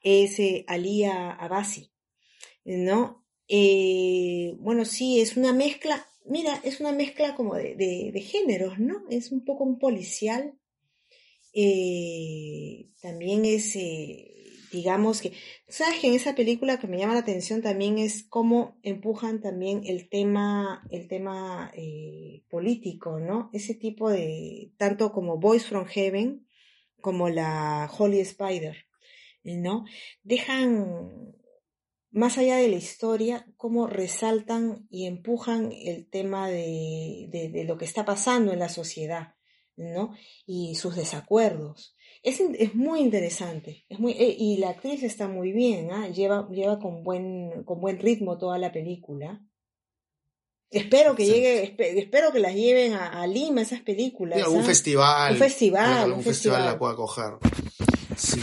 es 0.00 0.38
eh, 0.38 0.64
Alia 0.68 1.32
Abasi. 1.32 1.90
¿No? 2.66 3.24
Eh, 3.48 4.56
bueno, 4.58 4.84
sí, 4.84 5.20
es 5.20 5.36
una 5.36 5.52
mezcla, 5.52 6.06
mira, 6.24 6.60
es 6.64 6.80
una 6.80 6.92
mezcla 6.92 7.34
como 7.36 7.54
de, 7.54 7.76
de, 7.76 8.20
géneros, 8.20 8.78
¿no? 8.78 9.04
Es 9.08 9.30
un 9.30 9.44
poco 9.44 9.64
un 9.64 9.78
policial. 9.78 10.58
Eh, 11.52 12.88
también 13.00 13.44
es, 13.44 13.76
eh, 13.76 14.52
digamos 14.72 15.22
que, 15.22 15.32
¿sabes 15.68 16.00
que 16.00 16.08
en 16.08 16.14
esa 16.14 16.34
película 16.34 16.78
que 16.78 16.88
me 16.88 16.98
llama 16.98 17.14
la 17.14 17.20
atención 17.20 17.62
también 17.62 17.98
es 17.98 18.24
cómo 18.24 18.78
empujan 18.82 19.40
también 19.40 19.82
el 19.86 20.08
tema, 20.08 20.86
el 20.90 21.06
tema 21.08 21.72
político, 22.50 23.20
¿no? 23.20 23.48
Ese 23.52 23.74
tipo 23.74 24.10
de, 24.10 24.72
tanto 24.76 25.12
como 25.12 25.38
Boys 25.38 25.66
from 25.66 25.86
Heaven, 25.86 26.46
como 27.00 27.28
la 27.28 27.90
Holy 27.96 28.20
Spider, 28.20 28.76
¿no? 29.44 29.84
Dejan 30.24 31.35
más 32.16 32.38
allá 32.38 32.56
de 32.56 32.68
la 32.68 32.76
historia, 32.76 33.46
cómo 33.58 33.86
resaltan 33.86 34.86
y 34.88 35.04
empujan 35.04 35.70
el 35.70 36.08
tema 36.08 36.48
de, 36.48 37.28
de, 37.30 37.64
lo 37.64 37.76
que 37.76 37.84
está 37.84 38.06
pasando 38.06 38.54
en 38.54 38.58
la 38.58 38.70
sociedad, 38.70 39.34
¿no? 39.76 40.14
Y 40.46 40.76
sus 40.76 40.96
desacuerdos. 40.96 41.94
Es, 42.22 42.40
es 42.40 42.74
muy 42.74 43.00
interesante. 43.00 43.84
Es 43.90 43.98
muy, 43.98 44.12
eh, 44.12 44.34
y 44.38 44.56
la 44.56 44.70
actriz 44.70 45.02
está 45.02 45.28
muy 45.28 45.52
bien, 45.52 45.90
¿ah? 45.92 46.08
lleva, 46.08 46.48
lleva 46.50 46.78
con, 46.78 47.04
buen, 47.04 47.64
con 47.64 47.82
buen 47.82 47.98
ritmo 47.98 48.38
toda 48.38 48.56
la 48.56 48.72
película. 48.72 49.42
Espero 50.70 51.14
que 51.14 51.26
llegue, 51.26 51.76
espero 51.78 52.32
que 52.32 52.40
las 52.40 52.54
lleven 52.54 52.94
a, 52.94 53.26
Lima 53.26 53.60
esas 53.60 53.82
películas. 53.82 54.38
Sí, 54.38 54.44
algún 54.44 54.62
¿ah? 54.62 54.64
festival. 54.64 55.32
Un 55.32 55.38
festival. 55.38 55.98
Algún 55.98 56.24
festival, 56.24 56.64
la 56.64 56.78
pueda 56.78 56.96
coger. 56.96 57.34
Sí. 58.16 58.40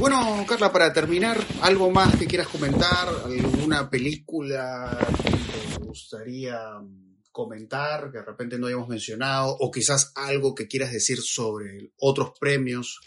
Bueno, 0.00 0.44
Carla, 0.48 0.72
para 0.72 0.92
terminar, 0.92 1.36
¿algo 1.60 1.90
más 1.90 2.16
que 2.16 2.26
quieras 2.26 2.46
comentar? 2.46 3.08
¿Alguna 3.24 3.90
película 3.90 4.96
que 5.24 5.30
te 5.30 5.84
gustaría 5.84 6.60
comentar 7.32 8.12
que 8.12 8.18
de 8.18 8.24
repente 8.24 8.58
no 8.58 8.68
hayamos 8.68 8.88
mencionado? 8.88 9.56
¿O 9.58 9.72
quizás 9.72 10.12
algo 10.14 10.54
que 10.54 10.68
quieras 10.68 10.92
decir 10.92 11.18
sobre 11.20 11.90
otros 11.98 12.32
premios 12.38 13.00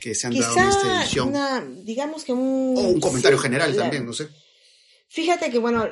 que 0.00 0.14
se 0.14 0.28
han 0.28 0.38
dado 0.38 0.56
en 0.56 0.68
esta 0.68 1.00
edición? 1.00 1.84
digamos 1.84 2.24
que 2.24 2.32
un... 2.32 2.74
O 2.76 2.80
un 2.80 3.00
comentario 3.00 3.38
general 3.38 3.74
también, 3.74 4.06
no 4.06 4.12
sé. 4.12 4.28
Fíjate 5.08 5.50
que, 5.50 5.58
bueno, 5.58 5.84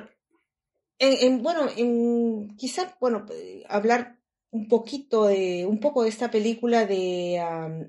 en, 1.01 1.43
bueno, 1.43 1.69
en, 1.77 2.57
quizás, 2.57 2.95
bueno, 3.01 3.27
hablar 3.69 4.18
un 4.51 4.69
poquito 4.69 5.27
de, 5.27 5.67
un 5.67 5.81
poco 5.81 6.03
de 6.03 6.09
esta 6.09 6.31
película 6.31 6.87
de 6.87 7.39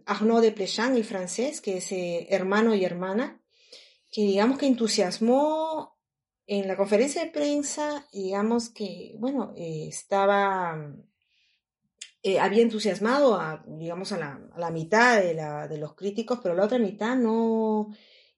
Arnaud 0.06 0.42
de 0.42 0.52
Plechan, 0.52 0.96
el 0.96 1.06
francés, 1.06 1.62
que 1.62 1.78
es 1.78 1.92
eh, 1.92 2.28
hermano 2.30 2.76
y 2.76 2.84
hermana, 2.84 3.42
que 4.12 4.22
digamos 4.22 4.58
que 4.58 4.68
entusiasmó 4.68 5.98
en 6.48 6.68
la 6.68 6.76
conferencia 6.76 7.24
de 7.24 7.32
prensa, 7.32 8.08
digamos 8.12 8.70
que, 8.70 9.16
bueno, 9.20 9.54
eh, 9.56 9.86
estaba, 9.88 10.94
eh, 12.24 12.40
había 12.40 12.64
entusiasmado 12.64 13.36
a, 13.36 13.64
digamos, 13.68 14.12
a 14.12 14.40
la 14.58 14.72
mitad 14.72 15.22
de, 15.22 15.36
la, 15.36 15.68
de, 15.68 15.78
los 15.78 15.96
críticos, 15.96 16.40
pero 16.42 16.56
la 16.56 16.66
otra 16.66 16.80
mitad 16.80 17.16
no, 17.16 17.90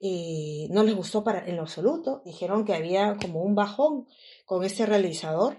no 0.01 0.83
les 0.83 0.95
gustó 0.95 1.23
para, 1.23 1.47
en 1.47 1.55
lo 1.55 1.63
absoluto. 1.63 2.21
Dijeron 2.25 2.65
que 2.65 2.73
había 2.73 3.15
como 3.15 3.41
un 3.43 3.55
bajón 3.55 4.07
con 4.45 4.65
este 4.65 4.85
realizador. 4.85 5.57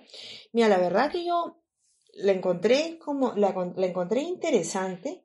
Mira, 0.52 0.68
la 0.68 0.78
verdad 0.78 1.10
que 1.10 1.24
yo 1.24 1.61
la 2.12 2.32
encontré 2.32 2.98
como, 2.98 3.34
encontré 3.34 4.20
interesante, 4.22 5.24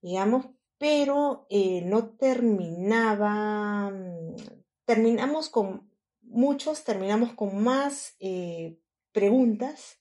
digamos, 0.00 0.46
pero 0.78 1.46
eh, 1.50 1.82
no 1.84 2.10
terminaba, 2.10 3.90
mm, 3.90 4.36
terminamos 4.84 5.48
con, 5.48 5.90
muchos 6.22 6.84
terminamos 6.84 7.32
con 7.32 7.62
más 7.62 8.14
eh, 8.20 8.78
preguntas 9.12 9.98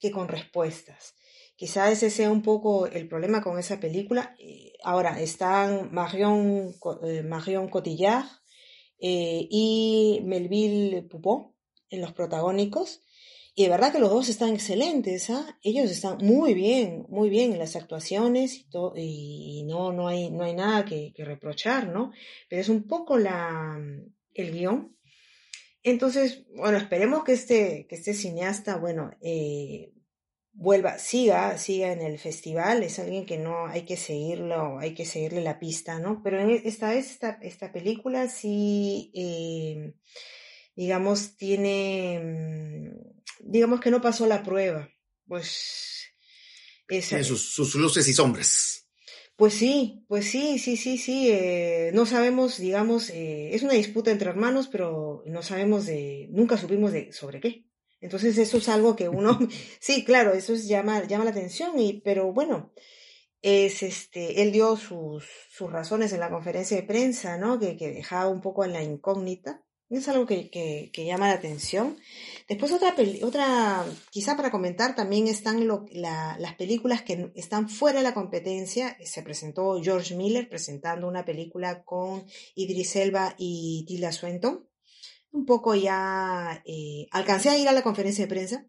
que 0.00 0.10
con 0.10 0.28
respuestas. 0.28 1.14
Quizás 1.54 1.92
ese 1.92 2.10
sea 2.10 2.30
un 2.30 2.42
poco 2.42 2.86
el 2.86 3.08
problema 3.08 3.42
con 3.42 3.58
esa 3.58 3.80
película. 3.80 4.34
Eh, 4.38 4.72
ahora 4.82 5.20
están 5.20 5.92
Marion, 5.92 6.74
Marion 7.24 7.68
Cotillard 7.68 8.26
y 8.98 10.20
Melville 10.24 11.02
Poupon 11.02 11.54
en 11.88 12.00
los 12.02 12.12
protagónicos. 12.12 13.05
Y 13.58 13.62
de 13.62 13.70
verdad 13.70 13.90
que 13.90 13.98
los 13.98 14.10
dos 14.10 14.28
están 14.28 14.52
excelentes, 14.52 15.30
¿ah? 15.30 15.58
Ellos 15.62 15.90
están 15.90 16.18
muy 16.18 16.52
bien, 16.52 17.06
muy 17.08 17.30
bien 17.30 17.54
en 17.54 17.58
las 17.58 17.74
actuaciones 17.74 18.66
y, 18.94 19.60
y 19.60 19.64
no, 19.64 19.92
no, 19.92 20.08
hay, 20.08 20.30
no 20.30 20.44
hay 20.44 20.52
nada 20.52 20.84
que, 20.84 21.14
reprochar, 21.16 21.88
¿no? 21.88 22.12
Pero 22.50 22.60
es 22.60 22.68
un 22.68 22.86
poco 22.86 23.16
la, 23.16 23.80
el 24.34 24.52
guion. 24.52 24.94
Entonces, 25.82 26.44
bueno, 26.54 26.76
esperemos 26.76 27.24
que 27.24 27.32
este, 27.32 27.86
que 27.88 27.94
este 27.94 28.12
cineasta, 28.12 28.76
bueno, 28.76 29.12
eh, 29.22 29.94
vuelva, 30.52 30.98
siga, 30.98 31.56
siga 31.56 31.92
en 31.92 32.02
el 32.02 32.18
festival, 32.18 32.82
es 32.82 32.98
alguien 32.98 33.24
que 33.24 33.38
no 33.38 33.68
hay 33.68 33.86
que 33.86 33.96
seguirlo, 33.96 34.78
hay 34.78 34.92
que 34.92 35.06
seguirle 35.06 35.40
la 35.40 35.58
pista, 35.58 35.98
¿no? 35.98 36.20
Pero 36.22 36.40
esta 36.40 36.90
vez, 36.90 37.10
esta, 37.10 37.38
esta 37.40 37.72
película 37.72 38.28
sí... 38.28 39.10
Eh, 39.14 39.94
digamos, 40.76 41.38
tiene, 41.38 42.20
mm, 42.22 43.15
digamos 43.40 43.80
que 43.80 43.90
no 43.90 44.00
pasó 44.00 44.26
la 44.26 44.42
prueba. 44.42 44.88
Pues... 45.26 45.96
Tiene 46.88 47.24
sus, 47.24 47.74
luces 47.74 48.06
y 48.06 48.14
sombras. 48.14 48.86
Pues 49.34 49.54
sí, 49.54 50.04
pues 50.08 50.30
sí, 50.30 50.58
sí, 50.58 50.76
sí, 50.76 50.96
sí. 50.98 51.28
Eh, 51.30 51.90
no 51.92 52.06
sabemos, 52.06 52.58
digamos, 52.58 53.10
eh, 53.10 53.54
es 53.54 53.62
una 53.62 53.74
disputa 53.74 54.10
entre 54.10 54.30
hermanos, 54.30 54.68
pero 54.68 55.22
no 55.26 55.42
sabemos 55.42 55.86
de, 55.86 56.28
nunca 56.30 56.56
supimos 56.56 56.92
de 56.92 57.12
sobre 57.12 57.40
qué. 57.40 57.66
Entonces 58.00 58.38
eso 58.38 58.58
es 58.58 58.68
algo 58.68 58.94
que 58.94 59.08
uno, 59.08 59.38
sí, 59.80 60.04
claro, 60.04 60.32
eso 60.32 60.54
es, 60.54 60.68
llama, 60.68 61.04
llama 61.06 61.24
la 61.24 61.30
atención, 61.30 61.78
y, 61.78 62.00
pero 62.00 62.32
bueno, 62.32 62.72
es 63.42 63.82
este, 63.82 64.42
él 64.42 64.52
dio 64.52 64.76
sus, 64.76 65.24
sus 65.50 65.70
razones 65.70 66.12
en 66.12 66.20
la 66.20 66.30
conferencia 66.30 66.76
de 66.76 66.82
prensa, 66.82 67.36
¿no? 67.36 67.58
Que, 67.58 67.76
que 67.76 67.90
dejaba 67.90 68.28
un 68.28 68.40
poco 68.40 68.64
en 68.64 68.72
la 68.72 68.82
incógnita. 68.82 69.62
Es 69.88 70.08
algo 70.08 70.26
que, 70.26 70.50
que, 70.50 70.90
que 70.92 71.04
llama 71.04 71.28
la 71.28 71.34
atención. 71.34 71.96
Después 72.48 72.70
otra, 72.72 72.94
otra, 73.22 73.84
quizá 74.10 74.36
para 74.36 74.52
comentar, 74.52 74.94
también 74.94 75.26
están 75.26 75.66
las 75.66 76.54
películas 76.54 77.02
que 77.02 77.32
están 77.34 77.68
fuera 77.68 77.98
de 77.98 78.04
la 78.04 78.14
competencia. 78.14 78.96
Se 79.04 79.22
presentó 79.22 79.82
George 79.82 80.14
Miller 80.14 80.48
presentando 80.48 81.08
una 81.08 81.24
película 81.24 81.82
con 81.82 82.24
Idris 82.54 82.94
Elba 82.96 83.34
y 83.36 83.84
Tilda 83.88 84.12
Swinton. 84.12 84.68
Un 85.32 85.44
poco 85.44 85.74
ya 85.74 86.62
eh, 86.64 87.08
alcancé 87.10 87.50
a 87.50 87.58
ir 87.58 87.68
a 87.68 87.72
la 87.72 87.82
conferencia 87.82 88.24
de 88.24 88.28
prensa 88.28 88.66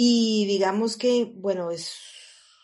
y 0.00 0.46
digamos 0.46 0.96
que, 0.96 1.24
bueno, 1.34 1.72
es 1.72 1.96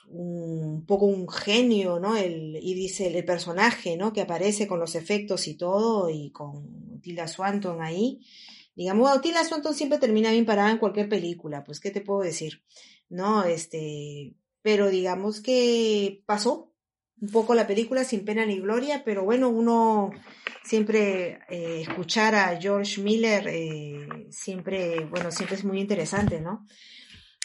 un 0.07 0.85
poco 0.87 1.07
un 1.07 1.29
genio, 1.29 1.99
¿no? 1.99 2.17
El, 2.17 2.57
y 2.63 2.75
dice 2.75 3.09
el, 3.09 3.25
personaje, 3.25 3.97
¿no? 3.97 4.13
Que 4.13 4.21
aparece 4.21 4.69
con 4.69 4.79
los 4.79 4.95
efectos 4.95 5.49
y 5.49 5.57
todo, 5.57 6.09
y 6.11 6.31
con 6.31 7.01
Tilda 7.01 7.27
Swanton 7.27 7.83
ahí. 7.83 8.21
Digamos, 8.75 9.21
Tilda 9.21 9.45
Swanton 9.45 9.75
siempre 9.75 9.99
termina 9.99 10.31
bien 10.31 10.47
parada 10.47 10.71
en 10.71 10.79
cualquier 10.79 11.09
película, 11.09 11.65
pues, 11.65 11.81
¿qué 11.81 11.91
te 11.91 12.01
puedo 12.01 12.21
decir? 12.21 12.63
¿No? 13.09 13.45
Este, 13.45 14.35
pero 14.63 14.89
digamos 14.89 15.41
que 15.41 16.23
pasó 16.27 16.73
un 17.21 17.31
poco 17.31 17.55
la 17.55 17.67
película 17.67 18.05
sin 18.05 18.25
pena 18.25 18.45
ni 18.45 18.59
gloria, 18.59 19.03
pero 19.05 19.25
bueno, 19.25 19.49
uno 19.49 20.11
siempre 20.65 21.39
eh, 21.49 21.83
escuchar 21.89 22.35
a 22.35 22.61
George 22.61 23.01
Miller 23.01 23.47
eh, 23.49 24.27
siempre, 24.31 25.05
bueno, 25.05 25.31
siempre 25.31 25.57
es 25.57 25.65
muy 25.65 25.81
interesante, 25.81 26.41
¿no? 26.41 26.67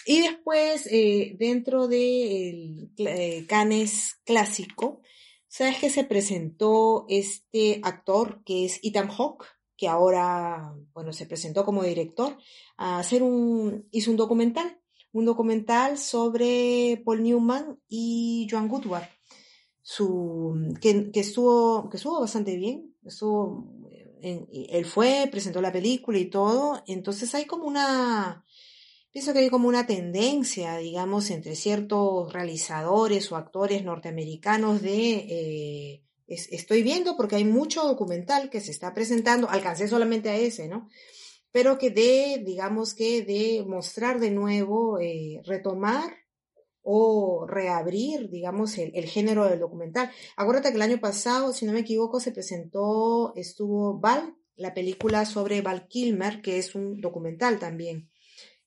Y 0.06 0.22
después, 0.22 0.88
eh, 0.92 1.36
dentro 1.38 1.88
del 1.88 2.90
eh, 2.98 3.46
Canes 3.48 4.20
clásico, 4.26 5.02
¿sabes 5.48 5.78
que 5.78 5.90
se 5.90 6.04
presentó 6.04 7.06
este 7.10 7.80
actor 7.84 8.42
que 8.44 8.66
es 8.66 8.80
Ethan 8.82 9.10
Hawke, 9.10 9.46
que 9.80 9.88
ahora, 9.88 10.76
bueno, 10.94 11.14
se 11.14 11.26
presentó 11.26 11.64
como 11.64 11.84
director, 11.84 12.38
a 12.76 13.00
hacer 13.00 13.24
un, 13.24 13.88
hizo 13.92 14.12
un 14.12 14.18
documental, 14.18 14.78
un 15.14 15.24
documental 15.24 15.98
sobre 15.98 17.02
Paul 17.06 17.24
Newman 17.24 17.80
y 17.88 18.46
Joan 18.52 18.68
Goodward, 18.68 19.08
su, 19.82 20.76
que, 20.82 21.10
estuvo, 21.14 21.90
que 21.90 21.96
estuvo 21.96 22.20
bastante 22.20 22.58
bien, 22.58 22.94
estuvo, 23.06 23.72
él 24.22 24.86
fue, 24.86 25.30
presentó 25.32 25.62
la 25.62 25.72
película 25.72 26.20
y 26.20 26.26
todo, 26.26 26.84
entonces 26.86 27.34
hay 27.34 27.46
como 27.46 27.64
una, 27.64 28.44
Pienso 29.12 29.34
que 29.34 29.40
hay 29.40 29.50
como 29.50 29.68
una 29.68 29.88
tendencia, 29.88 30.78
digamos, 30.78 31.32
entre 31.32 31.56
ciertos 31.56 32.32
realizadores 32.32 33.32
o 33.32 33.38
actores 33.38 33.84
norteamericanos 33.84 34.82
de... 34.82 35.14
Eh, 35.14 36.04
estoy 36.30 36.84
viendo 36.84 37.18
porque 37.18 37.36
hay 37.36 37.44
mucho 37.44 37.84
documental 37.84 38.50
que 38.50 38.62
se 38.62 38.72
está 38.72 38.94
presentando, 38.94 39.50
alcancé 39.50 39.88
solamente 39.88 40.30
a 40.30 40.38
ese, 40.38 40.68
¿no? 40.68 40.90
Pero 41.52 41.78
que 41.78 41.90
de, 41.90 42.44
digamos 42.46 42.94
que 42.94 43.24
de 43.24 43.64
mostrar 43.66 44.20
de 44.20 44.32
nuevo, 44.32 45.00
eh, 45.00 45.42
retomar 45.46 46.14
o 46.82 47.46
reabrir, 47.48 48.30
digamos, 48.30 48.78
el, 48.78 48.92
el, 48.96 49.06
género 49.06 49.50
del 49.50 49.60
documental. 49.60 50.12
Acuérdate 50.38 50.70
que 50.70 50.76
el 50.76 50.82
año 50.82 51.00
pasado, 51.00 51.54
si 51.54 51.66
no 51.66 51.74
me 51.74 51.82
equivoco, 51.82 52.20
se 52.20 52.32
presentó, 52.32 53.34
estuvo 53.36 54.00
Val, 54.00 54.36
la 54.56 54.74
película 54.74 55.26
sobre 55.26 55.62
Val 55.62 55.88
Kilmer, 55.88 56.42
que 56.42 56.58
es 56.58 56.76
un 56.76 57.02
documental 57.02 57.60
también. 57.60 58.10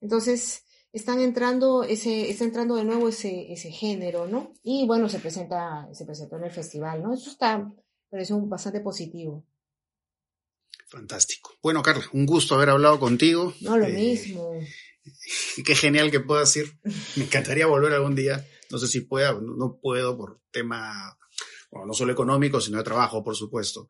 Entonces, 0.01 0.65
están 0.93 1.21
entrando 1.21 1.85
ese, 1.85 2.31
está 2.31 2.45
entrando 2.45 2.77
de 2.77 2.85
nuevo 2.85 3.09
ese, 3.09 3.53
ese 3.53 3.71
género, 3.71 4.27
¿no? 4.27 4.53
Y 4.63 4.87
bueno, 4.87 5.09
se 5.09 5.19
presenta, 5.19 5.89
se 5.93 6.05
presentó 6.05 6.37
en 6.37 6.45
el 6.45 6.51
festival, 6.51 7.03
¿no? 7.03 7.15
Eso 7.15 7.31
está, 7.31 7.73
parece 8.11 8.35
un 8.35 8.49
bastante 8.49 8.81
positivo. 8.81 9.45
Fantástico. 10.89 11.55
Bueno, 11.63 11.83
Carla, 11.83 12.05
un 12.13 12.27
gusto 12.27 12.55
haber 12.55 12.69
hablado 12.69 13.01
contigo. 13.01 13.55
No, 13.63 13.79
lo 13.79 13.87
eh, 13.87 13.93
mismo. 13.95 14.53
Qué 15.65 15.75
genial 15.75 16.11
que 16.11 16.21
puedas 16.21 16.55
ir. 16.57 16.79
Me 17.17 17.25
encantaría 17.25 17.67
volver 17.67 17.95
algún 17.95 18.15
día. 18.15 18.47
No 18.71 18.77
sé 18.77 18.87
si 18.87 19.01
pueda, 19.01 19.33
no, 19.33 19.79
puedo 19.81 20.17
por 20.19 20.43
tema, 20.51 21.17
bueno, 21.71 21.87
no 21.87 21.95
solo 21.95 22.13
económico, 22.13 22.61
sino 22.61 22.77
de 22.77 22.85
trabajo, 22.85 23.25
por 23.25 23.35
supuesto. 23.35 23.89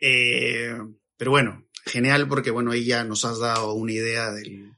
Eh, 0.00 0.76
pero 1.16 1.30
bueno, 1.30 1.68
genial 1.84 2.26
porque, 2.26 2.50
bueno, 2.50 2.72
ahí 2.72 2.84
ya 2.84 3.04
nos 3.04 3.24
has 3.24 3.38
dado 3.38 3.74
una 3.74 3.92
idea 3.92 4.32
del, 4.32 4.72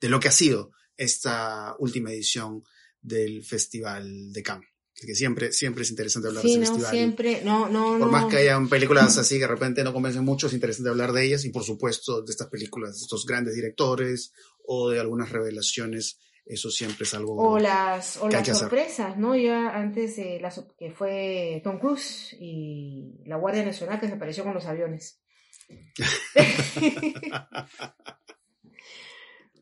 de 0.00 0.08
lo 0.08 0.20
que 0.20 0.28
ha 0.28 0.32
sido 0.32 0.72
esta 0.98 1.76
última 1.78 2.12
edición 2.12 2.62
del 3.00 3.42
Festival 3.44 4.32
de 4.32 4.42
Cannes. 4.42 4.68
Que 4.94 5.14
siempre, 5.14 5.52
siempre 5.52 5.84
es 5.84 5.90
interesante 5.90 6.26
hablar 6.26 6.42
de 6.42 6.50
ese 6.50 6.58
no, 6.58 6.66
festival. 6.66 6.90
Siempre, 6.90 7.40
no, 7.44 7.68
no, 7.68 8.00
Por 8.00 8.10
más 8.10 8.26
que 8.26 8.38
hayan 8.38 8.68
películas 8.68 9.16
así 9.16 9.36
que 9.36 9.42
de 9.42 9.46
repente 9.46 9.84
no 9.84 9.92
convencen 9.92 10.24
mucho, 10.24 10.48
es 10.48 10.52
interesante 10.54 10.90
hablar 10.90 11.12
de 11.12 11.24
ellas 11.24 11.44
y 11.44 11.50
por 11.50 11.62
supuesto 11.62 12.20
de 12.20 12.32
estas 12.32 12.48
películas, 12.48 12.96
de 12.96 13.02
estos 13.02 13.24
grandes 13.24 13.54
directores 13.54 14.32
o 14.66 14.90
de 14.90 14.98
algunas 14.98 15.30
revelaciones 15.30 16.18
eso 16.44 16.70
siempre 16.70 17.04
es 17.04 17.14
algo 17.14 17.36
o 17.36 17.58
las 17.58 18.16
o 18.16 18.28
las 18.28 18.58
sorpresas 18.58 19.18
no 19.18 19.36
ya 19.36 19.68
antes 19.68 20.16
de 20.16 20.40
las 20.40 20.64
que 20.78 20.90
fue 20.90 21.60
Tom 21.62 21.78
Cruise 21.78 22.34
y 22.40 23.22
la 23.26 23.36
Guardia 23.36 23.64
Nacional 23.64 24.00
que 24.00 24.08
se 24.08 24.14
apareció 24.14 24.44
con 24.44 24.54
los 24.54 24.64
aviones 24.64 25.20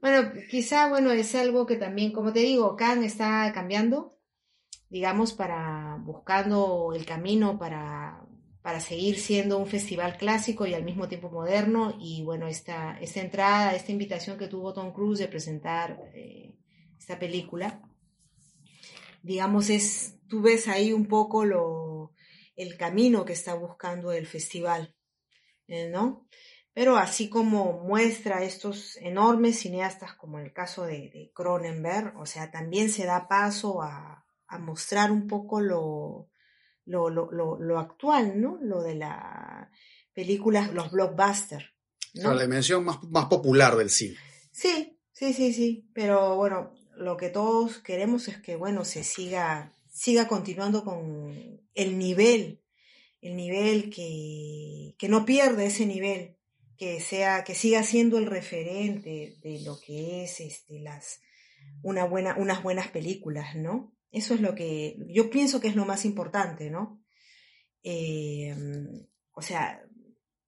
Bueno, 0.01 0.32
quizá, 0.51 0.88
bueno, 0.88 1.11
es 1.12 1.34
algo 1.34 1.66
que 1.66 1.76
también, 1.76 2.12
como 2.12 2.32
te 2.32 2.40
digo, 2.40 2.76
Cannes 2.76 3.12
está 3.12 3.51
cambiando, 3.53 4.18
digamos, 4.88 5.32
para 5.32 5.97
buscando 6.01 6.92
el 6.94 7.05
camino 7.07 7.59
para, 7.59 8.24
para 8.62 8.80
seguir 8.80 9.18
siendo 9.18 9.59
un 9.59 9.66
festival 9.66 10.16
clásico 10.16 10.66
y 10.66 10.74
al 10.74 10.84
mismo 10.84 11.09
tiempo 11.09 11.30
moderno. 11.30 11.97
Y 11.99 12.22
bueno, 12.24 12.47
esta, 12.47 12.99
esta 13.01 13.20
entrada, 13.20 13.74
esta 13.74 13.92
invitación 13.92 14.38
que 14.38 14.49
tuvo 14.49 14.72
Tom 14.72 14.92
Cruise 14.92 15.18
de 15.18 15.28
presentar 15.28 15.99
eh, 16.14 16.55
esta 16.99 17.18
película, 17.18 17.82
digamos, 19.22 19.70
es, 19.70 20.18
tú 20.28 20.42
ves 20.42 20.68
ahí 20.68 20.92
un 20.92 21.07
poco 21.07 21.44
lo, 21.44 22.12
el 22.55 22.76
camino 22.76 23.24
que 23.24 23.32
está 23.32 23.55
buscando 23.55 24.12
el 24.12 24.26
festival, 24.26 24.94
eh, 25.68 25.88
¿no? 25.88 26.26
Pero 26.77 26.99
así 26.99 27.31
como 27.31 27.81
muestra 27.85 28.45
estos 28.45 28.99
enormes 28.99 29.61
cineastas, 29.61 30.12
como 30.12 30.39
en 30.39 30.45
el 30.45 30.53
caso 30.53 30.85
de, 30.85 31.33
Cronenberg, 31.35 32.14
o 32.18 32.27
sea, 32.27 32.51
también 32.51 32.91
se 32.91 33.07
da 33.07 33.29
paso 33.29 33.81
a, 33.81 34.27
mostrar 34.61 35.11
un 35.11 35.27
poco 35.27 35.62
lo, 35.62 36.29
lo, 36.85 37.79
actual, 37.79 38.39
¿no? 38.39 38.59
Lo 38.61 38.83
de 38.83 38.95
la 38.95 39.70
película, 40.12 40.70
los 40.74 40.91
blockbusters. 40.91 41.64
¿no? 42.12 42.35
La 42.35 42.43
dimensión 42.43 42.85
más, 42.85 43.03
más 43.05 43.24
popular 43.24 43.74
del 43.77 43.89
cine. 43.89 44.18
Sí, 44.53 45.01
sí, 45.12 45.33
sí, 45.33 45.55
sí, 45.55 45.89
pero 45.95 46.37
bueno, 46.37 46.74
lo 46.95 47.16
que 47.16 47.31
todos 47.31 47.79
queremos 47.79 48.29
es 48.29 48.37
que, 48.37 48.55
bueno, 48.55 48.85
se 48.85 49.03
siga, 49.03 49.72
siga 49.89 50.29
continuando 50.29 50.85
con 50.85 51.59
el 51.72 51.99
nivel, 51.99 52.61
el 53.22 53.35
nivel 53.35 53.89
que, 53.89 54.95
que 54.99 55.09
no 55.09 55.24
pierde 55.24 55.64
ese 55.64 55.87
nivel 55.87 56.36
que 56.77 57.01
sea, 57.01 57.45
que 57.45 57.55
siga 57.55 57.83
siendo 57.83 58.18
el 58.18 58.27
referente 58.27 59.37
de 59.43 59.61
lo 59.64 59.79
que 59.81 60.24
es 60.24 60.41
este, 60.41 60.81
las, 60.81 61.20
una 61.83 62.05
buena, 62.05 62.37
unas 62.39 62.62
buenas 62.62 62.89
películas, 62.89 63.57
¿no? 63.57 63.95
Eso 64.11 64.35
es 64.35 64.41
lo 64.41 64.55
que 64.55 64.97
yo 65.09 65.31
pienso 65.31 65.61
que 65.61 65.68
es 65.68 65.77
lo 65.77 65.85
más 65.85 66.05
importante, 66.05 66.70
¿no? 66.70 67.03
Em, 67.83 69.07
o 69.33 69.43
sea, 69.43 69.83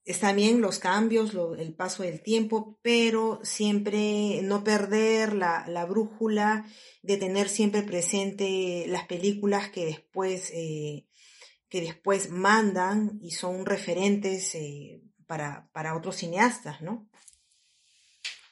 están 0.04 0.36
bien 0.36 0.62
los 0.62 0.78
cambios, 0.78 1.36
el 1.58 1.74
paso 1.74 2.02
del 2.02 2.22
tiempo, 2.22 2.78
pero 2.82 3.40
siempre 3.42 4.40
no 4.42 4.64
perder 4.64 5.34
la, 5.34 5.66
la, 5.68 5.84
brújula 5.84 6.64
de 7.02 7.18
tener 7.18 7.50
siempre 7.50 7.82
presente 7.82 8.86
las 8.88 9.06
películas 9.06 9.68
que 9.68 9.84
después, 9.84 10.50
eh, 10.54 11.06
que 11.68 11.82
después 11.82 12.30
mandan 12.30 13.18
y 13.20 13.32
son 13.32 13.66
referentes 13.66 14.54
eh, 14.54 15.02
para, 15.28 15.68
para 15.72 15.94
otros 15.94 16.16
cineastas, 16.16 16.80
¿no? 16.80 17.08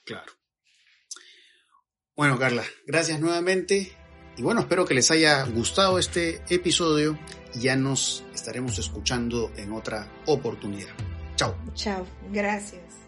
Claro. 0.04 0.32
Bueno, 2.14 2.38
Carla, 2.38 2.62
gracias 2.86 3.18
nuevamente. 3.18 3.92
Y 4.36 4.42
bueno, 4.42 4.60
espero 4.60 4.84
que 4.84 4.94
les 4.94 5.10
haya 5.10 5.42
gustado 5.44 5.98
este 5.98 6.42
episodio. 6.48 7.18
Ya 7.54 7.74
nos 7.74 8.24
estaremos 8.34 8.78
escuchando 8.78 9.50
en 9.56 9.72
otra 9.72 10.12
oportunidad. 10.26 10.94
Chao. 11.36 11.56
Chao, 11.74 12.06
gracias. 12.30 13.05